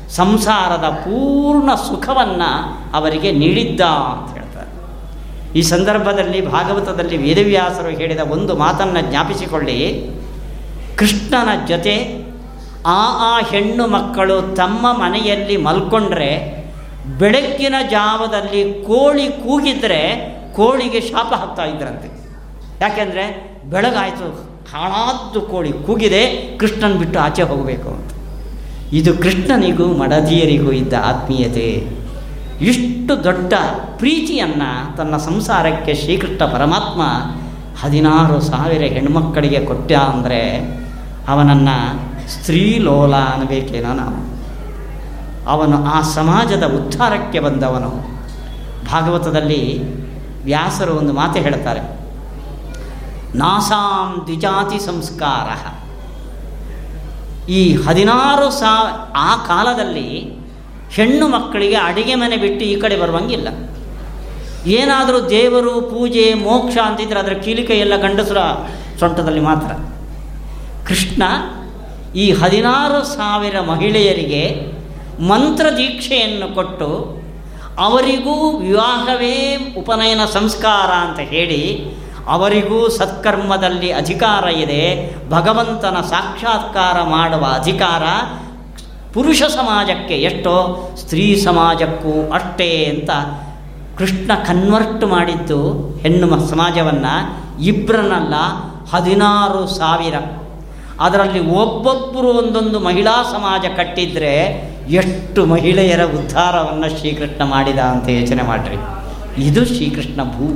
ಸಂಸಾರದ 0.08 0.88
ಪೂರ್ಣ 0.88 1.74
ಸುಖವನ್ನು 1.74 2.80
ಅವರಿಗೆ 2.94 3.32
ನೀಡಿದ್ದ 3.32 3.80
ಅಂತ 3.80 4.37
ಈ 5.54 5.62
ಸಂದರ್ಭದಲ್ಲಿ 5.62 6.46
ಭಾಗವತದಲ್ಲಿ 6.46 7.16
ವೇದವ್ಯಾಸರು 7.16 7.88
ಹೇಳಿದ 7.88 8.18
ಒಂದು 8.18 8.56
ಮಾತನ್ನು 8.56 9.10
ಜ್ಞಾಪಿಸಿಕೊಳ್ಳಿ. 9.10 10.10
ಕೃಷ್ಣನ 10.96 11.66
ಜೊತೆ 11.66 12.28
ಆ 12.86 13.00
ಆ 13.20 13.40
ಹೆಣ್ಣು 13.40 13.86
ಮಕ್ಕಳು 13.86 14.54
ತಮ್ಮ 14.56 14.92
ಮನೆಯಲ್ಲಿ 14.92 15.56
ಮಲ್ಕೊಂಡ್ರೆ 15.56 16.58
ಬೆಳಗ್ಗಿನ 17.18 17.74
ಜಾವದಲ್ಲಿ 17.90 18.74
ಕೋಳಿ 18.74 19.28
ಕೂಗಿದ್ರೆ 19.28 20.02
ಕೋಳಿಗೆ 20.56 21.00
ಶಾಪ 21.00 21.34
ಹಾಕ್ತಾ 21.34 21.64
ಇದ್ರಂತೆ. 21.64 22.08
ಯಾಕೆಂದರೆ 22.80 23.56
ಬೆಳಗಾಯಿತು, 23.70 24.28
ಹಾಳಾದ್ದು 24.72 25.40
ಕೋಳಿ 25.40 25.72
ಕೂಗಿದೆ, 25.72 26.26
ಕೃಷ್ಣನ್ 26.58 26.94
ಬಿಟ್ಟು 26.94 27.18
ಆಚೆ 27.18 27.42
ಹೋಗಬೇಕು 27.42 27.88
ಅಂತ. 27.88 28.10
ಇದು 28.92 29.14
ಕೃಷ್ಣನಿಗೂ 29.14 29.86
ಮಡದಿಯರಿಗೂ 29.86 30.72
ಇದ್ದ 30.72 30.92
ಆತ್ಮೀಯತೆ. 31.04 31.97
ಇಷ್ಟು 32.60 33.24
ದೊಡ್ಡ 33.24 33.52
ಪ್ರೀತಿಯನ್ನು 33.96 34.96
ತನ್ನ 34.96 35.16
ಸಂಸಾರಕ್ಕೆ 35.16 35.94
ಶ್ರೀಕೃಷ್ಣ 35.94 36.44
ಪರಮಾತ್ಮ 36.44 37.02
ಹದಿನಾರು 37.82 38.40
ಸಾವಿರ 38.40 38.82
ಹೆಣ್ಮಕ್ಕಳಿಗೆ 38.82 39.66
ಕೊಟ್ಟ 39.66 39.92
ಅಂದರೆ 39.92 40.58
ಅವನನ್ನು 41.28 42.08
ಸ್ತ್ರೀಲೋಲ 42.28 43.16
ಅನ್ನಬೇಕೇನೋ 43.16 43.92
ನಾವು. 43.92 44.38
ಅವನು 45.48 45.86
ಆ 45.86 46.02
ಸಮಾಜದ 46.02 46.62
ಉದ್ಧಾರಕ್ಕೆ 46.62 47.40
ಬಂದವನು. 47.40 48.20
ಭಾಗವತದಲ್ಲಿ 48.92 49.82
ವ್ಯಾಸರು 50.44 50.94
ಒಂದು 50.94 51.12
ಮಾತು 51.12 51.38
ಹೇಳ್ತಾರೆ. 51.38 51.80
ನಾಸಾಂ 53.34 54.22
ದ್ವಿಜಾತಿ 54.26 54.86
ಸಂಸ್ಕಾರ. 54.86 55.78
ಈ 57.50 57.76
ಹದಿನಾರು 57.76 58.50
ಸಾ 58.50 58.90
ಆ 59.16 59.36
ಕಾಲದಲ್ಲಿ 59.36 60.37
ಹೆಣ್ಣು 60.96 61.26
ಮಕ್ಕಳಿಗೆ 61.28 61.78
ಅಡಿಗೆ 61.88 62.14
ಮನೆ 62.14 62.36
ಬಿಟ್ಟು 62.36 62.64
ಈ 62.64 62.74
ಕಡೆ 62.80 62.96
ಬರುವಂಗಿಲ್ಲ. 63.02 63.48
ಏನಾದರೂ 64.78 65.18
ದೇವರು 65.28 65.74
ಪೂಜೆ, 65.90 66.24
ಮೋಕ್ಷ 66.46 66.76
ಅಂತಿದ್ರೆ 66.86 67.18
ಅದರ 67.20 67.34
ಕೀಲಿಕೆ 67.44 67.74
ಎಲ್ಲ 67.84 67.96
ಗಂಡಸರ 67.96 68.40
ಸೊಂಟದಲ್ಲಿ 69.00 69.42
ಮಾತ್ರ. 69.50 69.70
ಕೃಷ್ಣ 70.88 71.22
ಈ 72.14 72.26
ಹದಿನಾರು 72.40 72.98
ಸಾವಿರ 73.16 73.56
ಮಹಿಳೆಯರಿಗೆ 73.70 74.42
ಮಂತ್ರ 75.30 75.66
ದೀಕ್ಷೆಯನ್ನು 75.76 76.48
ಕೊಟ್ಟು 76.54 76.90
ಅವರಿಗೂ 77.86 78.34
ವಿವಾಹವೇ 78.58 79.36
ಉಪನಯನ 79.78 80.22
ಸಂಸ್ಕಾರ 80.36 80.90
ಅಂತ 81.06 81.20
ಹೇಳಿ 81.32 81.62
ಅವರಿಗೂ 82.36 82.78
ಸತ್ಕರ್ಮದಲ್ಲಿ 82.96 83.90
ಅಧಿಕಾರ 83.92 84.44
ಇದೆ, 84.64 84.82
ಭಗವಂತನ 85.30 85.98
ಸಾಕ್ಷಾತ್ಕಾರ 86.10 86.96
ಮಾಡುವ 87.14 87.44
ಅಧಿಕಾರ 87.60 88.04
ಪುರುಷ 89.18 89.42
ಸಮಾಜಕ್ಕೆ 89.42 90.14
ಎಷ್ಟೋ 90.14 90.54
ಸ್ತ್ರೀ 90.96 91.36
ಸಮಾಜಕ್ಕೂ 91.36 92.30
ಅಷ್ಟೇ 92.32 92.84
ಅಂತ 92.84 93.10
ಕೃಷ್ಣ 93.98 94.30
ಕನ್ವರ್ಟ್ 94.46 95.04
ಮಾಡಿದ್ದು 95.04 95.60
ಹೆಣ್ಣು 96.02 96.48
ಸಮಾಜವನ್ನು 96.48 97.14
ಇಬ್ಬರನ್ನಲ್ಲ 97.62 98.34
ಹದಿನಾರು 98.90 99.66
ಸಾವಿರ. 99.66 100.14
ಅದರಲ್ಲಿ 101.00 101.40
ಒಬ್ಬೊಬ್ಬರು 101.40 102.28
ಒಂದೊಂದು 102.28 102.80
ಮಹಿಳಾ 102.80 103.22
ಸಮಾಜ 103.22 103.64
ಕಟ್ಟಿದರೆ 103.76 104.34
ಎಷ್ಟು 104.90 105.46
ಮಹಿಳೆಯರ 105.46 106.04
ಉದ್ಧಾರವನ್ನು 106.04 106.98
ಶ್ರೀಕೃಷ್ಣ 106.98 107.42
ಮಾಡಿದ 107.44 107.78
ಅಂತ 107.78 108.08
ಯೋಚನೆ 108.08 108.42
ಮಾಡಿರಿ. 108.42 108.78
ಇದು 109.42 109.64
ಶ್ರೀಕೃಷ್ಣ 109.64 110.22
ಭೂ, 110.22 110.46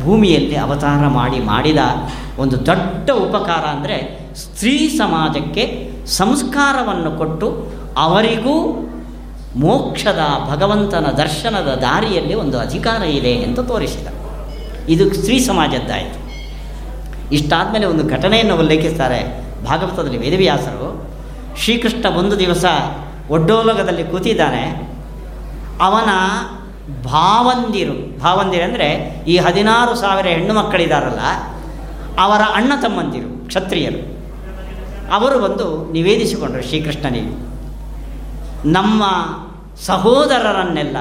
ಭೂಮಿಯಲ್ಲಿ 0.00 0.56
ಅವತಾರ 0.56 1.06
ಮಾಡಿ 1.06 1.40
ಮಾಡಿದ 1.40 1.78
ಒಂದು 2.38 2.66
ದೊಡ್ಡ 2.66 3.10
ಉಪಕಾರ 3.10 3.64
ಅಂದರೆ 3.76 4.28
ಸ್ತ್ರೀ 4.34 4.88
ಸಮಾಜಕ್ಕೆ 4.88 5.93
ಸಂಸ್ಕಾರವನ್ನು 6.06 7.18
ಕೊಟ್ಟು 7.18 7.72
ಅವರಿಗೂ 7.96 8.88
ಮೋಕ್ಷದ 9.56 10.20
ಭಗವಂತನ 10.50 11.06
ದರ್ಶನದ 11.06 11.74
ದಾರಿಯಲ್ಲಿ 11.74 12.34
ಒಂದು 12.34 12.58
ಅಧಿಕಾರ 12.58 13.02
ಇದೆ 13.02 13.44
ಅಂತ 13.44 13.60
ತೋರಿಸಿದ. 13.60 14.06
ಇದು 14.88 15.14
ಸ್ತ್ರೀ 15.14 15.38
ಸಮಾಜದ್ದಾಯಿತು. 15.38 16.24
ಇಷ್ಟಾದಮೇಲೆ 17.34 17.86
ಒಂದು 17.86 18.08
ಘಟನೆಯನ್ನು 18.08 18.56
ಉಲ್ಲೇಖಿಸ್ತಾರೆ 18.56 19.44
ಭಾಗವತದಲ್ಲಿ 19.64 20.18
ವೇದವ್ಯಾಸರು. 20.18 21.08
ಶ್ರೀಕೃಷ್ಣ 21.58 22.06
ಒಂದು 22.06 22.38
ದಿವಸ 22.38 22.64
ಒಡ್ಡೋಲಗದಲ್ಲಿ 23.30 24.04
ಕೂತಿದ್ದಾನೆ. 24.04 24.94
ಅವನ 25.80 26.10
ಭಾವಂದಿರು 27.04 28.20
ಭಾವಂದಿರು 28.20 28.64
ಅಂದರೆ 28.64 29.22
ಈ 29.28 29.36
ಹದಿನಾರು 29.36 29.94
ಸಾವಿರ 29.94 30.26
ಹೆಣ್ಣು 30.26 30.54
ಮಕ್ಕಳಿದ್ದಾರಲ್ಲ 30.54 31.20
ಅವರ 32.20 32.40
ಅಣ್ಣ 32.54 32.72
ತಮ್ಮಂದಿರು, 32.82 33.46
ಕ್ಷತ್ರಿಯರು. 33.46 34.13
ಅವರು 35.12 35.38
ಬಂದು 35.38 35.92
ನಿವೇದಿಸಿಕೊಂಡರು 35.92 36.62
ಶ್ರೀಕೃಷ್ಣನಿಗೆ. 36.62 37.54
ನಮ್ಮ 38.68 39.04
ಸಹೋದರರನ್ನೆಲ್ಲ 39.86 40.96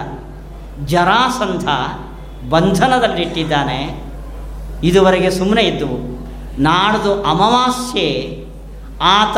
ಜರಾಸಂಧ 0.85 1.67
ಬಂಧನದಲ್ಲಿಟ್ಟಿದ್ದಾನೆ. 2.49 4.03
ಇದುವರೆಗೆ 4.83 5.31
ಸುಮ್ಮನೆ 5.31 5.61
ಇದ್ದವು. 5.61 6.23
ನಾಡ್ದು 6.61 7.23
ಅಮಾವಾಸ್ಯೆ, 7.23 8.45
ಆತ 9.01 9.37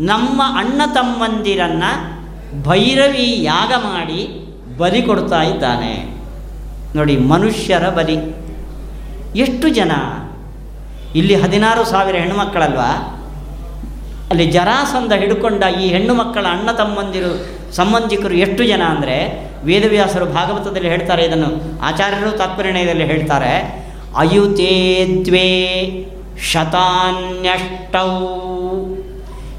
ನಮ್ಮ 0.00 0.42
ಅಣ್ಣ 0.58 0.82
ತಮ್ಮಂದಿರನ್ನು 0.94 2.20
ಭೈರವಿ 2.62 3.42
ಯಾಗ 3.42 3.72
ಮಾಡಿ 3.82 4.46
ಬಲಿ 4.78 5.02
ಕೊಡ್ತಾ 5.02 5.42
ಇದ್ದಾನೆ. 5.42 6.16
ನೋಡಿ, 6.96 7.16
ಮನುಷ್ಯರ 7.16 7.88
ಬಲಿ. 7.88 8.16
ಎಷ್ಟು 9.38 9.68
ಜನ? 9.68 9.92
ಇಲ್ಲಿ 11.14 11.34
ಹದಿನಾರು 11.34 11.84
ಸಾವಿರ 11.84 12.16
ಹೆಣ್ಣುಮಕ್ಕಳಲ್ವಾ 12.16 13.19
ಅಲ್ಲಿ 14.30 14.46
ಜರಾಸಂಧ 14.46 15.12
ಹಿಡ್ಕೊಂಡ 15.12 15.64
ಈ 15.64 15.88
ಹೆಣ್ಣು 15.88 16.14
ಮಕ್ಕಳ 16.14 16.46
ಅಣ್ಣ 16.50 16.70
ತಮ್ಮಂದಿರು 16.70 17.30
ಸಂಬಂಧಿಕರು 17.74 18.34
ಎಷ್ಟು 18.34 18.64
ಜನ 18.64 18.82
ಅಂದರೆ 18.88 19.16
ವೇದವ್ಯಾಸರು 19.64 20.26
ಭಾಗವತದಲ್ಲಿ 20.26 20.88
ಹೇಳ್ತಾರೆ 20.88 21.24
ಇದನ್ನು. 21.24 21.80
ಆಚಾರ್ಯರು 21.82 22.38
ತಾತ್ಪರ್ಯದಲ್ಲಿ 22.38 23.04
ಹೇಳ್ತಾರೆ, 23.04 23.84
ಅಯುತೇ 24.16 25.06
ದ್ವೇ 25.24 25.48
ಶತಾನ್ಯಷ್ಟೌ. 26.42 28.06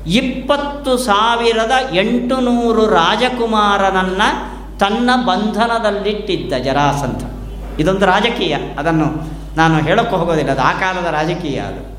ಇಪ್ಪತ್ತು 0.07 0.97
ಸಾವಿರದ 0.97 1.71
ಎಂಟು 1.95 2.35
ನೂರು 2.37 2.87
ರಾಜಕುಮಾರನನ್ನು 2.87 4.79
ತನ್ನ 4.79 5.09
ಬಂಧನದಲ್ಲಿಟ್ಟಿದ್ದ 5.25 6.53
ಜರಾಸಂಧ. 6.53 7.23
ಇದೊಂದು 7.79 8.05
ರಾಜಕೀಯ. 8.05 8.55
ಅದನ್ನು 8.79 9.07
ನಾನು 9.57 9.79
ಹೇಳೋಕ್ಕೆ 9.79 10.15
ಹೋಗೋದಿಲ್ಲ. 10.15 10.51
ಅದು 10.51 10.61
ಆ 10.61 10.71
ಕಾಲದ 10.71 11.05
ರಾಜಕೀಯ 11.05 11.59
ಅದು. 11.59 11.90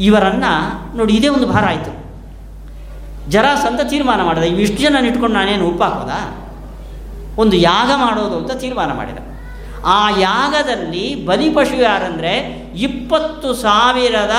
ಇವರನ್ನು 0.00 0.52
ನೋಡಿ 0.96 1.14
ಇದೇ 1.14 1.28
ಒಂದು 1.28 1.46
ಭಾರ 1.46 1.64
ಆಯಿತು. 1.64 2.00
ಜರಾಸಂಧ 3.30 3.80
ತೀರ್ಮಾನ 3.80 4.22
ಮಾಡಿದ. 4.22 4.42
ಇವಿಷ್ಟು 4.42 4.78
ಜನ 4.78 4.96
ಇಟ್ಕೊಂಡು 5.06 5.36
ನಾನೇನು 5.36 5.66
ಹಾಕೋದಾ? 5.70 6.46
ಒಂದು 7.38 7.56
ಯಾಗ 7.56 7.90
ಮಾಡೋದು 7.96 8.38
ಅಂತ 8.38 8.52
ತೀರ್ಮಾನ 8.52 8.92
ಮಾಡಿದ. 8.92 9.18
ಆ 9.84 10.10
ಯಾಗದಲ್ಲಿ 10.10 11.26
ಬಲಿಪಶು 11.26 11.76
ಯಾರಂದರೆ 11.76 12.32
ಇಪ್ಪತ್ತು 12.76 13.54
ಸಾವಿರದ 13.54 14.30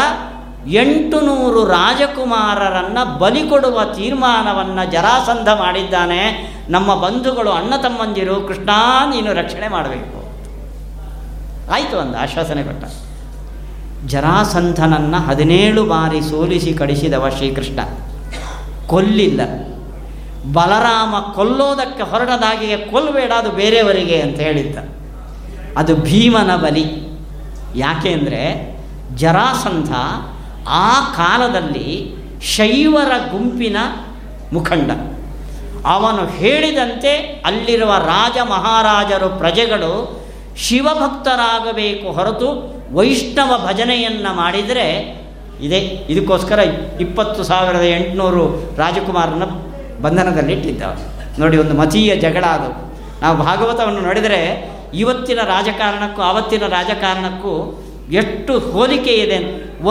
ಎಂಟು 0.67 1.21
ನೂರು 1.21 1.65
ರಾಜಕುಮಾರರನ್ನು 1.65 3.19
ಬಲಿ 3.19 3.49
ಕೊಡುವ 3.49 3.83
ತೀರ್ಮಾನವನ್ನು 3.83 4.91
ಜರಾಸಂಧ 4.91 5.49
ಮಾಡಿದ್ದಾನೆ. 5.49 6.53
ನಮ್ಮ 6.69 6.95
ಬಂಧುಗಳು, 6.95 7.51
ಅಣ್ಣ 7.51 7.75
ತಮ್ಮಂದಿರು, 7.75 8.41
ಕೃಷ್ಣ, 8.41 8.69
ನೀನು 9.09 9.33
ರಕ್ಷಣೆ 9.33 9.67
ಮಾಡಬೇಕು. 9.67 10.21
ಆಯಿತು 11.71 11.97
ಒಂದು 11.97 12.17
ಆಶ್ವಾಸನೆ 12.17 12.63
ಕೊಟ್ಟ. 12.63 12.85
ಜರಾಸಂಧನನ್ನು 14.05 15.17
ಹದಿನೇಳು 15.17 15.85
ಬಾರಿ 15.85 16.21
ಸೋಲಿಸಿ 16.21 16.73
ಕಡಿಸಿದವ 16.73 17.29
ಶ್ರೀಕೃಷ್ಣ. 17.29 17.79
ಕೊಲ್ಲಿಲ್ಲ. 18.87 19.41
ಬಲರಾಮ 20.53 21.33
ಕೊಲ್ಲೋದಕ್ಕೆ 21.33 22.03
ಹೊರಟದಾಗಿಯೇ 22.03 22.77
ಕೊಲ್ಲಬೇಡ 22.77 23.31
ಅದು 23.31 23.51
ಬೇರೆಯವರಿಗೆ 23.51 24.21
ಅಂತ 24.21 24.39
ಹೇಳಿದ್ದ. 24.39 24.79
ಅದು 25.77 25.95
ಭೀಮನ 25.95 26.55
ಬಲಿ. 26.55 26.85
ಯಾಕೆಂದರೆ 27.75 28.75
ಜರಾಸಂಧ 29.15 29.93
ಆ 30.69 31.01
ಕಾಲದಲ್ಲಿ 31.01 32.15
ಶೈವರ 32.41 33.31
ಗುಂಪಿನ 33.31 33.77
ಮುಖಂಡ. 34.53 34.91
ಅವನು 35.85 36.25
ಹೇಳಿದಂತೆ 36.25 37.43
ಅಲ್ಲಿರುವ 37.45 37.89
ರಾಜ 37.89 38.37
ಮಹಾರಾಜರು 38.49 39.29
ಪ್ರಜೆಗಳು 39.29 40.21
ಶಿವಭಕ್ತರಾಗಬೇಕು 40.57 42.11
ಹೊರತು 42.11 42.80
ವೈಷ್ಣವ 42.97 43.51
ಭಜನೆಯನ್ನು 43.67 44.31
ಮಾಡಿದರೆ 44.41 44.87
ಇದೆ. 45.65 45.79
ಇದಕ್ಕೋಸ್ಕರ 46.11 46.59
ಇಪ್ಪತ್ತು 47.05 47.41
ಸಾವಿರದ 47.49 47.85
ಎಂಟುನೂರು 47.97 48.43
ರಾಜಕುಮಾರನ 48.81 49.45
ಬಂಧನದಲ್ಲಿಟ್ಟಿದ್ದ 50.03 50.83
ನೋಡಿ, 51.41 51.55
ಒಂದು 51.63 51.75
ಮತೀಯ 51.81 52.11
ಜಗಳ 52.25 52.45
ಅದು. 52.57 52.69
ನಾವು 53.21 53.35
ಭಾಗವತವನ್ನು 53.45 54.01
ನೋಡಿದರೆ 54.07 54.39
ಇವತ್ತಿನ 55.01 55.39
ರಾಜಕಾರಣಕ್ಕೂ, 55.53 56.21
ಆವತ್ತಿನ 56.29 56.63
ರಾಜಕಾರಣಕ್ಕೂ 56.77 57.53
ಎಷ್ಟು 58.21 58.53
ಹೋಲಿಕೆ 58.71 59.13
ಇದೆ. 59.25 59.37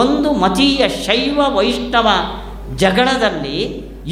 ಒಂದು 0.01 0.29
ಮತೀಯ 0.43 0.81
ಶೈವ 1.05 1.39
ವೈಷ್ಣವ 1.57 2.07
ಜಗಳದಲ್ಲಿ 2.83 3.57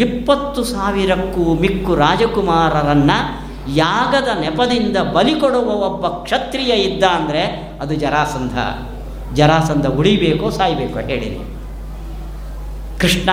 ಇಪ್ಪತ್ತು 0.05 0.61
ಸಾವಿರಕ್ಕೂ 0.71 1.43
ಮಿಕ್ಕು 1.63 1.91
ರಾಜಕುಮಾರರನ್ನು 2.05 3.17
ಯಾಗದ 3.83 4.29
ನೆಪದಿಂದ 4.43 4.97
ಬಲಿ 5.15 5.35
ಕೊಡುವ 5.41 5.69
ಒಬ್ಬ 5.89 6.07
ಕ್ಷತ್ರಿಯ 6.25 6.73
ಇದ್ದ 6.87 7.03
ಅಂದರೆ 7.19 7.43
ಅದು 7.81 7.95
ಜರಾಸಂಧ. 7.95 8.55
ಜರಾಸಂಧ 9.35 9.85
ಉಳಿಬೇಕೋ, 9.85 10.49
ಸಾಯಬೇಕು 10.49 10.99
ಹೇಳಿದೆ. 10.99 11.59
ಕೃಷ್ಣ 12.99 13.29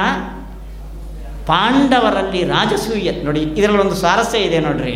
ಪಾಂಡವರಲ್ಲಿ 1.47 2.45
ರಾಜಸೂಯ, 2.45 3.11
ನೋಡಿ, 3.25 3.41
ಇದರಲ್ಲಿ 3.41 3.81
ಒಂದು 3.81 3.95
ಸ್ವಾರಸ್ಯ 3.95 4.39
ಇದೆ 4.39 4.59
ನೋಡ್ರಿ. 4.59 4.93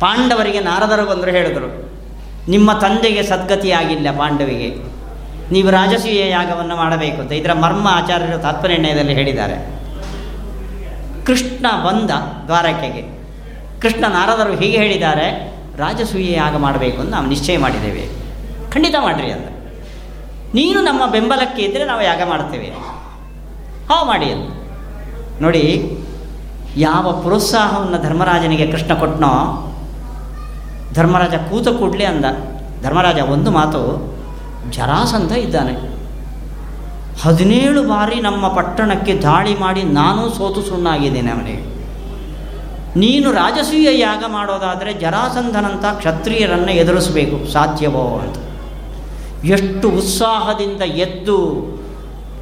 ಪಾಂಡವರಿಗೆ 0.00 0.60
ನಾರದರು 0.60 1.10
ಬಂದರು 1.10 1.30
ಹೇಳಿದರು, 1.30 1.92
ನಿಮ್ಮ 2.48 2.72
ತಂದೆಗೆ 2.72 3.22
ಸದ್ಗತಿಯಾಗಿಲ್ಲ 3.22 4.18
ಪಾಂಡವಿಗೆ. 4.18 4.70
ನೀವು 5.52 5.70
ರಾಜಸೂಯ 5.70 6.28
ಯಾಗವನ್ನು 6.28 6.76
ಮಾಡಬೇಕು 6.76 7.20
ಅಂತ 7.20 7.32
ಇದರ 7.32 7.52
ಮರ್ಮ 7.52 7.88
ಆಚಾರ್ಯರು 7.90 8.38
ತಾತ್ಪರ್ಯದಲ್ಲಿ 8.38 9.14
ಹೇಳಿದ್ದಾರೆ. 9.14 9.56
ಕೃಷ್ಣ 11.24 11.66
ಬಂದ 11.84 12.10
ದ್ವಾರಕೆಗೆ. 12.46 13.02
ಕೃಷ್ಣ 13.80 14.04
ನಾರದರು 14.06 14.56
ಹೀಗೆ 14.56 14.76
ಹೇಳಿದ್ದಾರೆ 14.76 15.53
ರಾಜಸೂಯ 15.78 16.32
ಯಾಗ 16.32 16.56
ಮಾಡಬೇಕು 16.56 17.00
ಅಂತ 17.00 17.10
ನಾವು 17.10 17.26
ನಿಶ್ಚಯ 17.26 17.58
ಮಾಡಿದ್ದೇವೆ. 17.58 18.08
ಖಂಡಿತ 18.70 18.94
ಮಾಡಿರಿ 19.02 19.30
ಅಂತ. 19.30 19.48
ನೀನು 20.54 20.82
ನಮ್ಮ 20.82 21.06
ಬೆಂಬಲಕ್ಕೆ 21.06 21.62
ಇದ್ದರೆ 21.62 21.84
ನಾವು 21.84 22.02
ಯಾಗ 22.02 22.28
ಮಾಡ್ತೇವೆ. 22.28 22.66
ಹಾ 23.88 24.04
ಮಾಡಿ 24.04 24.30
ಅಂತ. 24.30 24.54
ನೋಡಿ, 25.42 25.98
ಯಾವ 26.76 27.12
ಪ್ರೋತ್ಸಾಹವನ್ನು 27.22 28.02
ಧರ್ಮರಾಜನಿಗೆ 28.02 28.72
ಕೃಷ್ಣ 28.72 28.94
ಕೊಟ್ಟನೋ 28.94 29.70
ಧರ್ಮರಾಜ 30.94 31.34
ಕೂತ 31.34 31.68
ಕೂಡಲೇ 31.68 32.04
ಅಂದ. 32.04 32.24
ಧರ್ಮರಾಜ 32.82 33.18
ಒಂದು 33.18 33.50
ಮಾತು, 33.50 34.14
ಜರಾಸಂಧ 34.70 35.32
ಇದ್ದಾನೆ. 35.32 35.94
ಹದಿನೇಳು 37.22 37.82
ಬಾರಿ 37.82 38.20
ನಮ್ಮ 38.20 38.48
ಪಟ್ಟಣಕ್ಕೆ 38.48 39.18
ದಾಳಿ 39.18 39.60
ಮಾಡಿ 39.60 39.82
ನಾನು 39.82 40.30
ಸೋತು 40.30 40.62
ಸುಣ್ಣಾಗಿದ್ದೇನೆ 40.62 41.30
ಅವನಿಗೆ. 41.30 41.73
ನೀನು 42.96 43.32
ರಾಜಸೂಯ 43.32 43.98
ಯಾಗ 43.98 44.24
ಮಾಡೋದಾದರೆ 44.28 44.92
ಜರಾಸಂಧನಂಥ 44.92 45.84
ಕ್ಷತ್ರಿಯರನ್ನು 45.84 46.72
ಎದುರಿಸಬೇಕು. 46.72 47.52
ಸಾಧ್ಯವೋ 47.52 48.18
ಅಂತ. 48.18 48.36
ಎಷ್ಟು 49.44 49.88
ಉತ್ಸಾಹದಿಂದ 49.90 50.82
ಎದ್ದು 50.82 51.64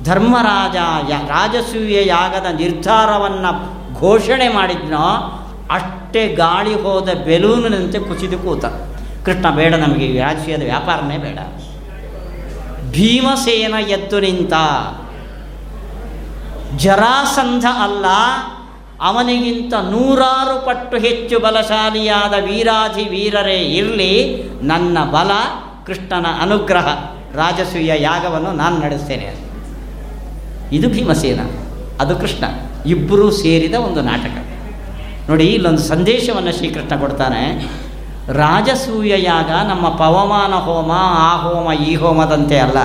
ಧರ್ಮರಾಜ 0.04 0.76
ರಾಜಸೂಯ 1.10 2.06
ಯಾಗದ 2.06 2.46
ನಿರ್ಧಾರವನ್ನು 2.54 3.82
ಘೋಷಣೆ 4.00 4.48
ಮಾಡಿದ್ನೋ 4.48 5.38
ಅಷ್ಟೇ 5.70 6.34
ಗಾಳಿ 6.34 6.74
ಹೋದ 6.74 7.08
ಬೆಲೂನಿನಂತೆ 7.24 7.98
ಕುಸಿದು 7.98 8.38
ಕೂತ. 8.38 8.64
ಕೃಷ್ಣ, 9.24 9.50
ಬೇಡ 9.50 9.74
ನಮಗೆ 9.74 10.20
ರಾಜಕೀಯದ 10.20 10.62
ವ್ಯಾಪಾರನೇ 10.62 11.16
ಬೇಡ. 11.18 11.38
ಭೀಮಸೇನ 12.90 13.74
ಎದ್ದು 13.88 14.20
ನಿಂತ. 14.20 14.52
ಜರಾಸಂಧ 16.76 17.64
ಅಲ್ಲ 17.64 18.04
ಅವನಿಗಿಂತ 19.02 19.74
ನೂರಾರು 19.74 20.66
ಪಟ್ಟು 20.66 20.96
ಹೆಚ್ಚು 20.96 21.38
ಬಲಶಾಲಿಯಾದ 21.38 22.44
ವೀರಾಧಿ 22.44 23.08
ವೀರರೇ 23.08 23.58
ಇರಲಿ, 23.58 24.42
ನನ್ನ 24.62 24.98
ಬಲ 25.04 25.30
ಕೃಷ್ಣನ 25.86 26.26
ಅನುಗ್ರಹ, 26.42 26.88
ರಾಜಸೂಯ 27.34 27.92
ಯಾಗವನ್ನು 27.98 28.52
ನಾನು 28.52 28.78
ನಡೆಸ್ತೇನೆ. 28.78 29.52
ಇದು 30.72 30.88
ಭೀಮಸೇನ, 30.88 31.40
ಅದು 32.00 32.16
ಕೃಷ್ಣ, 32.16 32.44
ಇಬ್ಬರೂ 32.86 33.30
ಸೇರಿದ 33.30 33.74
ಒಂದು 33.74 34.02
ನಾಟಕ. 34.02 34.38
ನೋಡಿ, 35.30 35.46
ಇಲ್ಲೊಂದು 35.46 35.82
ಸಂದೇಶವನ್ನು 35.82 36.52
ಶ್ರೀಕೃಷ್ಣ 36.52 37.00
ಕೊಡ್ತಾನೆ. 37.00 37.66
ರಾಜಸೂಯ 38.32 39.12
ಯಾಗ 39.16 39.50
ನಮ್ಮ 39.68 39.88
ಪವಮಾನ 39.88 40.54
ಹೋಮ, 40.54 40.92
ಆ 40.98 41.36
ಹೋಮ, 41.36 41.72
ಈ 41.72 41.94
ಹೋಮದಂತೆ 41.94 42.58
ಅಲ್ಲ. 42.58 42.78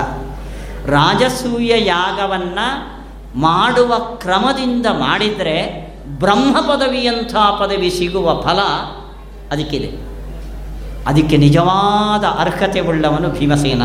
ರಾಜಸೂಯ 0.86 1.72
ಯಾಗವನ್ನು 1.76 2.98
ಮಾಡುವ 3.40 3.98
ಕ್ರಮದಿಂದ 3.98 4.86
ಮಾಡಿದರೆ 4.86 5.87
ಬ್ರಹ್ಮ 6.20 6.60
ಪದವಿಯಂಥ 6.60 7.34
ಪದವಿ 7.34 7.90
ಸಿಗುವ 7.90 8.40
ಫಲ 8.40 8.58
ಅದಕ್ಕಿದೆ. 9.52 10.08
ಅದಕ್ಕೆ 11.06 11.36
ನಿಜವಾದ 11.36 12.24
ಅರ್ಹತೆ 12.24 12.80
ಉಳ್ಳವನು 12.80 13.28
ಭೀಮಸೇನ. 13.28 13.82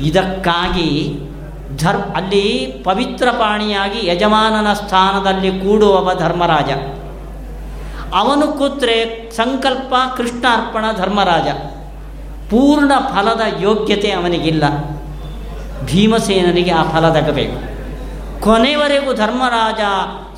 ಇದಕ್ಕಾಗಿ 0.00 1.20
ಧರ್, 1.76 1.96
ಅಲ್ಲಿ 1.96 2.72
ಪವಿತ್ರ 2.84 3.28
ಪಾಣಿಯಾಗಿ 3.30 4.06
ಯಜಮಾನನ 4.06 4.72
ಸ್ಥಾನದಲ್ಲಿ 4.72 5.60
ಕೂಡುವವ 5.60 6.10
ಧರ್ಮರಾಜ. 6.18 6.70
ಅವನು 8.14 8.52
ಕೂತ್ರೆ 8.52 9.30
ಸಂಕಲ್ಪ 9.36 9.94
ಕೃಷ್ಣಾರ್ಪಣ 10.16 10.84
ಧರ್ಮರಾಜ. 10.96 11.48
ಪೂರ್ಣ 12.50 12.92
ಫಲದ 12.98 13.40
ಯೋಗ್ಯತೆ 13.60 14.10
ಅವನಿಗಿಲ್ಲ. 14.10 14.64
ಭೀಮಸೇನನಿಗೆ 15.84 16.70
ಆ 16.70 16.82
ಫಲ 16.82 17.12
ತಗಬೇಕು. 17.12 17.74
ಕೊನೆವರೆಗೂ 18.40 19.14
ಧರ್ಮರಾಜ 19.14 19.80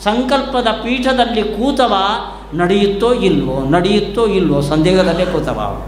ಸಂಕಲ್ಪದ 0.05 0.69
ಪೀಠದಲ್ಲಿ 0.83 1.43
ಕೂತವ 1.43 1.95
ನಡೆಯುತ್ತೋ 2.55 3.13
ಇಲ್ವೋ 3.13 3.69
ನಡೆಯುತ್ತೋ 3.71 4.27
ಇಲ್ವೋ 4.27 4.61
ಸಂದೇಹದಲ್ಲೇ 4.61 5.25
ಕೂತವ 5.27 5.87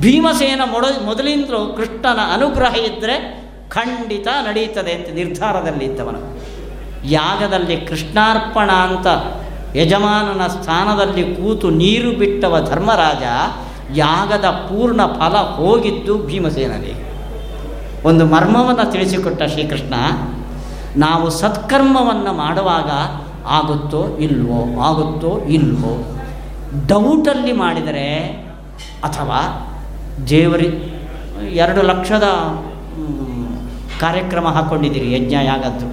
ಭೀಮಸೇನ 0.00 0.60
ಮೊಡ 0.70 0.84
ಮೊದಲಿಂದಲೂ 1.04 1.74
ಕೃಷ್ಣನ 1.76 2.18
ಅನುಗ್ರಹ 2.34 2.74
ಇದ್ದರೆ 2.76 3.44
ಖಂಡಿತ 3.68 4.26
ನಡೆಯುತ್ತದೆ 4.26 4.92
ಅಂತ 4.92 5.08
ನಿರ್ಧಾರದಲ್ಲಿ 5.14 5.84
ಇದ್ದವನು. 5.84 6.18
ಯಾಗದಲ್ಲಿ 7.04 7.76
ಕೃಷ್ಣಾರ್ಪಣ 7.76 8.70
ಅಂತ 8.70 9.06
ಯಜಮಾನನ 9.76 10.46
ಸ್ಥಾನದಲ್ಲಿ 10.46 11.36
ಕೂತು 11.36 11.70
ನೀರು 11.70 12.10
ಬಿಟ್ಟವ 12.12 12.66
ಧರ್ಮರಾಜ 12.70 13.22
ಯಾಗದ 13.98 14.44
ಪೂರ್ಣ 14.44 15.06
ಫಲ 15.06 15.36
ಹೋಗಿದ್ದು 15.36 16.18
ಭೀಮಸೇನನಿಗೆ. 16.18 17.14
ಒಂದು 18.08 18.26
ಮರ್ಮವನ್ನು 18.26 18.92
ತಿಳಿಸಿಕೊಟ್ಟ 18.92 19.42
ಶ್ರೀಕೃಷ್ಣ 19.42 19.94
ನಾವು 20.96 21.30
ಸತ್ಕರ್ಮವನ್ನು 21.30 22.32
ಮಾಡುವಾಗ 22.32 22.90
ಆಗುತ್ತೋ 23.46 24.02
ಇಲ್ವೋ 24.18 24.60
ಆಗುತ್ತೋ 24.80 25.32
ಇಲ್ವೋ, 25.48 25.92
ಡೌಟಲ್ಲಿ 26.86 27.52
ಮಾಡಿದರೆ 27.52 28.06
ಅಥವಾ 29.02 29.40
ದೇವರಿ, 30.28 30.68
ಎರಡು 31.54 31.82
ಲಕ್ಷದ 31.82 32.26
ಕಾರ್ಯಕ್ರಮ 34.00 34.46
ಹಾಕ್ಕೊಂಡಿದ್ದೀರಿ 34.48 35.08
ಯಜ್ಞ 35.12 35.34
ಯಾಗದ್ದು 35.44 35.86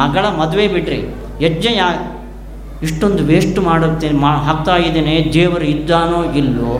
ಮಗಳ 0.00 0.24
ಮದುವೆ 0.40 0.68
ಬಿಡ್ರಿ, 0.68 1.00
ಯಜ್ಞ 1.40 1.66
ಯಾ, 1.76 1.88
ಇಷ್ಟೊಂದು 2.82 3.22
ವೇಸ್ಟ್ 3.24 3.58
ಮಾಡುತ್ತೇನೆ 3.58 4.18
ಮಾ, 4.18 4.32
ಹಾಕ್ತಾ 4.36 4.76
ಇದ್ದೇನೆ, 4.76 5.32
ದೇವರು 5.32 5.64
ಇದ್ದಾನೋ 5.64 6.20
ಇಲ್ಲೋ 6.24 6.72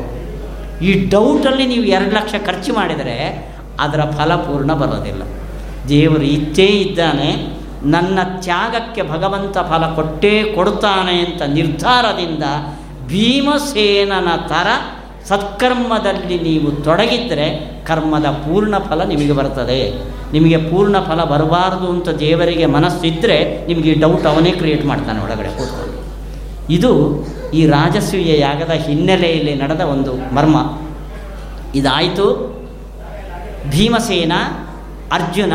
ಈ 0.82 0.92
ಡೌಟಲ್ಲಿ 1.08 1.66
ನೀವು 1.66 1.84
ಎರಡು 1.84 2.10
ಲಕ್ಷ 2.10 2.34
ಖರ್ಚು 2.46 2.74
ಮಾಡಿದರೆ 2.74 3.16
ಅದರ 3.80 4.00
ಫಲ 4.10 4.36
ಪೂರ್ಣ 4.36 4.72
ಬರೋದಿಲ್ಲ. 4.72 5.22
ದೇವರು 5.88 6.22
ಇದ್ದೇ 6.22 6.66
ಇದ್ದಾನೆ, 6.66 7.30
ನನ್ನ 7.84 8.18
ತ್ಯಾಗಕ್ಕೆ 8.40 9.02
ಭಗವಂತ 9.02 9.58
ಫಲ 9.58 9.94
ಕೊಟ್ಟೇ 9.94 10.52
ಕೊಡ್ತಾನೆ 10.54 11.20
ಅಂತ 11.20 11.42
ನಿರ್ಧಾರದಿಂದ 11.42 12.42
ಭೀಮಸೇನನ 13.06 14.28
ಥರ 14.48 14.66
ಸತ್ಕರ್ಮದಲ್ಲಿ 15.28 16.38
ನೀವು 16.40 16.70
ತೊಡಗಿದ್ದರೆ 16.70 17.46
ಕರ್ಮದ 17.86 18.26
ಪೂರ್ಣ 18.26 18.78
ಫಲ 18.78 19.04
ನಿಮಗೆ 19.04 19.32
ಬರ್ತದೆ. 19.32 19.92
ನಿಮಗೆ 20.32 20.56
ಪೂರ್ಣ 20.56 21.00
ಫಲ 21.00 21.24
ಬರಬಾರ್ದು 21.24 21.88
ಅಂತ 21.88 22.08
ದೇವರಿಗೆ 22.08 22.66
ಮನಸ್ಸಿದ್ದರೆ 22.66 23.66
ನಿಮಗೆ 23.66 23.94
ಡೌಟ್ 23.94 24.26
ಅವನೇ 24.26 24.50
ಕ್ರಿಯೇಟ್ 24.50 24.84
ಮಾಡ್ತಾನೆ 24.86 25.20
ಒಳಗಡೆ 25.20 25.48
ಕೂತ್ಕೊಂಡು. 25.58 25.94
ಇದು 26.72 26.92
ಈ 27.54 27.66
ರಾಜಸೂಯ 27.66 28.40
ಯಾಗದ 28.40 28.70
ಹಿನ್ನೆಲೆಯಲ್ಲಿ 28.70 29.54
ನಡೆದ 29.54 29.80
ಒಂದು 29.80 30.34
ಮರ್ಮ. 30.34 30.56
ಇದಾಯಿತು. 31.74 32.26
ಭೀಮಸೇನ 33.70 34.32
ಅರ್ಜುನ, 35.14 35.54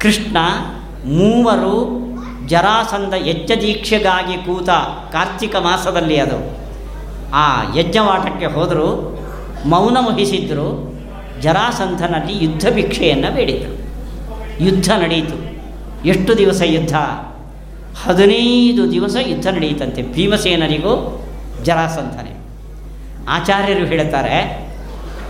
ಕೃಷ್ಣ 0.00 0.36
ಮೂವರು 1.04 1.74
ಜರಾಸಂಧ 2.46 3.14
ಯಜ್ಞ 3.26 3.52
ದೀಕ್ಷೆಗಾಗಿ 3.60 4.36
ಕೂತ 4.36 4.70
ಕಾರ್ತಿಕ 5.12 5.56
ಮಾಸದಲ್ಲಿ 5.56 6.16
ಅದು. 6.20 6.38
ಆ 7.34 7.46
ಯಜ್ಞವಾಟಕ್ಕೆ 7.76 8.46
ಹೋದರು, 8.46 8.88
ಮೌನ 9.68 9.96
ವಹಿಸಿದ್ದರು 10.00 10.68
ಜರಾಸಂಧನಲ್ಲಿ 11.40 12.44
ಯುದ್ಧ 12.44 12.66
ಭಿಕ್ಷೆಯನ್ನು 12.70 13.34
ಬೇಡಿದರು. 13.34 13.74
ಯುದ್ಧ 14.64 14.90
ನಡೆಯಿತು 15.02 15.36
ಎಷ್ಟು 16.08 16.38
ದಿವಸ 16.38 16.60
ಯುದ್ಧ? 16.64 16.94
ಹದಿನೈದು 18.04 18.82
ದಿವಸ 18.92 19.16
ಯುದ್ಧ 19.20 19.46
ನಡೆಯಿತಂತೆ 19.46 20.02
ಭೀಮಸೇನರಿಗೂ 20.02 20.92
ಜರಾಸಂಧನೆ. 21.64 22.32
ಆಚಾರ್ಯರು 23.28 23.86
ಹೇಳ್ತಾರೆ, 23.86 24.36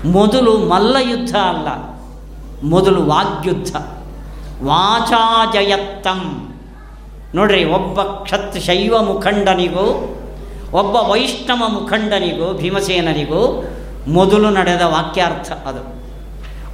ಮೊದಲು 0.05 0.53
ಮಲ್ಲ 0.69 0.97
ಯುದ್ಧ 1.11 1.35
ಅಲ್ಲ 1.37 1.69
ಮೊದಲು 2.63 3.03
ವಾಗ್ಯುದ್ಧ. 3.03 3.77
ವಾಚಾಜಯತ್ತಂ. 4.65 6.47
ನೋಡ್ರಿ, 7.35 7.65
ಒಬ್ಬ 7.65 8.03
ಕ್ಷತ್ 8.03 8.61
ಶೈವ 8.61 9.03
ಮುಖಂಡನಿಗೂ, 9.03 10.17
ಒಬ್ಬ 10.73 10.97
ವೈಷ್ಣವ 10.97 11.69
ಮುಖಂಡನಿಗೂ, 11.69 12.53
ಭೀಮಸೇನನಿಗೂ 12.53 13.65
ಮೊದಲು 14.09 14.51
ನಡೆದ 14.51 14.83
ವಾಕ್ಯಾರ್ಥ 14.83 15.53
ಅದು. 15.53 16.01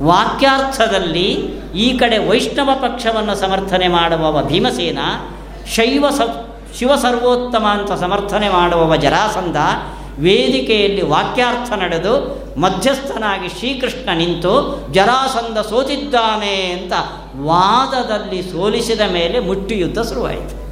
ವಾಕ್ಯಾರ್ಥದಲ್ಲಿ 0.04 1.32
ಈ 1.74 1.98
ಕಡೆ 1.98 2.18
ವೈಷ್ಣವ 2.18 2.70
ಪಕ್ಷವನ್ನು 2.74 3.34
ಸಮರ್ಥನೆ 3.34 3.88
ಮಾಡುವವ 3.88 4.42
ಭೀಮಸೇನ, 4.42 4.98
ಶೈವ 5.66 6.04
ಸ, 6.10 6.20
ಶಿವ 6.78 6.96
ಸರ್ವೋತ್ತಮ 6.96 7.64
ಅಂತ 7.64 7.92
ಸಮರ್ಥನೆ 7.92 8.48
ಮಾಡುವವ 8.48 8.96
ಜರಾಸಂಧ 8.96 9.56
ವೇದಿಕೆಯಲ್ಲಿ 10.18 11.02
ವಾಕ್ಯಾರ್ಥ 11.02 11.72
ನಡೆದು 11.72 12.45
ಮಧ್ಯಸ್ಥನಾಗಿ 12.56 13.48
ಶ್ರೀಕೃಷ್ಣ 13.48 14.08
ನಿಂತು 14.14 14.86
ಜರಾಸಂಧ 14.92 15.58
ಸೋತಿದ್ದಾನೆ 15.58 16.70
ಅಂತ 16.70 16.92
ವಾದದಲ್ಲಿ 17.42 18.42
ಸೋಲಿಸಿದ 18.42 19.00
ಮೇಲೆ 19.12 19.40
ಮುಟ್ಟಿ 19.40 19.78
ಯುದ್ಧ 19.78 19.98
ಶುರುವಾಯಿತು. 19.98 20.66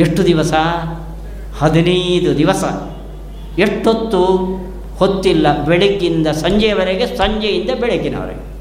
ಎಷ್ಟು 0.00 0.26
ದಿವಸ? 0.26 0.52
ಹದಿನೈದು 1.58 2.38
ದಿವಸ. 2.38 2.64
ಎಷ್ಟೊತ್ತು? 3.58 4.26
ಹೊತ್ತಿಲ್ಲ. 4.98 5.64
ಬೆಳಗ್ಗಿಂದ 5.64 6.26
ಸಂಜೆಯವರೆಗೆ 6.26 7.06
ಸಂಜೆಯಿಂದ 7.06 7.70
ಬೆಳಗ್ಗಿನವರೆಗೆ. 7.80 8.56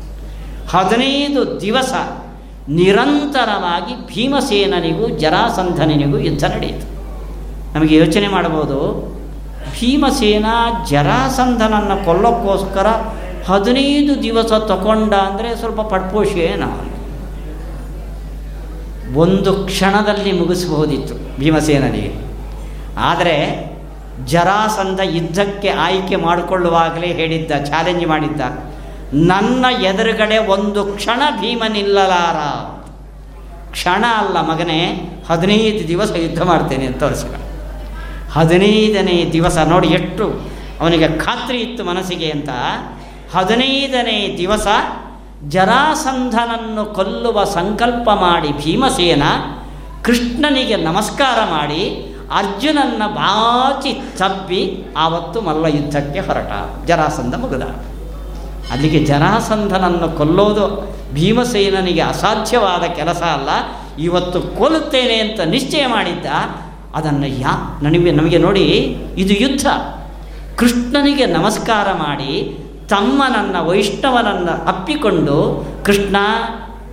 ಹದಿನೈದು 0.68 1.62
ದಿವಸ 1.62 1.94
ನಿರಂತರವಾಗಿ 2.70 4.08
ಭೀಮಸೇನನಿಗೂ 4.08 5.08
ಜರಾಸಂಧನಿಗೂ 5.08 6.18
ಯುದ್ಧ 6.18 6.44
ನಡೆಯಿತು. 6.44 6.96
ನಮಗೆ 7.74 7.96
ಯೋಚನೆ 7.96 8.28
ಮಾಡಬಹುದು. 8.28 9.15
ಭೀಮಸೇನ 9.76 10.48
ಜರಾಸಂಧನನ್ನು 10.92 11.98
ಕೊಲ್ಲೋಕ್ಕೋಸ್ಕರ 12.06 12.88
ಹದಿನೈದು 13.50 14.14
ದಿವಸ 14.24 14.52
ತಗೊಂಡ 14.72 15.14
ಅಂದರೆ 15.30 15.50
ಸ್ವಲ್ಪ 15.62 15.82
ಪಡ್ಪೋಷೇನ. 15.94 16.64
ಒಂದು 19.24 19.52
ಕ್ಷಣದಲ್ಲಿ 19.68 20.32
ಮುಗಿಸಬಹುದಿತ್ತು 20.40 21.16
ಭೀಮಸೇನನಿಗೆ. 21.40 22.12
ಆದರೆ 23.10 23.36
ಜರಾಸಂಧ 24.32 25.00
ಯುದ್ಧಕ್ಕೆ 25.18 25.70
ಆಯ್ಕೆ 25.86 26.16
ಮಾಡಿಕೊಳ್ಳುವಾಗಲೇ 26.16 27.10
ಹೇಳಿದ್ದ, 27.20 27.52
ಚಾಲೆಂಜ್ 27.70 28.06
ಮಾಡಿದ್ದ, 28.08 28.42
ನನ್ನ 29.32 29.66
ಎದುರುಗಡೆ 29.90 30.38
ಒಂದು 30.56 30.82
ಕ್ಷಣ 30.96 31.22
ಭೀಮನಿಲ್ಲಲಾರ. 31.42 32.40
ಕ್ಷಣ 33.76 34.04
ಅಲ್ಲ 34.22 34.38
ಮಗನೇ, 34.52 34.82
ಹದಿನೈದು 35.30 35.84
ದಿವಸ 35.88 36.12
ಯುದ್ಧ 36.26 36.42
ಮಾಡ್ತೇನೆ 36.44 36.86
ಅಂತ 36.86 37.00
ತೋರಿಸಿದ. 37.04 37.45
ಹದಿನೈದನೇ 38.36 39.30
ದಿವಸ 39.34 39.58
ನೋಡಿ 39.58 39.88
ಎಷ್ಟು 39.88 40.50
ಅವನಿಗೆ 40.82 41.08
ಖಾತ್ರಿ 41.08 41.58
ಇತ್ತು 41.58 41.84
ಮನಸ್ಸಿಗೆ 41.84 42.32
ಅಂತ. 42.32 42.50
ಹದಿನೈದನೇ 43.36 44.36
ದಿವಸ 44.38 44.68
ಜರಾಸಂಧನನ್ನು 45.48 46.86
ಕೊಲ್ಲುವ 46.86 47.44
ಸಂಕಲ್ಪ 47.44 48.10
ಮಾಡಿ 48.10 48.52
ಭೀಮಸೇನ 48.52 49.24
ಕೃಷ್ಣನಿಗೆ 50.04 50.76
ನಮಸ್ಕಾರ 50.76 51.52
ಮಾಡಿ 51.52 52.16
ಅರ್ಜುನನ್ನ 52.34 53.08
ಬಾಚಿ 53.08 54.02
ತಬ್ಬಿ 54.18 54.84
ಆವತ್ತು 54.98 55.42
ಮಲ್ಲ 55.42 55.66
ಯುದ್ಧಕ್ಕೆ 55.66 56.20
ಹೊರಟ. 56.20 56.86
ಜರಾಸಂಧ 56.86 57.36
ಮುಗಿದ. 57.36 57.62
ಅಲ್ಲಿಗೆ 58.72 59.06
ಜರಾಸಂಧನನ್ನು 59.06 60.18
ಕೊಲ್ಲೋದು 60.18 60.96
ಭೀಮಸೇನನಿಗೆ 61.14 62.02
ಅಸಾಧ್ಯವಾದ 62.02 62.84
ಕೆಲಸ 62.84 63.22
ಅಲ್ಲ. 63.22 63.50
ಇವತ್ತು 64.00 64.42
ಕೊಲ್ಲುತ್ತೇನೆ 64.42 65.18
ಅಂತ 65.18 65.40
ನಿಶ್ಚಯ 65.40 65.88
ಮಾಡಿದ್ದ. 65.88 66.26
ಅದನ್ನು 66.96 67.28
ಯಾ, 67.28 67.80
ನನಗೆ, 67.84 68.12
ನಮಗೆ 68.12 68.38
ನೋಡಿ 68.38 68.98
ಇದು 69.18 69.34
ಯುದ್ಧ. 69.34 69.68
ಕೃಷ್ಣನಿಗೆ 70.58 71.26
ನಮಸ್ಕಾರ 71.26 71.88
ಮಾಡಿ 71.94 72.58
ತಮ್ಮನನ್ನು, 72.90 73.66
ವೈಷ್ಣವನನ್ನು 73.66 74.68
ಅಪ್ಪಿಕೊಂಡು, 74.68 75.66
ಕೃಷ್ಣ, 75.86 76.16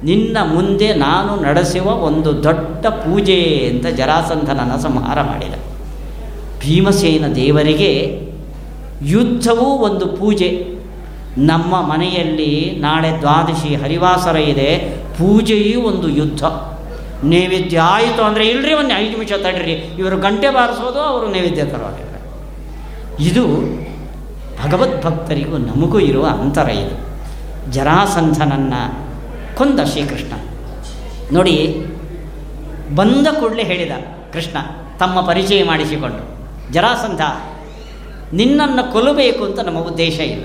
ನಿನ್ನ 0.05 0.37
ಮುಂದೆ 0.55 0.95
ನಾನು 0.95 1.43
ನಡೆಸುವ 1.43 1.87
ಒಂದು 1.87 2.45
ದೊಡ್ಡ 2.45 2.87
ಪೂಜೆ 2.87 3.71
ಅಂತ 3.71 3.87
ಜರಾಸಂಧನನ್ನು 3.87 4.83
ಸಂಹಾರ 4.83 5.23
ಮಾಡಿದ. 5.23 5.55
ಭೀಮಸೇನ 6.61 7.27
ದೇವರಿಗೆ 7.27 8.21
ಯುದ್ಧವೂ 9.03 9.65
ಒಂದು 9.65 10.07
ಪೂಜೆ. 10.07 10.67
ನಮ್ಮ 11.39 11.81
ಮನೆಯಲ್ಲಿ 11.81 12.77
ನಾಳೆ 12.79 13.19
ದ್ವಾದಶಿ 13.21 13.75
ಹರಿವಾಸರ 13.75 14.37
ಇದೆ, 14.37 14.79
ಪೂಜೆಯೂ 15.19 15.81
ಒಂದು 15.81 16.09
ಯುದ್ಧ. 16.09 16.45
ನೈವೇದ್ಯ 17.25 17.81
ಆಯಿತು 17.81 18.23
ಅಂದರೆ 18.23 18.49
ಇಲ್ರಿ 18.49 18.75
ಒಂದು 18.75 18.95
ಐದು 18.95 19.11
ನಿಮಿಷ 19.11 19.33
ತಡ್ರಿ, 19.33 19.73
ಇವರು 19.73 20.17
ಗಂಟೆ 20.17 20.51
ಬಾರಿಸೋದು, 20.51 21.01
ಅವರು 21.01 21.31
ನೈವೇದ್ಯ 21.31 21.65
ತರೋದಿಲ್ಲ 21.65 22.13
ಇದು 23.21 23.47
ಭಗವದ್ಭಕ್ತರಿಗೂ 24.63 25.59
ನಮಗೂ 25.59 25.99
ಇರುವ 25.99 26.27
ಅಂತರ 26.27 26.69
ಇದು. 26.69 27.13
ಜರಾಸಂಧನನ್ನು 27.73 29.13
ಕೊಂದ 29.57 29.81
ಶ್ರೀಕೃಷ್ಣ. 29.81 30.33
ನೋಡಿ, 31.33 31.87
ಬಂದ 32.95 33.27
ಕೂಡಲೇ 33.41 33.63
ಹೇಳಿದ 33.63 33.93
ಕೃಷ್ಣ, 34.33 34.57
ತಮ್ಮ 34.99 35.21
ಪರಿಚಯ 35.21 35.65
ಮಾಡಿಸಿಕೊಂಡು, 35.65 36.47
ಜರಾಸಂಧ, 36.73 37.21
ನಿನ್ನನ್ನು 38.33 38.93
ಕೊಲ್ಲಬೇಕು 38.93 39.45
ಅಂತ 39.45 39.61
ನಮ್ಮ 39.61 39.79
ಉದ್ದೇಶ 39.79 40.21
ಇಲ್ಲ. 40.21 40.45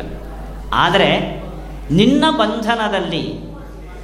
ಆದರೆ, 0.74 1.44
ನಿನ್ನ 1.92 2.24
ಬಂಧನದಲ್ಲಿ 2.32 3.47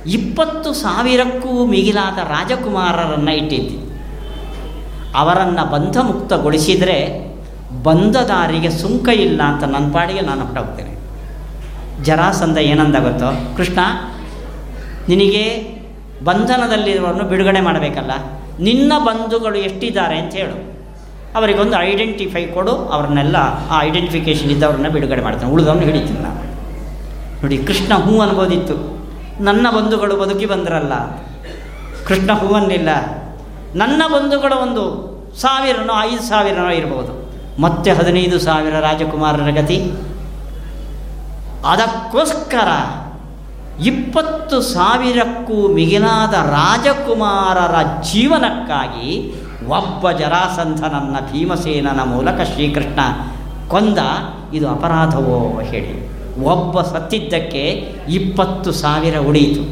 ಇಪ್ಪತ್ತು 0.06 0.74
ಸಾವಿರಕ್ಕೂ 0.74 1.66
ಮಿಗಿಲಾದ 1.66 2.18
ರಾಜಕುಮಾರರನ್ನು 2.18 3.32
ಇಟ್ಟಿದ್ದಿ. 3.32 3.78
ಅವರನ್ನು 5.16 5.72
ಬಂಧ 5.72 5.98
ಮುಕ್ತಗೊಳಿಸಿದರೆ 5.98 6.98
ಬಂದ 7.84 8.16
ದಾರಿಗೆ 8.16 8.70
ಸುಂಕ 8.70 9.08
ಇಲ್ಲ 9.10 9.42
ಅಂತ 9.42 9.64
ನನ್ನ 9.64 9.94
ಪಾಡಿಗೆ 9.94 10.22
ನಾನು 10.22 10.46
ಹೊರಟೋಗ್ತೇನೆ 10.46 10.94
ಜರಾಸಂಧ 12.04 12.58
ಏನಂದ 12.58 12.96
ಗೊತ್ತೋ? 12.96 13.56
ಕೃಷ್ಣ, 13.58 13.80
ನಿನಗೆ 15.10 15.44
ಬಂಧನದಲ್ಲಿರುವನ್ನು 16.24 17.24
ಬಿಡುಗಡೆ 17.24 17.62
ಮಾಡಬೇಕಲ್ಲ, 17.62 18.12
ನಿನ್ನ 18.60 18.94
ಬಂಧುಗಳು 19.06 19.56
ಎಷ್ಟಿದ್ದಾರೆ 19.56 20.18
ಅಂತ 20.18 20.34
ಹೇಳು. 20.34 20.58
ಅವರಿಗೊಂದು 21.36 21.76
ಐಡೆಂಟಿಫೈ 21.82 22.46
ಕೊಡು, 22.46 22.72
ಅವ್ರನ್ನೆಲ್ಲ 22.72 23.36
ಆ 23.70 23.82
ಐಡೆಂಟಿಫಿಕೇಶನ್ 23.82 24.50
ಇದ್ದವ್ರನ್ನ 24.50 24.88
ಬಿಡುಗಡೆ 24.88 25.22
ಮಾಡ್ತಾನೆ. 25.22 25.52
ಉಳಿದವನ್ನ 25.52 25.82
ಹಿಡಿತೀನಿ 25.82 26.20
ನಾನು. 26.20 26.42
ನೋಡಿ, 27.44 27.58
ಕೃಷ್ಣ 27.58 27.94
ಹೂ 27.94 28.20
ಅನ್ಬೋದಿತ್ತು. 28.20 29.03
ನನ್ನ 29.40 29.68
ಬಂಧುಗಳು 29.70 30.16
ಬದುಕಿ 30.16 30.46
ಬಂದರಲ್ಲ. 30.46 30.94
ಕೃಷ್ಣ 32.06 32.34
ಹೂವನ್ನಿಲ್ಲ. 32.34 32.90
ನನ್ನ 33.76 34.04
ಬಂಧುಗಳ 34.08 34.54
ಒಂದು 34.62 35.14
ಸಾವಿರನೋ, 35.42 35.94
ಐದು 36.02 36.22
ಸಾವಿರನೋ 36.22 36.70
ಇರಬಹುದು 36.70 37.24
ಮತ್ತೆ 37.62 37.92
ಹದಿನೈದು 37.92 38.40
ಸಾವಿರ 38.40 38.80
ರಾಜಕುಮಾರರ 38.80 39.50
ಗತಿ. 39.50 39.92
ಅದಕ್ಕೋಸ್ಕರ 41.68 42.68
ಇಪ್ಪತ್ತು 43.82 44.62
ಸಾವಿರಕ್ಕೂ 44.62 45.68
ಮಿಗಿಲಾದ 45.68 46.34
ರಾಜಕುಮಾರರ 46.34 48.02
ಜೀವನಕ್ಕಾಗಿ 48.02 49.34
ಒಬ್ಬ 49.68 50.12
ಜರಾಸಂಧನನ್ನ 50.12 51.16
ಭೀಮಸೇನನ 51.32 52.00
ಮೂಲಕ 52.04 52.42
ಶ್ರೀಕೃಷ್ಣ 52.42 53.00
ಕೊಂದ, 53.68 53.98
ಇದು 54.54 54.70
ಅಪರಾಧವೋ 54.70 55.62
ಹೇಳಿ. 55.62 56.14
ಒಬ್ಬ 56.42 56.82
ಸತ್ತಿದ್ದಕ್ಕೆ 56.82 57.64
ಇಪ್ಪತ್ತು 58.10 58.72
ಸಾವಿರ 58.72 59.18
ಉಳಿಯಿತು. 59.18 59.64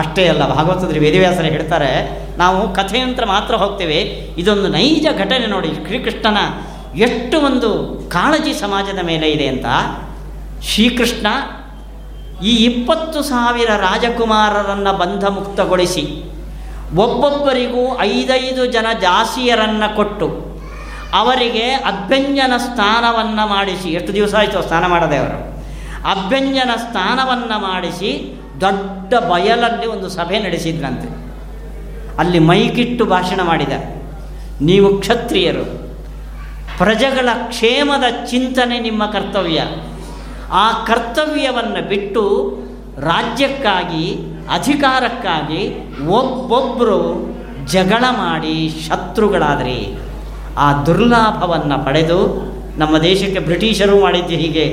ಅಷ್ಟೇ 0.00 0.28
ಅಲ್ಲ, 0.28 0.54
ಭಾಗವತದಲ್ಲಿ 0.54 0.98
ವೇದವ್ಯಾಸರು 0.98 1.44
ಹೇಳ್ತಾರೆ, 1.44 1.90
ನಾವು 2.38 2.74
ಕಥೆಯಂತ್ರ 2.74 3.24
ಮಾತ್ರ 3.24 3.54
ಹೋಗ್ತೇವೆ. 3.54 4.00
ಇದೊಂದು 4.38 4.68
ನೈಜ 4.68 5.06
ಘಟನೆ 5.18 5.46
ನೋಡಿ, 5.46 5.70
ಶ್ರೀಕೃಷ್ಣನ 5.86 6.38
ಎಷ್ಟು 7.06 7.40
ಒಂದು 7.40 7.70
ಕಾಳಜಿ 8.08 8.52
ಸಮಾಜದ 8.52 8.98
ಮೇಲೆ 9.06 9.30
ಇದೆ 9.30 9.46
ಅಂತ. 9.46 9.66
ಶ್ರೀಕೃಷ್ಣ 10.70 11.26
ಈ 12.42 12.52
ಇಪ್ಪತ್ತು 12.68 13.22
ಸಾವಿರ 13.22 13.70
ರಾಜಕುಮಾರರನ್ನು 13.76 14.98
ಬಂಧ 14.98 15.24
ಮುಕ್ತಗೊಳಿಸಿ 15.24 16.04
ಒಬ್ಬೊಬ್ಬರಿಗೂ 17.04 17.98
ಐದೈದು 18.00 18.66
ಜನ 18.66 18.86
ಜಾಸಿಯರನ್ನು 19.00 19.96
ಕೊಟ್ಟು, 19.96 20.28
ಅವರಿಗೆ 21.14 21.66
ಅಭ್ಯಂಜನ 21.92 22.54
ಸ್ನಾನವನ್ನು 22.56 23.46
ಮಾಡಿಸಿ, 23.48 23.88
ಎಷ್ಟು 23.92 24.12
ದಿವಸ 24.14 24.34
ಆಯಿತು 24.34 24.68
ಸ್ನಾನ 24.68 24.86
ಮಾಡದೆ 24.86 25.16
ಅವರು? 25.16 25.55
ಅಭ್ಯಂಜನ 26.04 26.70
ಸ್ನಾನವನ್ನು 26.76 27.58
ಮಾಡಿಸಿ 27.60 28.10
ದೊಡ್ಡ 28.60 29.14
ಬಯಲಲ್ಲಿ 29.14 29.86
ಒಂದು 29.86 30.08
ಸಭೆ 30.08 30.38
ನಡೆಸಿದ್ರಂತೆ. 30.38 31.08
ಅಲ್ಲಿ 32.18 32.38
ಮೈಕಿಟ್ಟು 32.38 33.04
ಭಾಷಣ 33.04 33.40
ಮಾಡಿದ 33.42 33.72
ನೀವು 34.60 34.88
ಕ್ಷತ್ರಿಯರು, 34.98 35.64
ಪ್ರಜೆಗಳ 36.78 37.28
ಕ್ಷೇಮದ 37.48 38.26
ಚಿಂತನೆ 38.26 38.78
ನಿಮ್ಮ 38.78 39.06
ಕರ್ತವ್ಯ. 39.06 39.60
ಆ 40.52 40.84
ಕರ್ತವ್ಯವನ್ನು 40.86 41.88
ಬಿಟ್ಟು 41.88 42.22
ರಾಜ್ಯಕ್ಕಾಗಿ, 43.00 44.06
ಅಧಿಕಾರಕ್ಕಾಗಿ 44.52 45.62
ಒಬ್ಬೊಬ್ಬರು 46.06 47.00
ಜಗಳ 47.66 48.04
ಮಾಡಿ 48.10 48.56
ಶತ್ರುಗಳಾದರೆ 48.88 49.96
ಆ 50.58 50.82
ದುರ್ಲಾಭವನ್ನು 50.82 51.84
ಪಡೆದು 51.84 52.20
ನಮ್ಮ 52.78 52.98
ದೇಶಕ್ಕೆ 52.98 53.38
ಬ್ರಿಟಿಷರು 53.38 54.00
ಮಾಡಿದ್ದು 54.00 54.34
ಹೀಗೆ. 54.34 54.66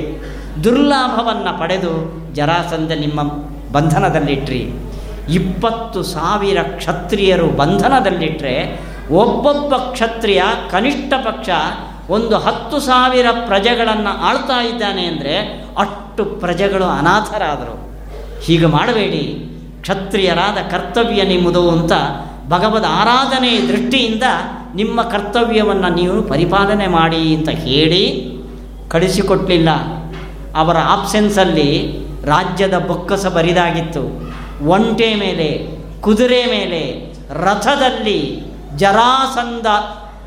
ದುರ್ಲಾಭವನ್ನು 0.62 1.58
ಪಡೆದು 1.58 1.92
ಜರಾಸಂಧ 2.34 2.92
ನಿಮ್ಮ 2.92 3.22
ಬಂಧನದಲ್ಲಿಟ್ರಿ. 3.72 4.72
ಇಪ್ಪತ್ತು 5.28 6.02
ಸಾವಿರ 6.02 6.62
ಕ್ಷತ್ರಿಯರು 6.62 7.46
ಬಂಧನದಲ್ಲಿಟ್ಟರೆ 7.46 8.84
ಒಬ್ಬೊಬ್ಬ 9.10 9.76
ಕ್ಷತ್ರಿಯ 9.76 10.42
ಕನಿಷ್ಠ 10.70 11.12
ಪಕ್ಷ 11.12 11.50
ಒಂದು 12.10 12.36
ಹತ್ತು 12.36 12.80
ಸಾವಿರ 12.80 13.26
ಪ್ರಜೆಗಳನ್ನು 13.46 14.22
ಆಳ್ತಾ 14.22 14.62
ಇದ್ದಾನೆ 14.62 15.04
ಅಂದರೆ 15.04 15.64
ಅಷ್ಟು 15.78 16.24
ಪ್ರಜೆಗಳು 16.24 16.84
ಅನಾಥರಾದರು. 16.84 17.74
ಹೀಗೆ 18.42 18.66
ಮಾಡಬೇಡಿ. 18.66 19.50
ಕ್ಷತ್ರಿಯರಾದ 19.80 20.70
ಕರ್ತವ್ಯ 20.70 21.22
ನಿಮ್ಮದು 21.22 21.70
ಅಂತ 21.70 21.92
ಭಗವದ್ 22.48 22.84
ಆರಾಧನೆ 22.84 23.68
ದೃಷ್ಟಿಯಿಂದ 23.68 24.22
ನಿಮ್ಮ 24.74 25.02
ಕರ್ತವ್ಯವನ್ನು 25.02 25.94
ನೀವು 25.94 26.22
ಪರಿಪಾಲನೆ 26.22 26.86
ಮಾಡಿ 26.86 27.34
ಅಂತ 27.34 27.48
ಹೇಳಿ 27.48 28.04
ಕಳಿಸಿಕೊಟ್ಟಲಿಲ್ಲ 28.88 29.68
ಅವರ 30.54 30.76
ಆಬ್ಸೆನ್ಸಲ್ಲಿ 30.78 31.98
ರಾಜ್ಯದ 32.24 32.78
ಬೊಕ್ಕಸ 32.78 33.26
ಬರಿದಾಗಿತ್ತು. 33.26 34.34
ಒಂಟೆ 34.66 35.14
ಮೇಲೆ, 35.14 35.80
ಕುದುರೆ 36.00 36.46
ಮೇಲೆ, 36.46 37.14
ರಥದಲ್ಲಿ 37.30 38.42
ಜರಾಸಂದ 38.76 39.66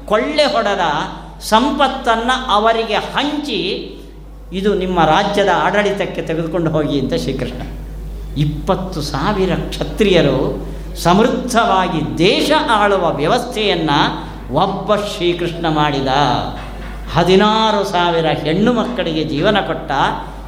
ಕೊಳ್ಳೆ 0.06 0.44
ಹೊಡೆದ 0.44 0.80
ಸಂಪತ್ತನ್ನು 1.42 2.52
ಅವರಿಗೆ 2.52 2.96
ಹಂಚಿ 2.96 3.94
ಇದು 4.54 4.74
ನಿಮ್ಮ 4.74 5.06
ರಾಜ್ಯದ 5.06 5.48
ಆಡಳಿತಕ್ಕೆ 5.56 6.22
ತೆಗೆದುಕೊಂಡು 6.22 6.72
ಹೋಗಿ 6.72 7.00
ಅಂತ 7.00 7.14
ಶ್ರೀಕೃಷ್ಣ. 7.14 7.62
ಇಪ್ಪತ್ತು 8.38 9.02
ಸಾವಿರ 9.02 9.56
ಕ್ಷತ್ರಿಯರು 9.70 10.68
ಸಮೃದ್ಧವಾಗಿ 10.96 12.18
ದೇಶ 12.18 12.52
ಆಳುವ 12.72 13.14
ವ್ಯವಸ್ಥೆಯನ್ನು 13.14 14.28
ಒಬ್ಬ 14.54 14.96
ಶ್ರೀಕೃಷ್ಣ 14.96 15.70
ಮಾಡಿದ. 15.70 16.08
ಹದಿನಾರು 17.14 17.84
ಸಾವಿರ 17.84 18.26
ಹೆಣ್ಣು 18.26 18.74
ಮಕ್ಕಳಿಗೆ 18.74 19.24
ಜೀವನ 19.24 19.58
ಕೊಟ್ಟ 19.68 19.92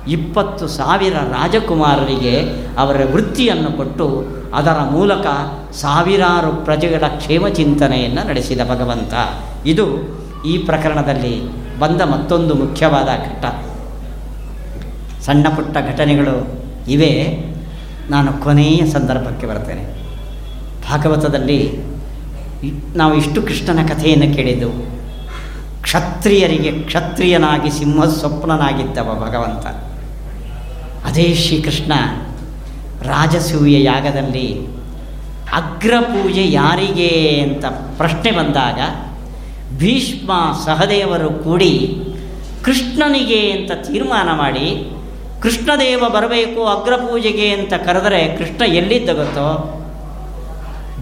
ಇಪ್ಪತ್ತು 0.07 0.67
ಸಾವಿರ 0.67 1.13
ರಾಜಕುಮಾರರಿಗೆ 1.13 2.39
ಅವರ 2.77 3.01
ವೃತ್ತಿಯನ್ನು 3.11 3.77
ಕೊಟ್ಟು 3.77 4.25
ಅದರ 4.53 4.79
ಮೂಲಕ 4.91 5.27
ಸಾವಿರಾರು 5.73 6.65
ಪ್ರಜೆಗಳ 6.65 7.07
ಕ್ಷೇಮ 7.07 7.47
ಚಿಂತನೆಯನ್ನು 7.47 8.27
ನಡೆಸಿದ 8.27 8.61
ಭಗವಂತ. 8.69 9.13
ಇದು 9.65 9.85
ಈ 10.45 10.57
ಪ್ರಕರಣದಲ್ಲಿ 10.57 11.41
ಬಂದ 11.79 12.01
ಮತ್ತೊಂದು 12.01 12.55
ಮುಖ್ಯವಾದ 12.55 13.05
ಘಟ್ಟ. 13.05 13.45
ಸಣ್ಣ 15.25 15.47
ಪುಟ್ಟ 15.55 15.77
ಘಟನೆಗಳು 15.77 16.35
ಇವೆ. 16.87 17.11
ನಾನು 18.09 18.33
ಕೊನೆಯ 18.33 18.85
ಸಂದರ್ಭಕ್ಕೆ 18.85 19.47
ಬರ್ತೇನೆ. 19.47 19.83
ಭಾಗವತದಲ್ಲಿ 20.89 21.79
ನಾವು 22.95 23.13
ಇಷ್ಟು 23.13 23.41
ಕೃಷ್ಣನ 23.41 23.87
ಕಥೆಯನ್ನು 23.87 24.35
ಕೇಳಿದ್ದೆವು 24.35 24.98
ಕ್ಷತ್ರಿಯರಿಗೆ, 25.83 26.71
ಕ್ಷತ್ರಿಯನಾಗಿ 26.71 27.69
ಸಿಂಹ 27.69 28.05
ಸ್ವಪ್ನನಾಗಿದ್ದವ 28.05 29.09
ಭಗವಂತ. 29.25 29.65
ಅದೇ 31.07 31.33
ಶ್ರೀಕೃಷ್ಣ 31.33 31.93
ರಾಜಸೂಯ 33.01 33.83
ಯಾಗದಲ್ಲಿ 33.83 34.47
ಅಗ್ರಪೂಜೆ 35.53 36.51
ಯಾರಿಗೆ 36.51 37.11
ಅಂತ 37.41 37.65
ಪ್ರಶ್ನೆ 37.97 38.31
ಬಂದಾಗ 38.31 38.79
ಭೀಷ್ಮ 39.77 40.31
ಸಹದೇವರು 40.65 41.29
ಕೂಡಿ 41.43 41.73
ಕೃಷ್ಣನಿಗೆ 42.63 43.51
ಅಂತ 43.51 43.71
ತೀರ್ಮಾನ 43.71 44.29
ಮಾಡಿ, 44.33 44.91
ಕೃಷ್ಣದೇವ 45.41 46.03
ಬರಬೇಕು 46.09 46.61
ಅಗ್ರಪೂಜೆಗೆ 46.67 47.49
ಅಂತ 47.49 47.73
ಕರೆದರೆ 47.73 48.37
ಕೃಷ್ಣ 48.37 48.61
ಎಲ್ಲಿದ್ದ 48.73 49.09
ಗೊತ್ತೋ? 49.09 49.49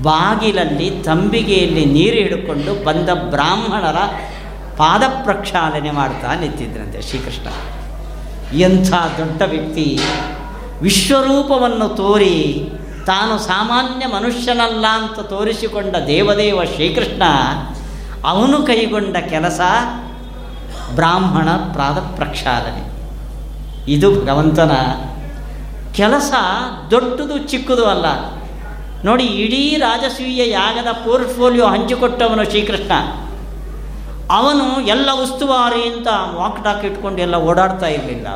ಬಾಗಿಲಲ್ಲಿ, 0.02 0.90
ತಂಬಿಗೆಯಲ್ಲಿ 0.90 1.86
ನೀರು 1.86 2.16
ಹಿಡ್ಕೊಂಡು 2.16 2.86
ಬಂದ 2.86 3.10
ಬ್ರಾಹ್ಮಣರ 3.30 4.00
ಪಾದ 4.78 5.04
ಪ್ರಕ್ಷಾಲನೆ 5.24 5.92
ಮಾಡ್ತಾ 5.92 6.36
ನಿಂತಿದ್ರಂತೆ 6.36 7.02
ಶ್ರೀಕೃಷ್ಣ. 7.02 7.48
ಎಂಥ 8.54 8.94
ದೊಡ್ಡ 9.18 9.42
ವ್ಯಕ್ತಿ. 9.42 10.00
ವಿಶ್ವರೂಪವನ್ನು 10.82 11.90
ತೋರಿ 11.90 12.70
ತಾನು 13.06 13.38
ಸಾಮಾನ್ಯ 13.38 14.06
ಮನುಷ್ಯನಲ್ಲ 14.06 14.86
ಅಂತ 14.88 15.20
ತೋರಿಸಿಕೊಂಡ 15.20 15.96
ದೇವದೇವ 16.08 16.64
ಶ್ರೀಕೃಷ್ಣ 16.76 17.24
ಅವನು 18.26 18.64
ಕೈಗೊಂಡ 18.64 19.18
ಕೆಲಸ 19.18 19.60
ಬ್ರಾಹ್ಮಣ 20.96 21.50
ಪ್ರಾದ 21.52 21.98
ಪ್ರಕ್ಷಾಲನೆ 21.98 22.92
ಇದು 23.92 24.22
ಭಗವಂತನ 24.22 24.72
ಕೆಲಸ 25.94 26.34
ದೊಡ್ಡದು 26.92 27.38
ಚಿಕ್ಕದು 27.38 27.86
ಅಲ್ಲ. 27.86 28.06
ನೋಡಿ 29.06 29.24
ಇಡೀ 29.24 29.78
ರಾಜಸೂಯ 29.80 30.50
ಯಾಗದ 30.50 30.92
ಪೋರ್ಟ್ಫೋಲಿಯೋ 30.92 31.68
ಹಂಚಿಕೊಟ್ಟವನು 31.68 32.44
ಶ್ರೀಕೃಷ್ಣ. 32.44 32.92
ಅವನು 34.32 34.88
ಎಲ್ಲ 34.88 35.10
ಉಸ್ತುವಾರಿ 35.22 35.90
ಅಂತ 35.90 36.08
ವಾಕ್ 36.36 36.64
ಟಾಕ್ 36.64 36.86
ಇಟ್ಕೊಂಡು 36.86 37.22
ಎಲ್ಲ 37.22 37.36
ಓಡಾಡ್ತಾ 37.36 37.88
ಇರಲಿಲ್ಲ. 37.88 38.28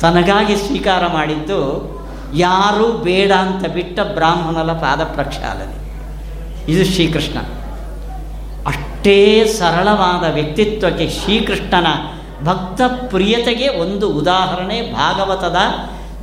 ತನಗಾಗಿ 0.00 0.56
ಸ್ವೀಕಾರ 0.56 1.06
ಮಾಡಿದ್ದು 1.06 2.00
ಯಾರೂ 2.34 2.92
ಬೇಡ 2.92 3.32
ಅಂತ 3.32 3.66
ಬಿಟ್ಟ 3.68 4.00
ಬ್ರಾಹ್ಮಣರ 4.00 4.72
ಪಾದ 4.72 5.04
ಪ್ರಕ್ಷಾಲನೆ. 5.04 5.80
ಇದು 6.72 6.84
ಶ್ರೀಕೃಷ್ಣ. 6.92 7.38
ಅಷ್ಟೇ 8.66 9.44
ಸರಳವಾದ 9.44 10.34
ವ್ಯಕ್ತಿತ್ವಕ್ಕೆ 10.34 11.10
ಶ್ರೀಕೃಷ್ಣನ 11.10 11.86
ಭಕ್ತ 12.44 12.80
ಪ್ರಿಯತೆಗೆ 13.08 13.68
ಒಂದು 13.68 14.10
ಉದಾಹರಣೆ 14.10 14.92
ಭಾಗವತದ 14.92 15.56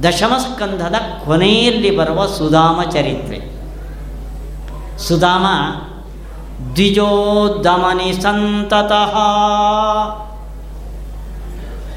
ದಶಮಸ್ಕಂಧದ 0.03 0.95
ಕೊನೆಯಲ್ಲಿ 1.25 1.97
ಬರುವ 1.97 2.25
ಸುಧಾಮ 2.25 2.81
ಚರಿತ್ರೆ. 2.83 3.57
ಸುಧಾಮ 4.97 5.45
ದ್ವಿಜೋದಮನಿ 6.75 8.09
ಸಂತತಃ. 8.23 9.15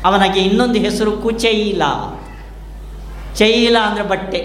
ಅವನಿಗೆ 0.09 0.41
ಇನ್ನೊಂದು 0.41 0.79
ಹೆಸರು 0.79 1.13
ಕುಚೈಲ. 1.13 1.83
ಚೈಲ 3.39 3.77
ಅಂದರೆ 3.89 4.05
ಬಟ್ಟೆ. 4.13 4.41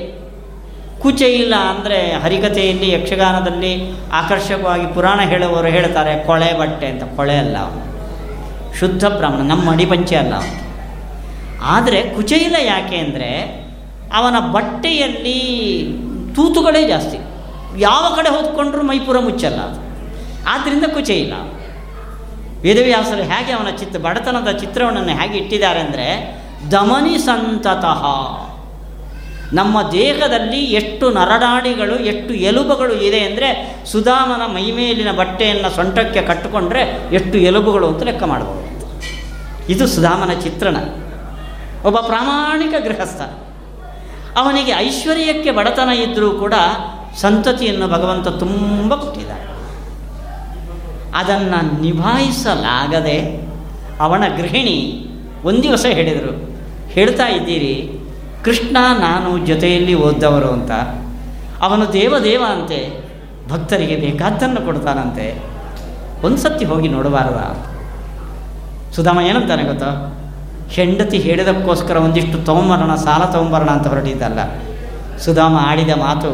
ಕುಚೈಲ 1.03 1.53
ಅಂದರೆ 1.71 1.97
ಹರಿಕಥೆಯಲ್ಲಿ, 2.23 2.87
ಯಕ್ಷಗಾನದಲ್ಲಿ 2.91 3.71
ಆಕರ್ಷಕವಾಗಿ 4.11 4.87
ಪುರಾಣ 4.93 5.19
ಹೇಳುವವರು 5.31 5.67
ಹೇಳ್ತಾರೆ, 5.67 6.13
ಕೊಳೆ 6.27 6.51
ಬಟ್ಟೆ 6.59 6.87
ಅಂತ. 6.87 7.03
ಕೊಳೆ 7.17 7.37
ಅಲ್ಲ 7.37 7.57
ಶುದ್ಧ 8.79 9.05
ಬ್ರಾಹ್ಮಣ, 9.17 9.41
ನಮ್ಮ 9.51 9.65
ಅಡಿಪಂಚೆ 9.71 10.15
ಅಲ್ಲ 10.15 10.35
ಆದರೆ 11.75 11.99
ಕುಚೈಲ 12.15 12.55
ಯಾಕೆ 12.65 12.97
ಅಂದರೆ 12.97 13.29
ಅವನ 14.13 14.39
ಬಟ್ಟೆಯಲ್ಲಿ 14.55 15.39
ತೂತುಗಳೇ 16.35 16.83
ಜಾಸ್ತಿ. 16.87 17.19
ಯಾವ 17.77 18.03
ಕಡೆ 18.15 18.29
ಹೊತ್ಕೊಂಡ್ರೂ 18.29 18.81
ಮೈಪುರ 18.81 19.19
ಮುಚ್ಚಲ್ಲ. 19.19 19.61
ಆದ್ದರಿಂದ 20.47 20.85
ಇಲ್ಲ. 21.09 21.33
ವೇದವ್ಯಾಸರು 22.63 23.23
ಹೇಗೆ 23.23 23.51
ಅವನ 23.51 23.69
ಚಿತ್ರ 23.69 23.99
ಬಡತನದ 23.99 24.51
ಚಿತ್ರವನ್ನು 24.51 25.13
ಹೇಗೆ 25.19 25.37
ಇಟ್ಟಿದ್ದಾರೆ 25.37 25.79
ಅಂದರೆ, 25.79 26.07
ದಮನಿ 26.71 27.17
ಸಂತತಃ. 27.17 28.03
ನಮ್ಮ 29.53 29.91
ದೇಹದಲ್ಲಿ 29.91 30.61
ಎಷ್ಟು 30.65 31.09
ನರನಾಡಿಗಳು 31.09 31.95
ಎಷ್ಟು 31.95 32.33
ಎಲುಬುಗಳು 32.33 32.93
ಇದೆ 32.93 33.19
ಅಂದರೆ, 33.19 33.49
ಸುಧಾಮನ 33.91 34.41
ಮೈಮೇಲಿನ 34.53 35.11
ಬಟ್ಟೆಯನ್ನು 35.11 35.69
ಸೊಂಟಕ್ಕೆ 35.75 36.21
ಕಟ್ಟಿಕೊಂಡ್ರೆ 36.21 37.11
ಎಷ್ಟು 37.13 37.37
ಎಲುಬುಗಳು 37.37 37.87
ಅಂತ 37.87 38.03
ಲೆಕ್ಕ 38.03 38.23
ಮಾಡಬಹುದು 38.23 38.63
ಇದು 39.69 39.87
ಸುಧಾಮನ 39.87 40.33
ಚಿತ್ರಣ. 40.39 40.77
ಒಬ್ಬ 41.85 41.97
ಪ್ರಾಮಾಣಿಕ 41.99 42.73
ಗೃಹಸ್ಥ. 42.87 43.21
ಅವನಿಗೆ 44.37 44.71
ಐಶ್ವರ್ಯಕ್ಕೆ 44.71 45.51
ಬಡತನ 45.51 45.89
ಇದ್ದರೂ 45.89 46.31
ಕೂಡ 46.31 46.53
ಸಂತತಿಯನ್ನು 47.21 47.87
ಭಗವಂತ 47.87 48.27
ತುಂಬ 48.27 48.95
ಕೊಟ್ಟಿದ್ದಾನೆ 48.95 49.54
ಅದನ್ನು 51.19 51.59
ನಿಭಾಯಿಸಲಾಗದೆ 51.81 53.17
ಅವನ 54.05 54.23
ಗೃಹಿಣಿ 54.37 54.77
ಒಂದು 55.47 55.61
ದಿವಸ 55.63 55.85
ಹೇಳಿದರು, 55.97 56.33
ಹೇಳ್ತಾ 56.95 57.27
ಇದ್ದೀರಿ, 57.37 57.75
ಕೃಷ್ಣ 58.45 58.77
ನಾನು 58.99 59.29
ಜೊತೆಯಲ್ಲಿ 59.45 59.93
ಓದ್ದವರು 60.07 60.49
ಅಂತ. 60.57 60.71
ಅವನು 61.65 61.85
ದೇವದೇವ 61.93 62.43
ಅಂತೆ 62.55 62.79
ಭಕ್ತರಿಗೆ 63.51 63.95
ಬೇಕಾದ್ದನ್ನು 63.95 64.61
ಕೊಡ್ತಾನಂತೆ. 64.65 65.27
ಒಂದು 66.25 66.37
ಸತಿ 66.37 66.65
ಹೋಗಿ 66.65 66.87
ನೋಡಬಾರದ 66.87 67.41
ಸುಧಾಮ 68.95 69.17
ಏನಂತಾನೆ 69.29 69.63
ಗೊತ್ತಾ? 69.63 69.89
ಹೆಂಡತಿ 70.75 71.17
ಹೇಳಿದಕ್ಕೋಸ್ಕರ 71.25 71.95
ಒಂದಿಷ್ಟು 72.05 72.37
ತೊಗೊಂಬರೋಣ, 72.45 72.93
ಸಾಲ 73.05 73.23
ತೊಗೊಂಬರೋಣ 73.33 73.69
ಅಂತ 73.77 73.87
ಹೊರಟಿದ್ದಲ್ಲ. 73.87 74.39
ಸುಧಾಮ 75.25 75.55
ಆಡಿದ 75.69 75.93
ಮಾತು, 76.05 76.31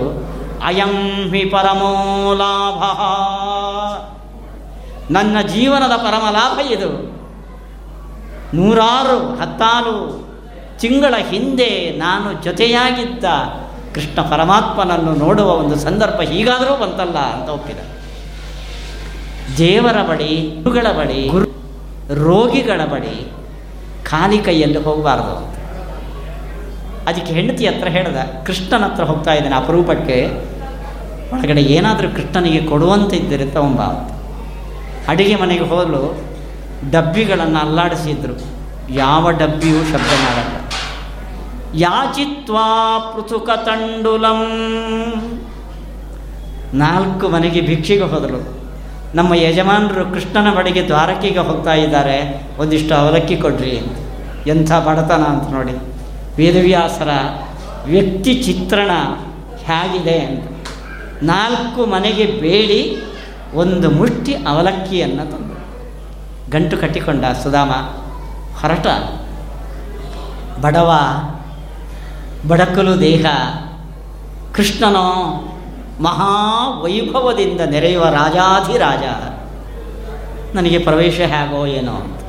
ಅಯಂ 0.66 0.94
ಹಿ 1.34 1.42
ಪರಮೋ 1.54 1.94
ಲಾಭ. 2.42 2.82
ನನ್ನ 5.10 5.42
ಜೀವನದ 5.42 5.96
ಪರಮ 5.98 6.26
ಲಾಭ 6.32 6.72
ಇದು. 6.72 6.90
ನೂರಾರು, 8.54 9.36
ಹತ್ತಾರು 9.36 10.22
ತಿಂಗಳ 10.80 11.14
ಹಿಂದೆ 11.30 11.98
ನಾನು 11.98 12.44
ಜೊತೆಯಾಗಿದ್ದ 12.44 13.26
ಕೃಷ್ಣ 13.94 14.22
ಪರಮಾತ್ಮನನ್ನು 14.22 15.16
ನೋಡುವ 15.16 15.50
ಒಂದು 15.52 15.76
ಸಂದರ್ಭ 15.76 16.22
ಹೀಗಾದರೂ 16.22 16.76
ಬಂತಲ್ಲ 16.76 17.18
ಅಂತ 17.18 17.50
ಒಪ್ಪಿದ. 17.50 17.78
ದೇವರ 19.58 20.02
ಬಳಿ, 20.02 20.62
ಗುರುಗಳ 20.64 20.88
ಬಳಿ, 20.98 21.28
ಗುರು 21.28 21.46
ರೋಗಿಗಳ 22.14 22.82
ಬಳಿ 22.86 23.32
ಖಾಲಿ 24.04 24.40
ಕೈಯಲ್ಲಿ 24.40 24.78
ಹೋಗಬಾರ್ದು. 24.78 25.62
ಅದಕ್ಕೆ 27.08 27.34
ಹೆಂಡತಿ 27.34 27.68
ಹತ್ರ 27.68 27.88
ಹೇಳ್ದ, 27.88 28.18
ಕೃಷ್ಣನ 28.46 28.84
ಹತ್ರ 28.86 29.04
ಹೋಗ್ತಾ 29.04 29.34
ಇದ್ದೇನೆ 29.34 29.56
ಅಪರೂಪಕ್ಕೆ. 29.56 30.52
ಒಳಗಡೆ 31.34 31.62
ಏನಾದರೂ 31.62 32.10
ಕೃಷ್ಣನಿಗೆ 32.10 32.68
ಕೊಡುವಂತ 32.68 33.14
ಇದ್ದರೆ 33.14 33.46
ತಗೊಂಬ 33.46 33.82
ಅಡಿಗೆ 35.08 35.36
ಮನೆಗೆ 35.36 35.64
ಹೋಗಲು 35.64 36.02
ಡಬ್ಬಿಗಳನ್ನು 36.92 37.60
ಅಲ್ಲಾಡಿಸಿದ್ರು. 37.60 38.36
ಯಾವ 38.90 39.32
ಡಬ್ಬಿಯೂ 39.32 39.84
ಶಬ್ದ 39.84 40.12
ಮಾಡಲ್ಲ 40.24 40.56
ಯಾಚಿತ್ವಾ 41.76 42.66
ಪೃಥುಕ 43.12 43.50
ತಂಡುಲಂ. 43.66 44.42
ನಾಲ್ಕು 46.74 47.30
ಮನೆಗೆ 47.30 47.62
ಭಿಕ್ಷೆಗೆ 47.62 48.04
ಹೋದರು 48.04 48.40
ನಮ್ಮ 49.16 49.34
ಯಜಮಾನರು 49.34 50.04
ಕೃಷ್ಣನ 50.14 50.54
ಬಳಿಗೆ 50.54 50.88
ದ್ವಾರಕಿಗೆ 50.88 51.40
ಹೋಗ್ತಾ 51.40 51.74
ಇದ್ದಾರೆ, 51.74 52.18
ಒಂದಿಷ್ಟು 52.60 52.96
ಅವಲಕ್ಕಿ 52.96 53.38
ಕೊಡ್ರಿ 53.38 53.76
ಎಂಥ 54.48 54.72
ಬಡತನ 54.72 55.24
ಅಂತ 55.24 55.48
ನೋಡಿ. 55.54 55.76
ವೇದವ್ಯಾಸರ 56.38 57.10
ವ್ಯಕ್ತಿ 57.86 58.34
ಚಿತ್ರಣ 58.44 58.92
ಹೇಗಿದೆ 59.64 60.20
ಅಂತ. 60.20 60.44
ನಾಲ್ಕು 61.24 61.86
ಮನೆಗೆ 61.86 62.26
ಬೇಡಿ 62.26 62.82
ಒಂದು 63.56 63.92
ಮುಷ್ಟಿ 63.92 64.34
ಅವಲಕ್ಕಿಯನ್ನು 64.34 65.32
ತಂದು. 65.32 65.62
ಗಂಟು 66.52 66.78
ಕಟ್ಟಿಕೊಂಡ 66.78 67.26
ಸುಧಾಮ, 67.44 67.72
ಹೊರಟ. 68.62 68.88
ಬಡವ, 70.62 70.92
ಬಡಕಲು 72.48 73.00
ದೇಹ. 73.00 73.26
ಕೃಷ್ಣನೋ, 74.54 75.08
ಮಹಾವೈಭವದಿಂದ 76.02 77.62
ನೆರೆಯುವ 77.62 78.06
ರಾಜಾಧಿರಾಜ. 78.06 79.04
ನನಗೆ 80.56 80.78
ಪ್ರವೇಶ 80.78 81.20
ಹೇಗೋ 81.20 81.66
ಏನೋ 81.66 81.92
ಅಂತ. 81.92 82.20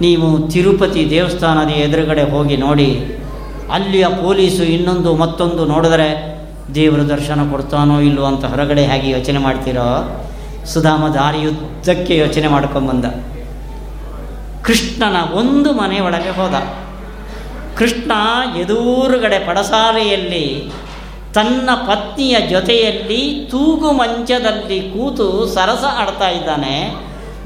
ನೀವು 0.00 0.48
ತಿರುಪತಿ 0.48 1.10
ದೇವಸ್ಥಾನದ 1.10 1.68
ಎದುರುಗಡೆ 1.68 2.30
ಹೋಗಿ 2.30 2.56
ನೋಡಿ. 2.56 3.18
ಅಲ್ಲಿಯ 3.72 4.06
ಪೊಲೀಸು 4.08 4.62
ಇನ್ನೊಂದು 4.62 5.16
ಮತ್ತೊಂದು 5.16 5.64
ನೋಡಿದರೆ 5.64 6.33
ದೇವರ 6.74 7.00
ದರ್ಶನ 7.00 7.50
ಕೊಡ್ತಾನೋ 7.50 8.00
ಇಲ್ಲೋ 8.00 8.24
ಅಂತ 8.24 8.44
ಹೊರಗಡೆ 8.44 8.86
ಹೇಗೆ 8.86 9.10
ಯೋಚನೆ 9.10 9.38
ಮಾಡ್ತೀರೋ, 9.38 10.20
ಸುಧಾಮ 10.64 11.08
ದಾರಿಯುದ್ದಕ್ಕೆ 11.08 12.16
ಯೋಚನೆ 12.16 12.48
ಮಾಡ್ಕೊಂಬಂದ. 12.48 13.04
ಕೃಷ್ಣನ 14.64 15.16
ಒಂದು 15.32 15.72
ಮನೆ 15.72 16.00
ಒಳಗೆ 16.00 16.30
ಹೋದ. 16.30 16.54
ಕೃಷ್ಣ 17.76 18.12
ಎದುರುಗಡೆ 18.56 19.46
ಪಡಸಾಲೆಯಲ್ಲಿ, 19.46 20.72
ತನ್ನ 21.34 21.70
ಪತ್ನಿಯ 21.74 22.40
ಜೊತೆಯಲ್ಲಿ 22.40 23.48
ತೂಗು 23.50 23.92
ಮಂಚದಲ್ಲಿ 23.92 24.80
ಕೂತು 24.80 25.46
ಸರಸ 25.46 25.84
ಆಡ್ತಾ 25.98 26.28
ಇದ್ದಾನೆ. 26.28 27.04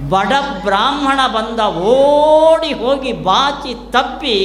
ಬಡ 0.09 0.33
ಬ್ರಾಹ್ಮಣ 0.65 1.21
ಬಂದ 1.35 1.61
ಓಡಿ 1.77 2.73
ಹೋಗಿ 2.73 3.13
ಬಾಚಿ 3.13 3.93
ತಪ್ಪಿ 3.93 4.37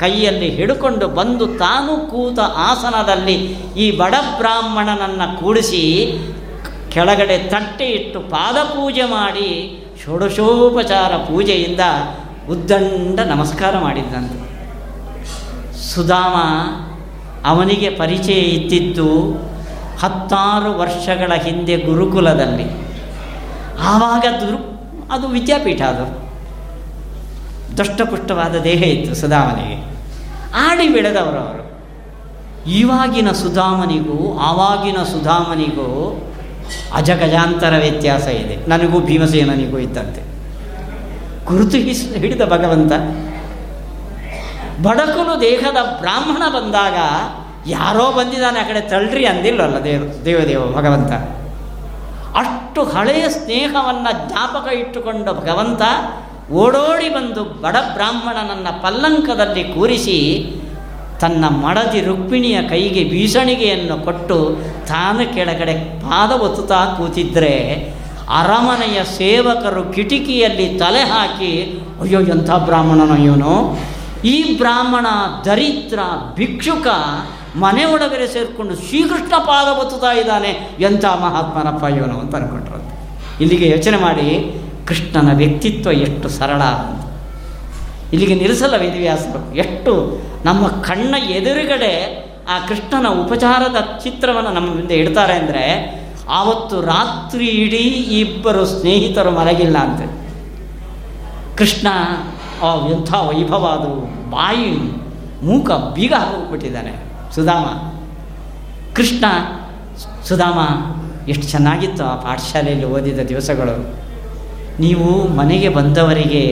ಕೈಯಲ್ಲಿ 0.00 0.50
ಹಿಡ್ಕೊಂಡು 0.50 1.08
ಬಂದು 1.08 1.46
ತಾನು 1.46 2.10
ಕೂತ 2.10 2.38
ಆಸನದಲ್ಲಿ 2.56 3.34
ಈ 3.76 3.96
ಬಡ 3.96 4.14
ಬ್ರಾಹ್ಮಣನನ್ನು 4.36 5.40
ಕೂಡಿಸಿ 5.40 6.18
ಕೆಳಗಡೆ 6.90 7.38
ತಟ್ಟೆ 7.38 7.84
ಇಟ್ಟು 7.84 8.20
ಪಾದಪೂಜೆ 8.20 9.02
ಮಾಡಿ 9.02 9.76
ಷೋಡಶೋಪಚಾರ 10.04 11.16
ಪೂಜೆಯಿಂದ 11.16 11.80
ಉದ್ದಂಡ 12.50 13.20
ನಮಸ್ಕಾರ 13.20 13.78
ಮಾಡಿದ್ದಂತೆ. 13.78 14.50
ಸುಧಾಮ 15.94 16.34
ಅವನಿಗೆ 17.46 17.90
ಪರಿಚಯ 17.90 18.32
ಇದ್ದಿದ್ದು 18.32 19.30
ಹತ್ತಾರು 20.00 20.78
ವರ್ಷಗಳ 20.78 21.32
ಹಿಂದೆ 21.34 21.76
ಗುರುಕುಲದಲ್ಲಿ. 21.76 22.64
ಆವಾಗ 23.80 24.24
ದುರು 24.40 24.80
ಅದು 25.10 25.28
ವಿದ್ಯಾಪೀಠ 25.28 25.82
ಅದು. 25.82 26.30
ದಷ್ಟಪುಷ್ಟವಾದ 27.78 28.58
ದೇಹ 28.58 28.82
ಇತ್ತು 28.82 29.14
ಸುಧಾಮನಿಗೆ. 29.14 29.89
ಆಡಿ 30.54 30.88
ಬೆಳೆದವರು 30.88 31.38
ಅವರು 31.38 31.70
ಇವಾಗಿನ 32.70 33.32
ಸುಧಾಮನಿಗೂ, 33.32 34.38
ಆವಾಗಿನ 34.38 35.02
ಸುಧಾಮನಿಗೂ 35.02 36.22
ಅಜಗಜಾಂತರ 36.94 37.74
ವ್ಯತ್ಯಾಸ 37.78 38.26
ಇದೆ. 38.26 38.68
ನನಗೂ 38.68 39.00
ಭೀಮಸೇನನಿಗೂ 39.00 39.78
ಇದ್ದಂತೆ. 39.78 40.20
ಗುರುತು 41.44 41.76
ಹಿಸ್, 41.76 42.14
ಹಿಡಿದ 42.14 42.40
ಭಗವಂತ 42.42 42.92
ಬಡಕುಲು 44.82 45.40
ದೇಹದ 45.40 46.00
ಬ್ರಾಹ್ಮಣ 46.00 46.42
ಬಂದಾಗ 46.54 46.94
ಯಾರೋ 47.66 48.12
ಬಂದಿದ್ದಾನೆ 48.12 48.60
ಆ 48.60 48.62
ಕಡೆ 48.62 48.80
ತಳ್ಳ್ರಿ 48.80 49.26
ಅಂದಿಲ್ಲಲ್ಲ 49.26 49.84
ದೇವ, 49.84 50.02
ದೇವದೇವ 50.24 50.72
ಭಗವಂತ. 50.72 51.12
ಅಷ್ಟು 52.36 52.84
ಹಳೆಯ 52.84 53.28
ಸ್ನೇಹವನ್ನು 53.28 54.28
ಜ್ಞಾಪಕ 54.28 54.72
ಇಟ್ಟುಕೊಂಡ 54.72 55.24
ಭಗವಂತ 55.24 55.82
ಓಡೋಡಿ 56.52 57.08
ಬಂದು 57.08 57.44
ಬಡ 57.44 57.76
ಬ್ರಾಹ್ಮಣನನ್ನು 57.94 58.82
ಪಲ್ಲಂಕದಲ್ಲಿ 58.82 59.64
ಕೂರಿಸಿ 59.64 60.18
ತನ್ನ 61.20 61.44
ಮಡದಿ 61.44 62.00
ರುಕ್ಮಿಣಿಯ 62.00 62.62
ಕೈಗೆ 62.62 63.04
ಬೀಸಣಿಗೆಯನ್ನು 63.04 64.04
ಕೊಟ್ಟು 64.04 64.56
ತಾನು 64.88 65.34
ಕೆಳಗಡೆ 65.34 65.74
ಪಾದ 66.00 66.30
ಒತ್ತುತ್ತಾ 66.40 66.94
ಕೂತಿದ್ದರೆ 66.98 67.54
ಅರಮನೆಯ 68.38 69.04
ಸೇವಕರು 69.04 69.92
ಕಿಟಕಿಯಲ್ಲಿ 69.92 70.78
ತಲೆ 70.78 71.00
ಹಾಕಿ, 71.00 71.82
ಅಯ್ಯೋ, 72.00 72.20
ಎಂಥ 72.20 72.50
ಬ್ರಾಹ್ಮಣನ 72.50 73.22
ಇವನು? 73.22 73.78
ಈ 74.24 74.58
ಬ್ರಾಹ್ಮಣ, 74.58 75.06
ದರಿದ್ರ, 75.44 75.98
ಭಿಕ್ಷುಕ 76.34 76.86
ಮನೆ 77.56 77.84
ಒಳಗಡೆ 77.84 78.26
ಸೇರಿಕೊಂಡು 78.26 78.76
ಶ್ರೀಕೃಷ್ಣ 78.76 79.38
ಪಾದ 79.38 79.78
ಒತ್ತುತ್ತಾ 79.78 80.12
ಇದ್ದಾನೆ. 80.12 80.76
ಎಂಥ 80.80 81.04
ಮಹಾತ್ಮನಪ್ಪ 81.04 81.84
ಇವನು 81.84 82.20
ಅಂತ 82.20 82.36
ಅನ್ಕೊಂಡ್ರಂತೆ 82.36 83.00
ಇಲ್ಲಿಗೆ 83.40 83.68
ಯೋಚನೆ 83.68 83.96
ಮಾಡಿ 83.96 84.54
ಕೃಷ್ಣನ 84.90 85.30
ವ್ಯಕ್ತಿತ್ವ 85.36 85.90
ಎಷ್ಟು 86.06 86.28
ಸರಳ. 86.28 86.62
ಇಲ್ಲಿಗೆ 88.12 88.34
ನಿಲ್ಲಿಸಲ್ಲ 88.34 88.76
ವೇದವ್ಯಾಸರು 88.76 89.40
ಎಷ್ಟು 89.54 89.92
ನಮ್ಮ 90.44 90.62
ಕಣ್ಣ 90.88 91.14
ಎದುರುಗಡೆ 91.30 91.92
ಆ 92.48 92.54
ಕೃಷ್ಣನ 92.68 93.08
ಉಪಚಾರದ 93.22 93.78
ಚಿತ್ರವನ್ನು 94.02 94.52
ನಮ್ಮ 94.54 94.68
ಮುಂದೆ 94.76 94.94
ಇಡ್ತಾರೆ 94.94 95.32
ಅಂದರೆ, 95.32 95.64
ಆವತ್ತು 96.38 96.76
ರಾತ್ರಿ 96.80 97.48
ಇಡೀ 97.62 97.84
ಇಬ್ಬರು 98.20 98.62
ಸ್ನೇಹಿತರು 98.66 99.30
ಮಲಗಿಲ್ಲ 99.30 99.76
ಅಂತ. 99.78 100.00
ಕೃಷ್ಣ 101.58 101.88
ಎಂಥ 102.92 103.12
ವೈಭವ 103.28 103.64
ಅದು 103.76 103.92
ಬಾಯಿ 104.30 104.70
ಮೂಕ 105.46 105.70
ಬೀಗ 105.94 106.14
ಹೋಗ್ಬಿಟ್ಟಿದ್ದಾನೆ 106.30 106.92
ಸುಧಾಮ, 107.34 107.66
ಕೃಷ್ಣ 108.96 109.24
ಸುಧಾಮ, 110.28 110.58
ಎಷ್ಟು 111.30 111.46
ಚೆನ್ನಾಗಿತ್ತು 111.48 112.04
ಆ 112.04 112.14
ಪಾಠಶಾಲೆಯಲ್ಲಿ 112.26 112.88
ಓದಿದ 112.96 113.20
ದಿವಸಗಳು. 113.28 113.76
ನೀವು 114.80 115.28
ಮನೆಗೆ 115.28 115.68
ಬಂದವರಿಗೆ 115.68 116.44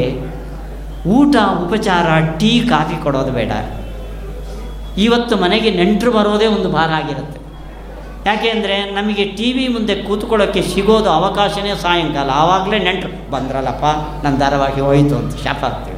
ಊಟ, 1.07 1.37
ಉಪಚಾರ, 1.65 2.07
ಟೀ, 2.39 2.61
ಕಾಫಿ 2.61 3.03
ಕೊಡೋದು 3.03 3.33
ಬೇಡ. 3.33 3.53
ಇವತ್ತು 4.99 5.37
ಮನೆಗೆ 5.37 5.71
ನೆಂಟರು 5.71 6.11
ಬರೋದೇ 6.11 6.47
ಒಂದು 6.47 6.69
ಭಾರ 6.69 6.91
ಆಗಿರುತ್ತೆ. 6.91 7.39
ಯಾಕೆಂದರೆ 8.27 8.91
ನಮಗೆ 8.91 9.25
ಟಿ 9.25 9.53
ವಿ 9.53 9.69
ಮುಂದೆ 9.69 9.95
ಕೂತ್ಕೊಳ್ಳೋಕ್ಕೆ 9.95 10.63
ಸಿಗೋದು 10.63 11.11
ಅವಕಾಶನೇ 11.11 11.73
ಸಾಯಂಕಾಲ. 11.83 12.31
ಆವಾಗಲೇ 12.31 12.79
ನೆಂಟರು, 12.79 13.31
ಬಂದ್ರಲ್ಲಪ್ಪ 13.31 13.85
ನನ್ನ 14.25 14.37
ಧಾರವಾಗಿ 14.39 14.81
ಹೋಯಿತು 14.81 15.17
ಅಂತ 15.17 15.37
ಶಾಪ 15.45 15.65
ಆಗ್ತೀವಿ 15.65 15.95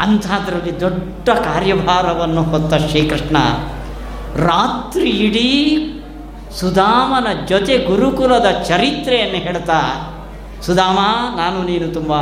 ಅಂಥದ್ರಲ್ಲಿ 0.00 0.80
ದೊಡ್ಡ 0.80 1.28
ಕಾರ್ಯಭಾರವನ್ನು 1.28 2.42
ಹೊತ್ತ 2.42 2.74
ಶ್ರೀಕೃಷ್ಣ 2.74 3.36
ರಾತ್ರಿ 4.46 5.10
ಇಡೀ 5.10 5.50
ಸುಧಾಮನ 6.60 7.26
ಜೊತೆ 7.46 7.78
ಗುರುಕುಲದ 7.78 8.50
ಚರಿತ್ರೆಯನ್ನು 8.68 9.36
ಹೇಳ್ತಾ 9.36 9.78
ಸುಧಾಮ, 10.66 10.98
ನಾನು 11.36 11.62
ನೀನು 11.62 11.94
ತುಂಬ 11.94 12.12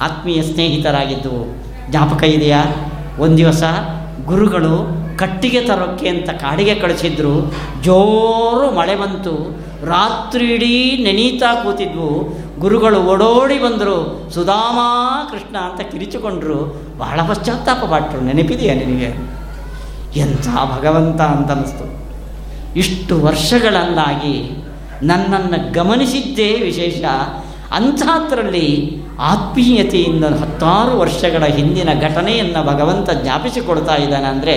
ಆತ್ಮೀಯ 0.00 0.42
ಸ್ನೇಹಿತರಾಗಿದ್ದು, 0.42 1.64
ಜ್ಞಾಪಕ 1.90 2.24
ಇದೆಯಾ? 2.24 2.64
ಒಂದು 3.18 3.36
ದಿವಸ 3.36 3.62
ಗುರುಗಳು 4.24 5.02
ಕಟ್ಟಿಗೆ 5.18 5.60
ತರೋಕ್ಕೆ 5.60 6.08
ಅಂತ 6.08 6.30
ಕಾಡಿಗೆ 6.30 6.74
ಕಳಿಸಿದ್ರು. 6.74 7.54
ಜೋರು 7.82 8.76
ಮಳೆ 8.76 8.96
ಬಂತು. 8.96 9.62
ರಾತ್ರಿ 9.86 10.54
ಇಡೀ 10.54 11.04
ನೆನೀತಾ 11.04 11.54
ಕೂತಿದ್ವು. 11.54 12.42
ಗುರುಗಳು 12.60 13.02
ಓಡೋಡಿ 13.02 13.62
ಬಂದರು. 13.62 14.30
ಸುಧಾಮ, 14.34 14.78
ಕೃಷ್ಣ 15.30 15.56
ಅಂತ 15.56 15.80
ಕಿರಿಚಿಕೊಂಡ್ರು. 15.80 16.82
ಬಹಳ 16.98 17.20
ಪಶ್ಚಾತ್ತಾಪ 17.28 17.76
ಪಟ್ಟರು 17.76 18.20
ನೆನಪಿದೆಯಾ 18.20 18.74
ನಿನಗೆ? 18.74 19.32
ಎಂಥ 20.16 20.48
ಭಗವಂತ 20.78 21.20
ಅಂತ 21.20 21.50
ಅನ್ನಿಸ್ತು 21.50 22.02
ಇಷ್ಟು 22.76 23.22
ವರ್ಷಗಳಲ್ಲಾಗಿ 23.22 24.64
ನನ್ನನ್ನು 25.02 25.72
ಗಮನಿಸಿದ್ದೇ 25.72 26.60
ವಿಶೇಷ. 26.64 27.02
ಅಂಥದ್ರಲ್ಲಿ 27.76 28.68
ಆತ್ಮೀಯತೆಯಿಂದ 29.30 30.24
ಹತ್ತಾರು 30.40 30.92
ವರ್ಷಗಳ 30.98 31.44
ಹಿಂದಿನ 31.58 31.90
ಘಟನೆಯನ್ನು 32.08 32.60
ಭಗವಂತ 32.66 33.10
ಜ್ಞಾಪಿಸಿಕೊಡ್ತಾ 33.22 33.94
ಇದ್ದಾನೆ 33.96 34.28
ಅಂದರೆ 34.28 34.54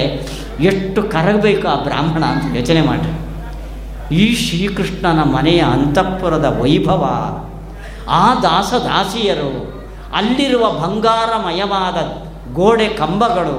ಎಷ್ಟು 0.61 0.99
ಕರಗಬೇಕು 1.13 1.68
ಆ 1.68 1.78
ಬ್ರಾಹ್ಮಣ 1.84 2.24
ಅಂತ 2.24 2.55
ಯೋಚನೆ 2.55 2.82
ಮಾಡಿ 2.82 3.11
ಈ 4.16 4.26
ಶ್ರೀಕೃಷ್ಣನ 4.36 5.22
ಮನೆಯ 5.36 5.61
ಅಂತಃಪುರದ 5.76 6.47
ವೈಭವ, 6.61 7.03
ಆ 8.22 8.24
ದಾಸದಾಸಿಯರು 8.41 9.51
ಅಲ್ಲಿರುವ 10.16 10.66
ಬಂಗಾರಮಯವಾದ 10.82 11.97
ಗೋಡೆ 12.53 12.88
ಕಂಬಗಳು, 12.99 13.57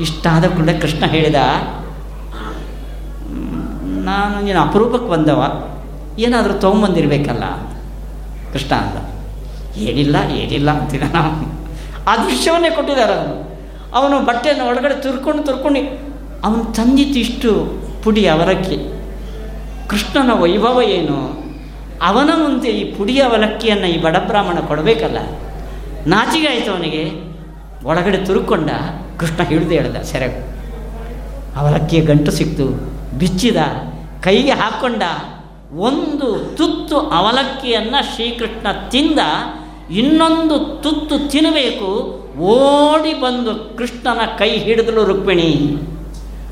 ಇಷ್ಟಾದ 0.00 0.44
ಕೂಡಲೇ 0.44 0.74
ಕೃಷ್ಣ 0.78 1.04
ಹೇಳಿದ 1.06 1.40
ನಾನು 4.08 4.36
ನೀನು 4.44 4.60
ಅಪರೂಪಕ್ಕೆ 4.60 5.10
ಬಂದವ, 5.10 5.42
ಏನಾದರೂ 6.18 6.54
ತೊಗೊಂಬಂದಿರಬೇಕಲ್ಲ? 6.64 7.44
ಕೃಷ್ಣ 8.52 8.74
ಅಂತ 8.74 9.20
ಏನಿಲ್ಲ 9.78 10.16
ಏನಿಲ್ಲ 10.32 10.70
ಅಂತಿದ್ದ 10.70 11.14
ನಾವು. 11.14 11.60
ಆ 12.04 12.16
ದೃಶ್ಯವನ್ನೇ 12.16 12.70
ಕೊಟ್ಟಿದ್ದಾರೆ 12.70 13.14
ಅವನು. 13.14 13.50
ಅವನು 13.94 14.26
ಬಟ್ಟೆಯನ್ನು 14.26 14.66
ಒಳಗಡೆ 14.66 15.02
ತುರ್ಕೊಂಡು 15.02 15.42
ತುರ್ಕೊಂಡು 15.42 16.10
ಅವನು 16.44 16.64
ತಂದಿತ್ತು 16.64 17.18
ಇಷ್ಟು 17.18 17.80
ಪುಡಿ 18.02 18.26
ಅವಲಕ್ಕಿ. 18.26 19.00
ಕೃಷ್ಣನ 19.88 20.32
ವೈಭವ 20.32 20.80
ಏನು? 20.82 21.40
ಅವನ 22.02 22.26
ಮುಂದೆ 22.26 22.68
ಈ 22.68 22.94
ಪುಡಿ 22.94 23.20
ಅವಲಕ್ಕಿಯನ್ನು 23.20 23.86
ಈ 23.86 24.00
ಬಡ 24.00 24.16
ಬ್ರಾಹ್ಮಣ 24.26 24.60
ಕೊಡಬೇಕಲ್ಲ. 24.60 25.18
ನಾಚಿಗೆ 26.06 26.46
ಆಯಿತು 26.46 26.70
ಅವನಿಗೆ. 26.70 27.30
ಒಳಗಡೆ 27.84 28.18
ತುರುಕೊಂಡ 28.18 28.70
ಕೃಷ್ಣ 29.18 29.42
ಹಿಡಿದು 29.42 29.70
ಹೇಳ್ದ 29.70 29.96
ಸೆರೆಗು. 29.96 30.50
ಅವಲಕ್ಕಿಯ 31.58 32.00
ಗಂಟು 32.00 32.30
ಸಿಕ್ತು. 32.30 32.66
ಬಿಚ್ಚಿದ. 33.18 33.56
ಕೈಗೆ 34.22 34.50
ಹಾಕ್ಕೊಂಡ 34.50 35.02
ಒಂದು 35.74 36.56
ತುತ್ತು 36.56 36.98
ಅವಲಕ್ಕಿಯನ್ನು 36.98 38.14
ಶ್ರೀಕೃಷ್ಣ 38.14 38.88
ತಿಂದ 38.88 39.18
ಇನ್ನೊಂದು 39.90 40.58
ತುತ್ತು 40.58 41.28
ತಿನ್ನಬೇಕು 41.28 42.20
ಓಡಿ 42.40 43.20
ಬಂದು 43.20 43.76
ಕೃಷ್ಣನ 43.76 44.18
ಕೈ 44.38 44.50
ಹಿಡಿದಳು 44.50 45.04
ರುಕ್ಮಿಣಿ. 45.04 45.78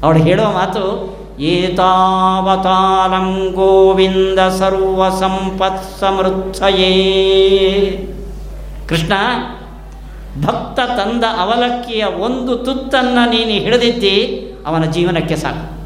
ಅವಳು 0.02 0.18
ಹೇಳೋ 0.18 0.44
ಮಾತು, 0.44 1.16
ಏತಾವತಾರಂ 1.38 3.54
ಗೋವಿಂದ 3.54 4.38
ಸರ್ವ 4.38 5.08
ಸಂಪತ್ 5.08 6.00
ಸಮೃದ್ಧಯೇ. 6.00 6.90
ಕೃಷ್ಣ, 8.88 9.12
ಭಕ್ತ 10.46 10.80
ತಂದ 10.80 11.24
ಅವಲಕ್ಕಿಯ 11.24 12.04
ಒಂದು 12.04 12.56
ತುತ್ತನ್ನು 12.56 13.30
ನೀನು 13.30 13.50
ಹಿಡಿದಿದ್ದಿ, 13.50 14.50
ಅವನ 14.66 14.84
ಜೀವನಕ್ಕೆ 14.84 15.36
ಸಾಕು. 15.36 15.77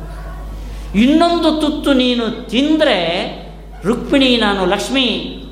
ಇನ್ನೊಂದು 0.94 1.60
ತುತ್ತು 1.60 1.92
ನೀನು 1.92 2.48
ತಿಂದರೆ 2.48 2.96
ರುಕ್ಮಿಣಿ 3.84 4.36
ನಾನು 4.36 4.66
ಲಕ್ಷ್ಮಿ, 4.66 5.04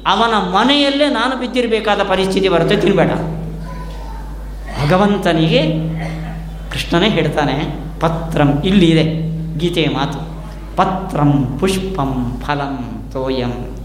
ಅವನ 0.06 0.34
ಮನೆಯಲ್ಲೇ 0.34 1.08
ನಾನು 1.08 1.36
ಬಿದ್ದಿರಬೇಕಾದ 1.36 2.00
ಪರಿಸ್ಥಿತಿ 2.02 2.48
ಬರುತ್ತೆ, 2.48 2.76
ತಿನ್ಬೇಡ. 2.76 3.10
ಭಗವಂತನಿಗೆ 4.82 5.62
ಕೃಷ್ಣನೇ 6.70 7.08
ಹೇಳ್ತಾನೆ, 7.08 7.54
ಪತ್ರಂ 8.00 8.62
ಇಲ್ಲಿದೆ 8.64 9.04
ಗೀತೆಯ 9.58 9.88
ಮಾತು. 9.88 10.18
ಪತ್ರಂ 10.76 11.56
ಪುಷ್ಪಂ 11.60 12.42
ಫಲಂ 12.46 13.08
ತೋಯಂ. 13.12 13.76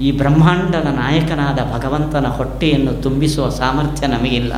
ಈ 0.00 0.12
ಬ್ರಹ್ಮಾಂಡದ 0.12 0.86
ನಾಯಕನಾದ 0.86 1.58
ಭಗವಂತನ 1.74 2.26
ಹೊಟ್ಟೆಯನ್ನು 2.26 3.02
ತುಂಬಿಸುವ 3.02 3.48
ಸಾಮರ್ಥ್ಯ 3.48 4.06
ನಮಗಿಲ್ಲ. 4.06 4.52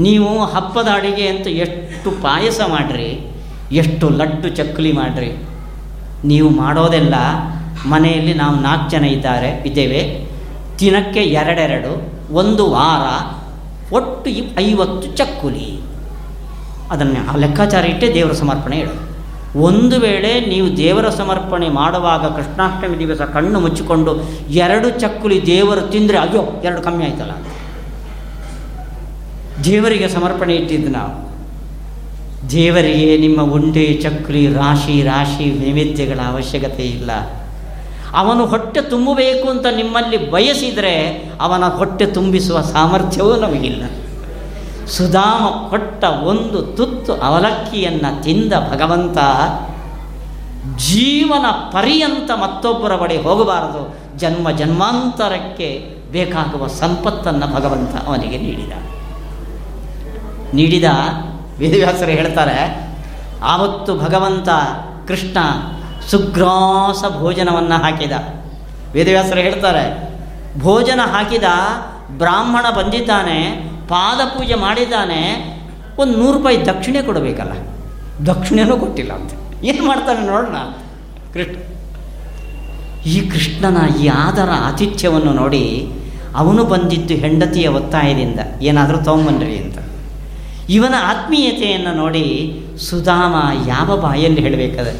ನೀವು 0.00 0.44
ಹಬ್ಬದ 0.44 0.88
ಅಡಿಗೆ 0.94 1.28
ಅಂತ 1.28 1.46
ಎಷ್ಟು 1.46 2.10
ಪಾಯಸ 2.10 2.60
ಮಾಡಿರಿ 2.68 3.29
ಎಷ್ಟು 3.72 4.08
ಲಡ್ಡು 4.10 4.48
ಚಕ್ಕಲಿ 4.48 4.92
ಮಾಡಿರಿ. 4.92 5.46
ನೀವು 6.24 6.48
ಮಾಡೋದೆಲ್ಲ 6.48 7.14
ಮನೆಯಲ್ಲಿ 7.88 8.34
ನಾವು 8.34 8.56
ನಾಲ್ಕು 8.56 8.90
ಜನ 8.90 9.04
ಇದ್ದಾರೆ, 9.04 9.62
ಇದ್ದೇವೆ. 9.66 10.30
ದಿನಕ್ಕೆ 10.80 11.20
ಎರಡೆರಡು, 11.20 12.12
ಒಂದು 12.34 12.70
ವಾರ 12.70 13.04
ಒಟ್ಟು 13.94 14.30
ಐವತ್ತು 14.60 15.16
ಚಕ್ಕುಲಿ. 15.16 15.80
ಅದನ್ನು 16.90 17.32
ಆ 17.32 17.36
ಲೆಕ್ಕಾಚಾರ 17.36 17.84
ಇಟ್ಟೇ 17.84 18.14
ದೇವರ 18.14 18.32
ಸಮರ್ಪಣೆ 18.32 18.76
ಹೇಳು. 18.76 19.10
ಒಂದು 19.58 20.00
ವೇಳೆ 20.00 20.46
ನೀವು 20.46 20.76
ದೇವರ 20.76 21.08
ಸಮರ್ಪಣೆ 21.08 21.68
ಮಾಡುವಾಗ 21.68 22.24
ಕೃಷ್ಣಾಷ್ಟಮಿ 22.24 22.98
ದಿವಸ 22.98 23.20
ಕಣ್ಣು 23.20 23.60
ಮುಚ್ಚಿಕೊಂಡು 23.60 24.20
ಎರಡು 24.50 24.90
ಚಕ್ಕುಲಿ 24.90 25.46
ದೇವರು 25.46 25.80
ತಿಂದರೆ, 25.80 26.18
ಅಯ್ಯೋ, 26.18 26.62
ಎರಡು 26.64 26.82
ಕಮ್ಮಿ 26.82 27.04
ಆಯ್ತಲ್ಲ 27.04 27.32
ದೇವರಿಗೆ 29.64 30.08
ಸಮರ್ಪಣೆ 30.08 30.54
ಇಟ್ಟಿದ್ದು 30.54 30.92
ನಾವು. 30.92 31.29
ದೇವರಿಗೆ 32.48 33.16
ನಿಮ್ಮ 33.16 33.42
ಉಂಡೆ, 33.42 33.94
ಚಕ್ರಿ, 33.94 34.46
ರಾಶಿ 34.46 35.02
ರಾಶಿ 35.02 35.58
ನೈವೇದ್ಯಗಳ 35.58 36.20
ಅವಶ್ಯಕತೆ 36.26 36.82
ಇಲ್ಲ. 36.82 37.10
ಅವನು 38.14 38.46
ಹೊಟ್ಟೆ 38.46 38.80
ತುಂಬಬೇಕು 38.80 39.48
ಅಂತ 39.48 39.66
ನಿಮ್ಮಲ್ಲಿ 39.76 40.30
ಬಯಸಿದರೆ 40.30 40.94
ಅವನ 41.40 41.64
ಹೊಟ್ಟೆ 41.64 42.06
ತುಂಬಿಸುವ 42.06 42.60
ಸಾಮರ್ಥ್ಯವೂ 42.60 43.36
ನಮಗಿಲ್ಲ. 43.36 43.84
ಸುಧಾಮ 44.86 45.68
ಕೊಟ್ಟ 45.68 46.04
ಒಂದು 46.04 46.62
ತುತ್ತು 46.62 47.14
ಅವಲಕ್ಕಿಯನ್ನು 47.14 48.22
ತಿಂದ 48.22 48.52
ಭಗವಂತ 48.52 49.18
ಜೀವನ 50.76 51.46
ಪರ್ಯಂತ 51.46 52.30
ಮತ್ತೊಬ್ಬರ 52.30 52.96
ಬಳಿ 52.96 53.22
ಹೋಗಬಾರದು. 53.22 53.96
ಜನ್ಮ 54.18 54.50
ಜನ್ಮಾಂತರಕ್ಕೆ 54.50 55.94
ಬೇಕಾಗುವ 56.12 56.66
ಸಂಪತ್ತನ್ನು 56.66 57.54
ಭಗವಂತ 57.54 58.08
ಅವನಿಗೆ 58.08 58.38
ನೀಡಿದ. 58.38 58.72
ನೀಡಿದ 60.54 60.84
ವೇದವ್ಯಾಸರು 61.60 62.10
ಹೇಳ್ತಾರೆ, 62.10 62.58
ಆವತ್ತು 63.42 63.92
ಭಗವಂತ 63.98 64.48
ಕೃಷ್ಣ 65.08 65.38
ಸುಗ್ರಾಸ 66.10 67.04
ಭೋಜನವನ್ನು 67.18 67.76
ಹಾಕಿದ. 67.82 68.14
ವೇದವ್ಯಾಸರು 68.92 69.40
ಹೇಳ್ತಾರೆ, 69.40 69.84
ಭೋಜನ 70.60 71.00
ಹಾಕಿದ 71.12 71.48
ಬ್ರಾಹ್ಮಣ 72.18 72.66
ಬಂದಿದ್ದಾನೆ, 72.76 73.40
ಪಾದ 73.88 74.20
ಪೂಜೆ 74.28 74.54
ಮಾಡಿದ್ದಾನೆ, 74.54 75.22
ಒಂದು 75.98 76.18
ನೂರು 76.18 76.38
ರೂಪಾಯಿ 76.38 76.66
ದಕ್ಷಿಣೆ 76.66 77.02
ಕೊಡಬೇಕಲ್ಲ. 77.02 77.52
ದಕ್ಷಿಣೆನೂ 78.26 78.76
ಕೊಟ್ಟಿಲ್ಲ 78.76 79.12
ಅಂತ. 79.12 79.32
ಏನು 79.64 79.82
ಮಾಡ್ತಾನೆ 79.86 80.26
ನೋಡೋಣ. 80.26 80.58
ಕೃಷ್ಣ, 81.34 81.56
ಈ 83.06 83.16
ಕೃಷ್ಣನ 83.28 83.78
ಈ 84.00 84.06
ಆದರ 84.08 84.50
ಆತಿಥ್ಯವನ್ನು 84.54 85.32
ನೋಡಿ 85.32 85.64
ಅವನು 86.36 86.64
ಬಂದಿದ್ದು 86.64 87.14
ಹೆಂಡತಿಯ 87.14 87.68
ಒತ್ತಾಯದಿಂದ. 87.68 88.40
ಏನಾದರೂ 88.62 88.98
ತೊಗೊಂಬನ್ರಿ 88.98 89.56
ಅಂತ. 89.58 89.78
ಇವನ 90.74 90.94
ಆತ್ಮೀಯತೆಯನ್ನು 91.02 91.92
ನೋಡಿ 91.94 92.26
ಸುಧಾಮ 92.88 93.34
ಯಾವ 93.66 93.96
ಬಾಯಲ್ಲಿ 94.00 94.40
ಹೇಳಬೇಕಾದ್ರೆ 94.40 94.94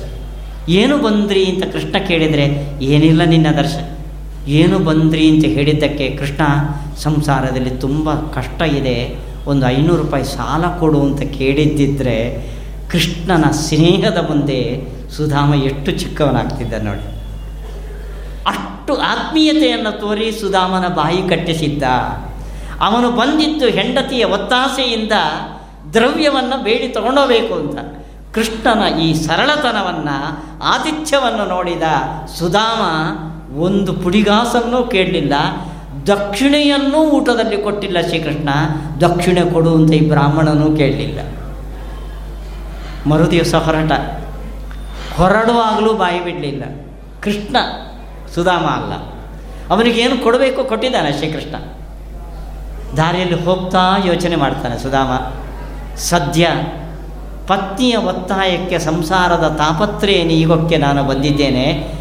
ಏನು 0.81 0.95
ಬಂದ್ರಿ 0.99 1.43
ಅಂತ 1.51 1.65
ಕೃಷ್ಣ 1.73 1.97
ಕೇಳಿದರೆ, 2.09 2.45
ಏನಿಲ್ಲ 2.85 3.23
ನಿನ್ನ 3.25 3.51
ದರ್ಶನ. 3.57 3.85
ಏನು 4.49 4.79
ಬಂದ್ರಿ 4.79 5.25
ಅಂತ 5.29 5.45
ಹೇಳಿದ್ದಕ್ಕೆ 5.45 6.07
ಕೃಷ್ಣ, 6.17 6.43
ಸಂಸಾರದಲ್ಲಿ 6.99 7.71
ತುಂಬ 7.71 8.15
ಕಷ್ಟ 8.15 8.61
ಇದೆ, 8.63 8.97
ಒಂದು 9.47 9.65
ಐನೂರು 9.69 10.03
ರೂಪಾಯಿ 10.03 10.25
ಸಾಲ 10.25 10.65
ಕೊಡು 10.81 11.01
ಅಂತ 11.03 11.23
ಕೇಳಿದ್ದಿದ್ರೆ 11.39 12.17
ಕೃಷ್ಣನ 12.91 13.47
ಸ್ನೇಹದ 13.67 14.19
ಮುಂದೆ 14.31 14.61
ಸುಧಾಮ 15.17 15.55
ಎಷ್ಟು 15.55 15.91
ಚಿಕ್ಕವನಾಗ್ತಿದ್ದ 15.93 16.75
ನೋಡಿ. 16.83 17.07
ಅಷ್ಟು 18.47 18.95
ಆತ್ಮೀಯತೆಯನ್ನು 19.13 19.93
ತೋರಿ 20.01 20.29
ಸುಧಾಮನ 20.41 20.87
ಬಾಯಿ 20.95 21.23
ಕಟ್ಟಿಸಿದ್ದ. 21.29 21.83
ಅವನು 22.81 23.09
ಬಂದಿದ್ದು 23.11 23.67
ಹೆಂಡತಿಯ 23.69 24.25
ಒತ್ತಾಸೆಯಿಂದ 24.37 25.15
ದ್ರವ್ಯವನ್ನು 25.93 26.63
ಬೇಡಿ 26.63 26.89
ತಗೊಂಡೋಗಬೇಕು 26.89 27.55
ಅಂತ. 27.55 27.79
ಕೃಷ್ಣನ 28.35 28.99
ಈ 28.99 29.15
ಸರಳತನವನ್ನು, 29.15 30.45
ಆತಿಥ್ಯವನ್ನು 30.63 31.45
ನೋಡಿದ 31.49 31.83
ಸುಧಾಮ 32.39 32.81
ಒಂದು 33.59 33.93
ಪುಡಿಗಾಸನ್ನೂ 33.93 34.83
ಕೇಳಲಿಲ್ಲ. 34.83 35.33
ದಕ್ಷಿಣೆಯನ್ನೂ 36.07 36.99
ಊಟದಲ್ಲಿ 36.99 37.63
ಕೊಟ್ಟಿಲ್ಲ 37.63 38.01
ಶ್ರೀಕೃಷ್ಣ. 38.01 38.49
ದಕ್ಷಿಣೆ 39.01 39.41
ಕೊಡು 39.41 39.75
ಅಂತ 39.75 39.93
ಈ 39.93 40.09
ಬ್ರಾಹ್ಮಣನೂ 40.09 40.77
ಕೇಳಲಿಲ್ಲ. 40.77 41.21
ಮರುದಿವಸ 43.09 43.55
ಹೊರಟ. 43.55 43.93
ಹೊರಡುವಾಗಲೂ 45.17 45.95
ಬಾಯಿ 45.95 46.25
ಬಿಡಲಿಲ್ಲ. 46.25 46.65
ಕೃಷ್ಣ 47.23 47.57
ಸುಧಾಮ 48.35 48.65
ಅಲ್ಲ. 48.65 48.93
ಅವನಿಗೇನು 49.71 50.19
ಕೊಡಬೇಕು 50.19 50.65
ಕೊಟ್ಟಿದ್ದಾನೆ 50.65 51.13
ಶ್ರೀಕೃಷ್ಣ. 51.13 51.57
ದಾರಿಯಲ್ಲಿ 52.97 53.45
ಹೋಗ್ತಾ 53.45 53.97
ಯೋಚನೆ 54.05 54.37
ಮಾಡ್ತಾನೆ 54.37 54.79
ಸುಧಾಮ. 54.79 55.09
ಸದ್ಯ 56.01 56.49
ಪತ್ನಿಯ 57.47 57.97
ಒತ್ತಾಯಕ್ಕೆ 57.97 58.79
ಸಂಸಾರದ 58.79 59.55
ತಾಪತ್ರೆಯ 59.59 60.25
ನೀಗೋಕ್ಕೆ 60.25 60.77
ನಾನು 60.77 61.05
ಬಂದಿದ್ದೇನೆ. 61.05 61.95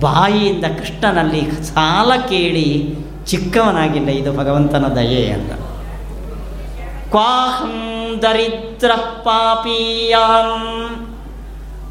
ಬಾಯಿಯಿಂದ 0.00 0.64
ಕೃಷ್ಣನಲ್ಲಿ 0.64 1.50
ಸಾಲ 1.50 2.12
ಕೇಳಿ 2.28 2.94
ಚಿಕ್ಕವನಾಗಿಲ್ಲ 3.26 4.08
ಇದು 4.08 4.36
ಭಗವಂತನ 4.36 4.86
ದಯೆ 4.86 5.30
ಅಂತ. 5.30 5.52
ಕ್ವಾಹಂ 7.10 7.74
ದರಿದ್ರ 8.22 8.90
ಪಾಪೀಯಾಂ 8.96 10.60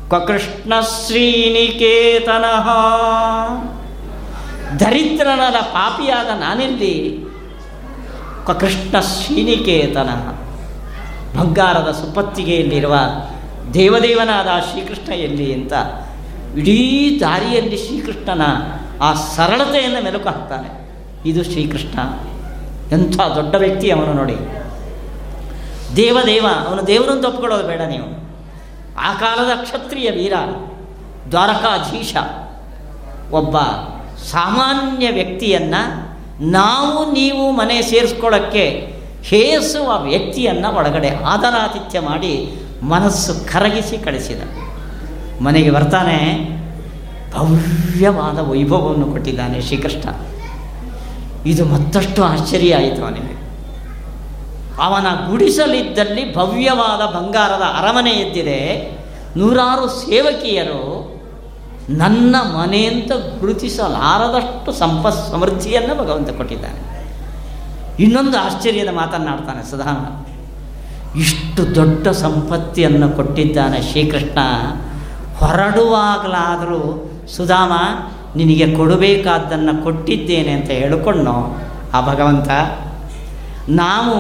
ಕ್ವ 0.10 0.20
ಕೃಷ್ಣ 0.20 0.74
ಶ್ರೀನಿಕೇತನಃ. 1.06 2.68
ದರಿದ್ರನಾದ 4.80 5.56
ಪಾಪಿಯಾದ 5.62 6.40
ನಾನೆಲ್ಲಿ 6.40 7.26
ಕ್ವ 8.44 8.54
ಕೃಷ್ಣ 8.54 9.00
ಶ್ರೀನಿಕೇತನ. 9.00 10.10
ಬಂಗಾರದ 11.38 11.92
ಸುಪತ್ತಿಗೆಯಲ್ಲಿರುವ 11.92 12.96
ದೇವದೇವನಾದ 13.74 14.48
ಶ್ರೀಕೃಷ್ಣ 14.72 15.14
ಎಲ್ಲಿ 15.14 15.54
ಅಂತ 15.54 15.74
ಇಡೀ 16.58 17.18
ದಾರಿಯಲ್ಲಿ 17.22 17.78
ಶ್ರೀಕೃಷ್ಣನ 17.78 18.42
ಆ 19.02 19.14
ಸರಳತೆಯನ್ನು 19.14 20.04
ಮೆಲುಕು 20.04 20.26
ಹಾಕ್ತಾನೆ. 20.26 20.90
ಇದು 21.30 21.44
ಶ್ರೀಕೃಷ್ಣ. 21.44 22.00
ಎಂಥ 22.92 23.20
ದೊಡ್ಡ 23.36 23.56
ವ್ಯಕ್ತಿ 23.56 23.92
ಅವನು 23.92 24.14
ನೋಡಿ. 24.14 24.36
ದೇವದೇವ, 25.96 26.46
ಅವನು 26.68 26.88
ದೇವರನ್ನು 26.88 27.28
ಒಪ್ಕೊಳ್ಳೋದು 27.28 27.68
ಬೇಡ 27.68 27.82
ನೀವು. 27.82 28.30
ಆ 29.00 29.14
ಕಾಲದ 29.14 29.62
ಕ್ಷತ್ರಿಯ 29.64 30.12
ವೀರ, 30.12 30.34
ದ್ವಾರಕಾಧೀಶ, 31.32 32.16
ಒಬ್ಬ 33.32 33.58
ಸಾಮಾನ್ಯ 34.32 35.10
ವ್ಯಕ್ತಿಯನ್ನು 35.12 36.10
ನಾವು 36.52 37.12
ನೀವು 37.12 37.52
ಮನೆ 37.52 37.82
ಸೇರಿಸ್ಕೊಳ್ಳೋಕ್ಕೆ 37.82 38.99
ಹೇಸುವ 39.24 40.02
ವ್ಯಕ್ತಿಯನ್ನು 40.02 40.76
ಒಳಗಡೆ 40.76 41.10
ಆದರಾತಿಥ್ಯ 41.10 42.00
ಮಾಡಿ 42.00 42.62
ಮನಸ್ಸು 42.84 43.52
ಕರಗಿಸಿ 43.52 43.98
ಕಳಿಸಿದ. 43.98 44.42
ಮನೆಗೆ 45.42 45.72
ಬರ್ತಾನೆ, 45.72 46.50
ಭವ್ಯವಾದ 47.34 48.40
ವೈಭವವನ್ನು 48.40 49.06
ಕೊಟ್ಟಿದ್ದಾನೆ 49.06 49.62
ಶ್ರೀಕೃಷ್ಣ. 49.62 50.10
ಇದು 51.46 51.66
ಮತ್ತಷ್ಟು 51.66 52.24
ಆಶ್ಚರ್ಯ 52.24 52.76
ಆಯಿತು 52.76 53.04
ಅವನಿಗೆ. 53.04 53.40
ಅವನ 54.84 55.30
ಗುಡಿಸಲಿದ್ದಲ್ಲಿ 55.30 56.36
ಭವ್ಯವಾದ 56.36 57.16
ಬಂಗಾರದ 57.16 57.62
ಅರಮನೆ 57.62 58.12
ಎದ್ದಿದೆ. 58.12 58.92
ನೂರಾರು 59.38 59.88
ಸೇವಕಿಯರು 59.88 61.20
ನನ್ನ 61.90 62.36
ಮನೆಯಂತ 62.36 63.40
ಗುರುತಿಸಲಾರದಷ್ಟು 63.40 64.72
ಸಂಪ 64.72 65.08
ಸಮೃದ್ಧಿಯನ್ನು 65.08 65.96
ಭಗವಂತ 65.96 66.30
ಕೊಟ್ಟಿದ್ದಾನೆ. 66.30 66.99
ಇನ್ನೊಂದು 68.00 68.38
ಆಶ್ಚರ್ಯದ 68.38 68.90
ಮಾತನ್ನಾಡ್ತಾನೆ 68.90 69.72
ಸದಾನ 69.72 70.30
ಇಷ್ಟು 71.20 71.76
ದೊಡ್ಡ 71.76 72.08
ಸಂಪತ್ತಿಯನ್ನು 72.08 73.10
ಕೊಟ್ಟಿದ್ದಾನೆ 73.10 73.82
ಶ್ರೀಕೃಷ್ಣ. 73.82 74.40
ಹೊರಡುವಾಗಲಾದರೂ, 75.36 77.12
ಸುಧಾಮ, 77.36 77.72
ನಿನಗೆ 78.36 78.76
ಕೊಡಬೇಕಾದ್ದನ್ನು 78.76 79.84
ಕೊಟ್ಟಿದ್ದೇನೆ 79.84 80.52
ಅಂತ 80.52 80.70
ಹೇಳಿಕೊಂಡು 80.70 81.58
ಆ 81.94 82.14
ಭಗವಂತ? 82.14 82.50
ನಾವು 83.70 84.18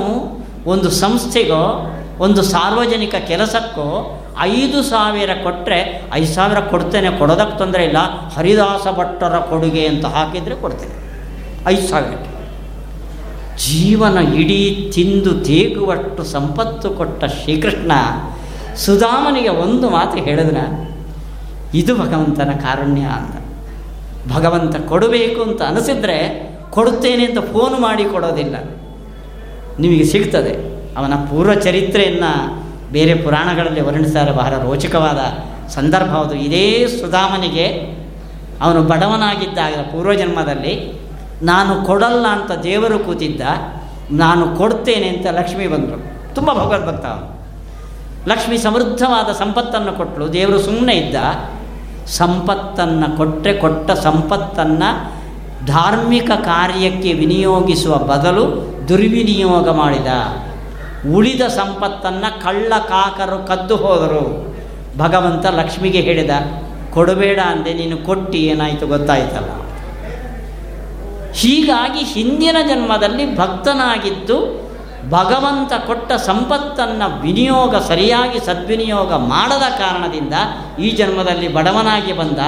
ಒಂದು 0.70 0.90
ಸಂಸ್ಥೆಗೋ, 0.90 1.96
ಒಂದು 2.20 2.42
ಸಾರ್ವಜನಿಕ 2.42 3.16
ಕೆಲಸಕ್ಕೋ 3.16 4.22
ಐದು 4.40 4.84
ಸಾವಿರ 4.84 5.30
ಕೊಟ್ಟರೆ 5.44 6.10
ಐದು 6.14 6.34
ಸಾವಿರ 6.34 6.60
ಕೊಡ್ತೇನೆ, 6.60 7.18
ಕೊಡೋದಕ್ಕೆ 7.18 7.58
ತೊಂದರೆ 7.58 7.86
ಇಲ್ಲ, 7.86 7.98
ಹರಿದಾಸ 8.36 8.88
ಭಟ್ಟರ 8.98 9.40
ಕೊಡುಗೆ 9.40 9.88
ಅಂತ 9.88 10.06
ಹಾಕಿದರೆ 10.06 10.56
ಕೊಡ್ತೇನೆ. 10.56 10.96
ಐದು 11.68 11.88
ಸಾವಿರಕ್ಕೆ. 11.88 12.39
ಜೀವನ 13.68 14.18
ಇಡೀ 14.18 14.92
ತಿಂದು 14.94 15.40
ತೇಗುವಷ್ಟು 15.40 16.24
ಸಂಪತ್ತು 16.24 16.90
ಕೊಟ್ಟ 16.90 17.26
ಶ್ರೀಕೃಷ್ಣ 17.26 17.92
ಸುಧಾಮನಿಗೆ 18.76 19.50
ಒಂದು 19.50 19.90
ಮಾತು 19.90 20.18
ಹೇಳಿದ್ರೆ 20.18 20.90
ಇದು 21.74 21.96
ಭಗವಂತನ 21.96 22.50
ಕಾರುಣ್ಯ 22.52 23.02
ಅಂತ. 23.02 23.36
ಭಗವಂತ 24.34 24.76
ಕೊಡಬೇಕು 24.76 25.42
ಅಂತ 25.42 25.62
ಅನಿಸಿದ್ರೆ 25.62 26.50
ಕೊಡುತ್ತೇನೆ 26.70 27.26
ಅಂತ 27.26 27.40
ಫೋನ್ 27.40 27.80
ಮಾಡಿ 27.80 28.06
ಕೊಡೋದಿಲ್ಲ. 28.06 28.56
ನಿಮಗೆ 29.80 30.04
ಸಿಗ್ತದೆ. 30.04 30.80
ಅವನ 30.98 31.16
ಪೂರ್ವ 31.16 31.54
ಚರಿತ್ರೆಯನ್ನು 31.54 32.64
ಬೇರೆ 32.92 33.14
ಪುರಾಣಗಳಲ್ಲಿ 33.16 33.82
ವರ್ಣಿಸ್ತಾರೆ 33.82 34.32
ಬಹಳ 34.32 34.54
ರೋಚಕವಾದ 34.58 35.20
ಸಂದರ್ಭ 35.70 36.12
ಅದು 36.12 36.36
ಇದೇ 36.36 36.88
ಸುಧಾಮನಿಗೆ 36.88 37.66
ಅವನು 38.62 38.84
ಬಡವನಾಗಿದ್ದಾಗ 38.84 39.74
ಪೂರ್ವಜನ್ಮದಲ್ಲಿ 39.74 40.99
ನಾನು 41.42 41.74
ಕೊಡಲ್ಲ 41.86 42.26
ಅಂತ 42.28 42.52
ದೇವರು 42.52 43.00
ಕೂತಿದ್ದ, 43.00 43.42
ನಾನು 44.12 44.44
ಕೊಡ್ತೇನೆ 44.58 45.08
ಅಂತ 45.08 45.28
ಲಕ್ಷ್ಮಿ 45.28 45.68
ಬಂದರು. 45.68 46.00
ತುಂಬ 46.36 46.50
ಭಗವದ್ಭಕ್ತ 46.54 47.06
ಲಕ್ಷ್ಮಿ 48.28 48.58
ಸಮೃದ್ಧವಾದ 48.58 49.30
ಸಂಪತ್ತನ್ನು 49.32 49.92
ಕೊಟ್ಟಳು 49.98 50.34
ದೇವರು 50.34 50.60
ಸುಮ್ಮನೆ 50.60 50.94
ಇದ್ದ, 50.94 51.16
ಸಂಪತ್ತನ್ನು 52.08 53.18
ಕೊಟ್ಟರೆ 53.18 53.54
ಕೊಟ್ಟ 53.54 53.92
ಸಂಪತ್ತನ್ನು 53.92 54.90
ಧಾರ್ಮಿಕ 55.66 56.32
ಕಾರ್ಯಕ್ಕೆ 56.32 57.14
ವಿನಿಯೋಗಿಸುವ 57.14 57.96
ಬದಲು 58.12 58.44
ದುರ್ವಿನಿಯೋಗ 58.90 59.70
ಮಾಡಿದ. 59.70 60.08
ಉಳಿದ 61.16 61.42
ಸಂಪತ್ತನ್ನು 61.48 62.44
ಕಳ್ಳ 62.44 62.74
ಕಾಕರು 62.88 63.48
ಕದ್ದು 63.48 63.76
ಹೋದರು. 63.76 64.24
ಭಗವಂತ 64.98 65.46
ಲಕ್ಷ್ಮಿಗೆ 65.46 66.02
ಹೇಳಿದ, 66.02 66.30
ಕೊಡಬೇಡ 66.94 67.40
ಅಂದೆ, 67.40 67.74
ನೀನು 67.74 67.98
ಕೊಟ್ಟು, 67.98 68.38
ಏನಾಯಿತು 68.38 68.88
ಗೊತ್ತಾಯ್ತಲ್ಲ. 68.88 69.52
ಹೀಗಾಗಿ 71.34 72.00
ಹಿಂದಿನ 72.00 72.56
ಜನ್ಮದಲ್ಲಿ 72.68 73.38
ಭಕ್ತನಾಗಿದ್ದು 73.38 74.70
ಭಗವಂತ 75.10 75.74
ಕೊಟ್ಟ 75.88 76.12
ಸಂಪತ್ತನ್ನು 76.12 77.22
ವಿನಿಯೋಗ, 77.22 77.76
ಸರಿಯಾಗಿ 77.76 78.40
ಸದ್ವಿನಿಯೋಗ 78.40 79.14
ಮಾಡದ 79.14 79.64
ಕಾರಣದಿಂದ 79.78 80.34
ಈ 80.80 80.90
ಜನ್ಮದಲ್ಲಿ 80.90 81.54
ಬಡವನಾಗಿ 81.54 82.14
ಬಂದ. 82.14 82.40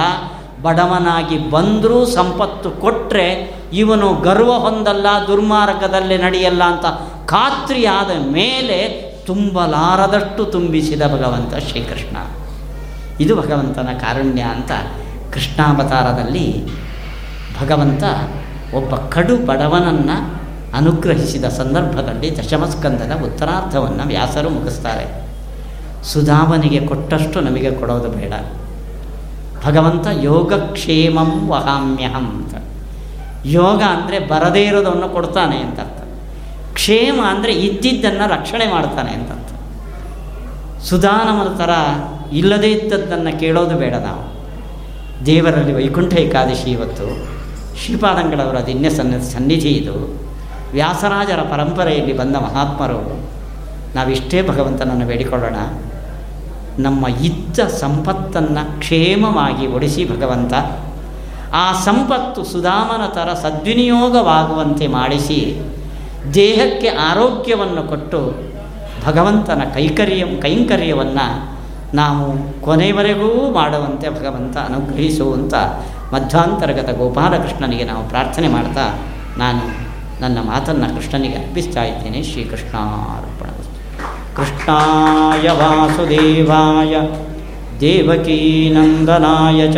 ಬಡವನಾಗಿ 0.62 1.50
ಬಂದರೂ 1.50 2.06
ಸಂಪತ್ತು 2.06 2.70
ಕೊಟ್ಟರೆ 2.70 3.56
ಇವನು 3.72 4.14
ಗರ್ವ 4.14 4.52
ಹೊಂದಲ್ಲ, 4.52 5.06
ದುರ್ಮಾರ್ಗದಲ್ಲಿ 5.26 6.18
ನಡೆಯಲ್ಲ 6.18 6.64
ಅಂತ 6.64 6.84
ಖಾತ್ರಿಯಾದ 7.26 8.32
ಮೇಲೆ 8.32 9.12
ತುಂಬಲಾರದಷ್ಟು 9.26 10.44
ತುಂಬಿಸಿದ 10.44 11.02
ಭಗವಂತ 11.02 11.54
ಶ್ರೀಕೃಷ್ಣ. 11.56 12.16
ಇದು 13.20 13.36
ಭಗವಂತನ 13.36 13.88
ಕಾರುಣ್ಯ 14.00 14.42
ಅಂತ 14.42 14.72
ಕೃಷ್ಣಾವತಾರದಲ್ಲಿ 15.34 16.66
ಭಗವಂತ 17.60 18.04
ಒಬ್ಬ 18.74 18.94
ಕಡು 18.94 19.36
ಬಡವನನ್ನು 19.36 20.42
ಅನುಗ್ರಹಿಸಿದ 20.76 21.44
ಸಂದರ್ಭದಲ್ಲಿ 21.44 22.38
ದಶಮಸ್ಕಂದದ 22.38 23.22
ಉತ್ತರಾರ್ಧವನ್ನು 23.24 24.06
ವ್ಯಾಸರು 24.06 24.50
ಮುಗಿಸ್ತಾರೆ. 24.50 25.24
ಸುಧಾಮನಿಗೆ 26.04 26.86
ಕೊಟ್ಟಷ್ಟು 26.86 27.40
ನಮಗೆ 27.40 27.70
ಕೊಡೋದು 27.70 28.08
ಬೇಡ. 28.08 28.32
ಭಗವಂತ 29.66 30.06
ಯೋಗಕ್ಷೇಮಂ 30.06 31.48
ವಹಾಮ್ಯಹಂ 31.48 32.26
ಅಂತ. 32.30 32.54
ಯೋಗ 33.46 33.82
ಅಂದರೆ 33.82 34.18
ಬರದೇ 34.18 34.64
ಇರೋದನ್ನು 34.64 35.08
ಕೊಡ್ತಾನೆ 35.08 35.56
ಅಂತ 35.56 35.80
ಅರ್ಥ 35.80 36.00
ಕ್ಷೇಮ 36.74 37.20
ಅಂದರೆ 37.28 37.52
ಇದ್ದಿದ್ದನ್ನು 37.52 38.30
ರಕ್ಷಣೆ 38.30 38.66
ಮಾಡ್ತಾನೆ 38.72 39.10
ಅಂತ 39.10 39.30
ಅರ್ಥ 39.30 39.52
ಥರ 41.58 41.70
ಇಲ್ಲದೇ 42.32 42.72
ಇದ್ದದ್ದನ್ನು 42.72 43.40
ಕೇಳೋದು 43.40 43.74
ಬೇಡ 43.78 43.94
ನಾವು. 43.94 44.22
ದೇವರಲ್ಲಿ 45.26 45.72
ವೈಕುಂಠ 45.72 46.12
ಏಕಾದಶಿ 46.14 46.70
ಇವತ್ತು. 46.70 47.31
ಶ್ರೀಪಾದಂಗಳವರ 47.76 48.66
ದಿನ್ಯ 48.66 48.90
ಸನ್ನ, 48.90 49.20
ಸನ್ನಿಧಿ 49.20 49.68
ಇದು. 49.68 50.20
ವ್ಯಾಸರಾಜರ 50.72 51.40
ಪರಂಪರೆಯಲ್ಲಿ 51.40 52.16
ಬಂದ 52.16 52.36
ಮಹಾತ್ಮರು, 52.36 53.20
ನಾವಿಷ್ಟೇ 53.94 54.48
ಭಗವಂತನನ್ನು 54.48 55.06
ಬೇಡಿಕೊಳ್ಳೋಣ. 55.06 55.56
ನಮ್ಮ 56.78 57.08
ಇದ್ದ 57.08 57.60
ಸಂಪತ್ತನ್ನು 57.60 58.78
ಕ್ಷೇಮವಾಗಿ 58.78 59.66
ಒಡಿಸಿ 59.66 60.04
ಭಗವಂತ. 60.04 60.52
ಆ 61.52 61.72
ಸಂಪತ್ತು 61.72 62.44
ಸುಧಾಮನ 62.44 63.06
ಥರ 63.12 63.32
ಸದ್ವಿನಿಯೋಗವಾಗುವಂತೆ 63.32 64.86
ಮಾಡಿಸಿ, 64.86 65.60
ದೇಹಕ್ಕೆ 66.34 66.88
ಆರೋಗ್ಯವನ್ನು 66.88 67.82
ಕೊಟ್ಟು 67.88 68.20
ಭಗವಂತನ 69.04 69.62
ಕೈಕರ್ಯ, 69.74 70.24
ಕೈಂಕರ್ಯವನ್ನು 70.40 71.52
ನಾವು 71.94 72.24
ಕೊನೆಯವರೆಗೂ 72.62 73.50
ಮಾಡುವಂತೆ 73.52 74.08
ಭಗವಂತ 74.10 74.56
ಅನುಗ್ರಹಿಸುವಂಥ 74.56 75.54
ಮಧ್ವಾಂತರ್ಗತ 76.12 76.90
ಗೋಪಾಲಕೃಷ್ಣನಿಗೆ 76.90 77.84
ನಾವು 77.84 78.08
ಪ್ರಾರ್ಥನೆ 78.08 78.48
ಮಾಡ್ತಾ 78.48 78.98
ನಾನು 79.38 79.60
ನನ್ನ 80.20 80.38
ಮಾತನ್ನು 80.38 80.96
ಕೃಷ್ಣನಿಗೆ 80.96 81.34
ಅರ್ಪಿಸ್ತಾ 81.34 81.84
ಇದ್ದೇನೆ 81.84 82.22
ಶ್ರೀಕೃಷ್ಣಾರ್ಪಣ 82.22 83.46
ಕೃಷ್ಣಾಯ 84.36 85.50
ವಾಸುದೇವಾಯ 85.50 86.96
ದೇವಕೀನಂದನಾಯ 87.80 89.72
ಚ 89.72 89.76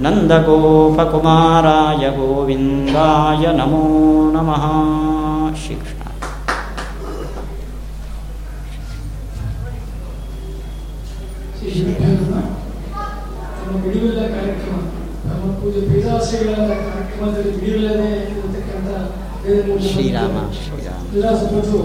ನಂದಗೋಪಕುಮಾರಾಯ 0.00 2.10
ಗೋವಿಂದಾಯ 2.10 3.56
ನಮೋ 3.56 4.32
ನಮಃ. 4.32 4.64
ಶ್ರೀಕೃಷ್ಣ. 5.64 6.02
ಕಾರ್ಯಕ್ರಮ. 14.38 14.91
ಪೂಜೆ 15.60 15.82
ಪೀಠಾಶ್ರೀಗಳ 15.88 16.54
ಕಾರ್ಯಕ್ರಮದಲ್ಲಿ 16.84 17.52
ಬಿಡುವಿಲ್ಲದೆ 17.56 18.08
ಇರತಕ್ಕಂಥ 18.30 18.88
ಶ್ರೀರಾಮ 19.88 20.38
ಶ್ರೀರಾಮ 20.58 20.98
ಬಂದು 21.50 21.78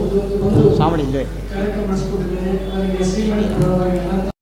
ಕಾರ್ಯಕ್ರಮ 1.52 1.86
ನಡೆಸಿಕೊಟ್ಟಿದ್ದೇನೆ 1.90 2.56
ನನಗೆ 2.70 3.12
ಶ್ರೀಮಠ 3.12 4.34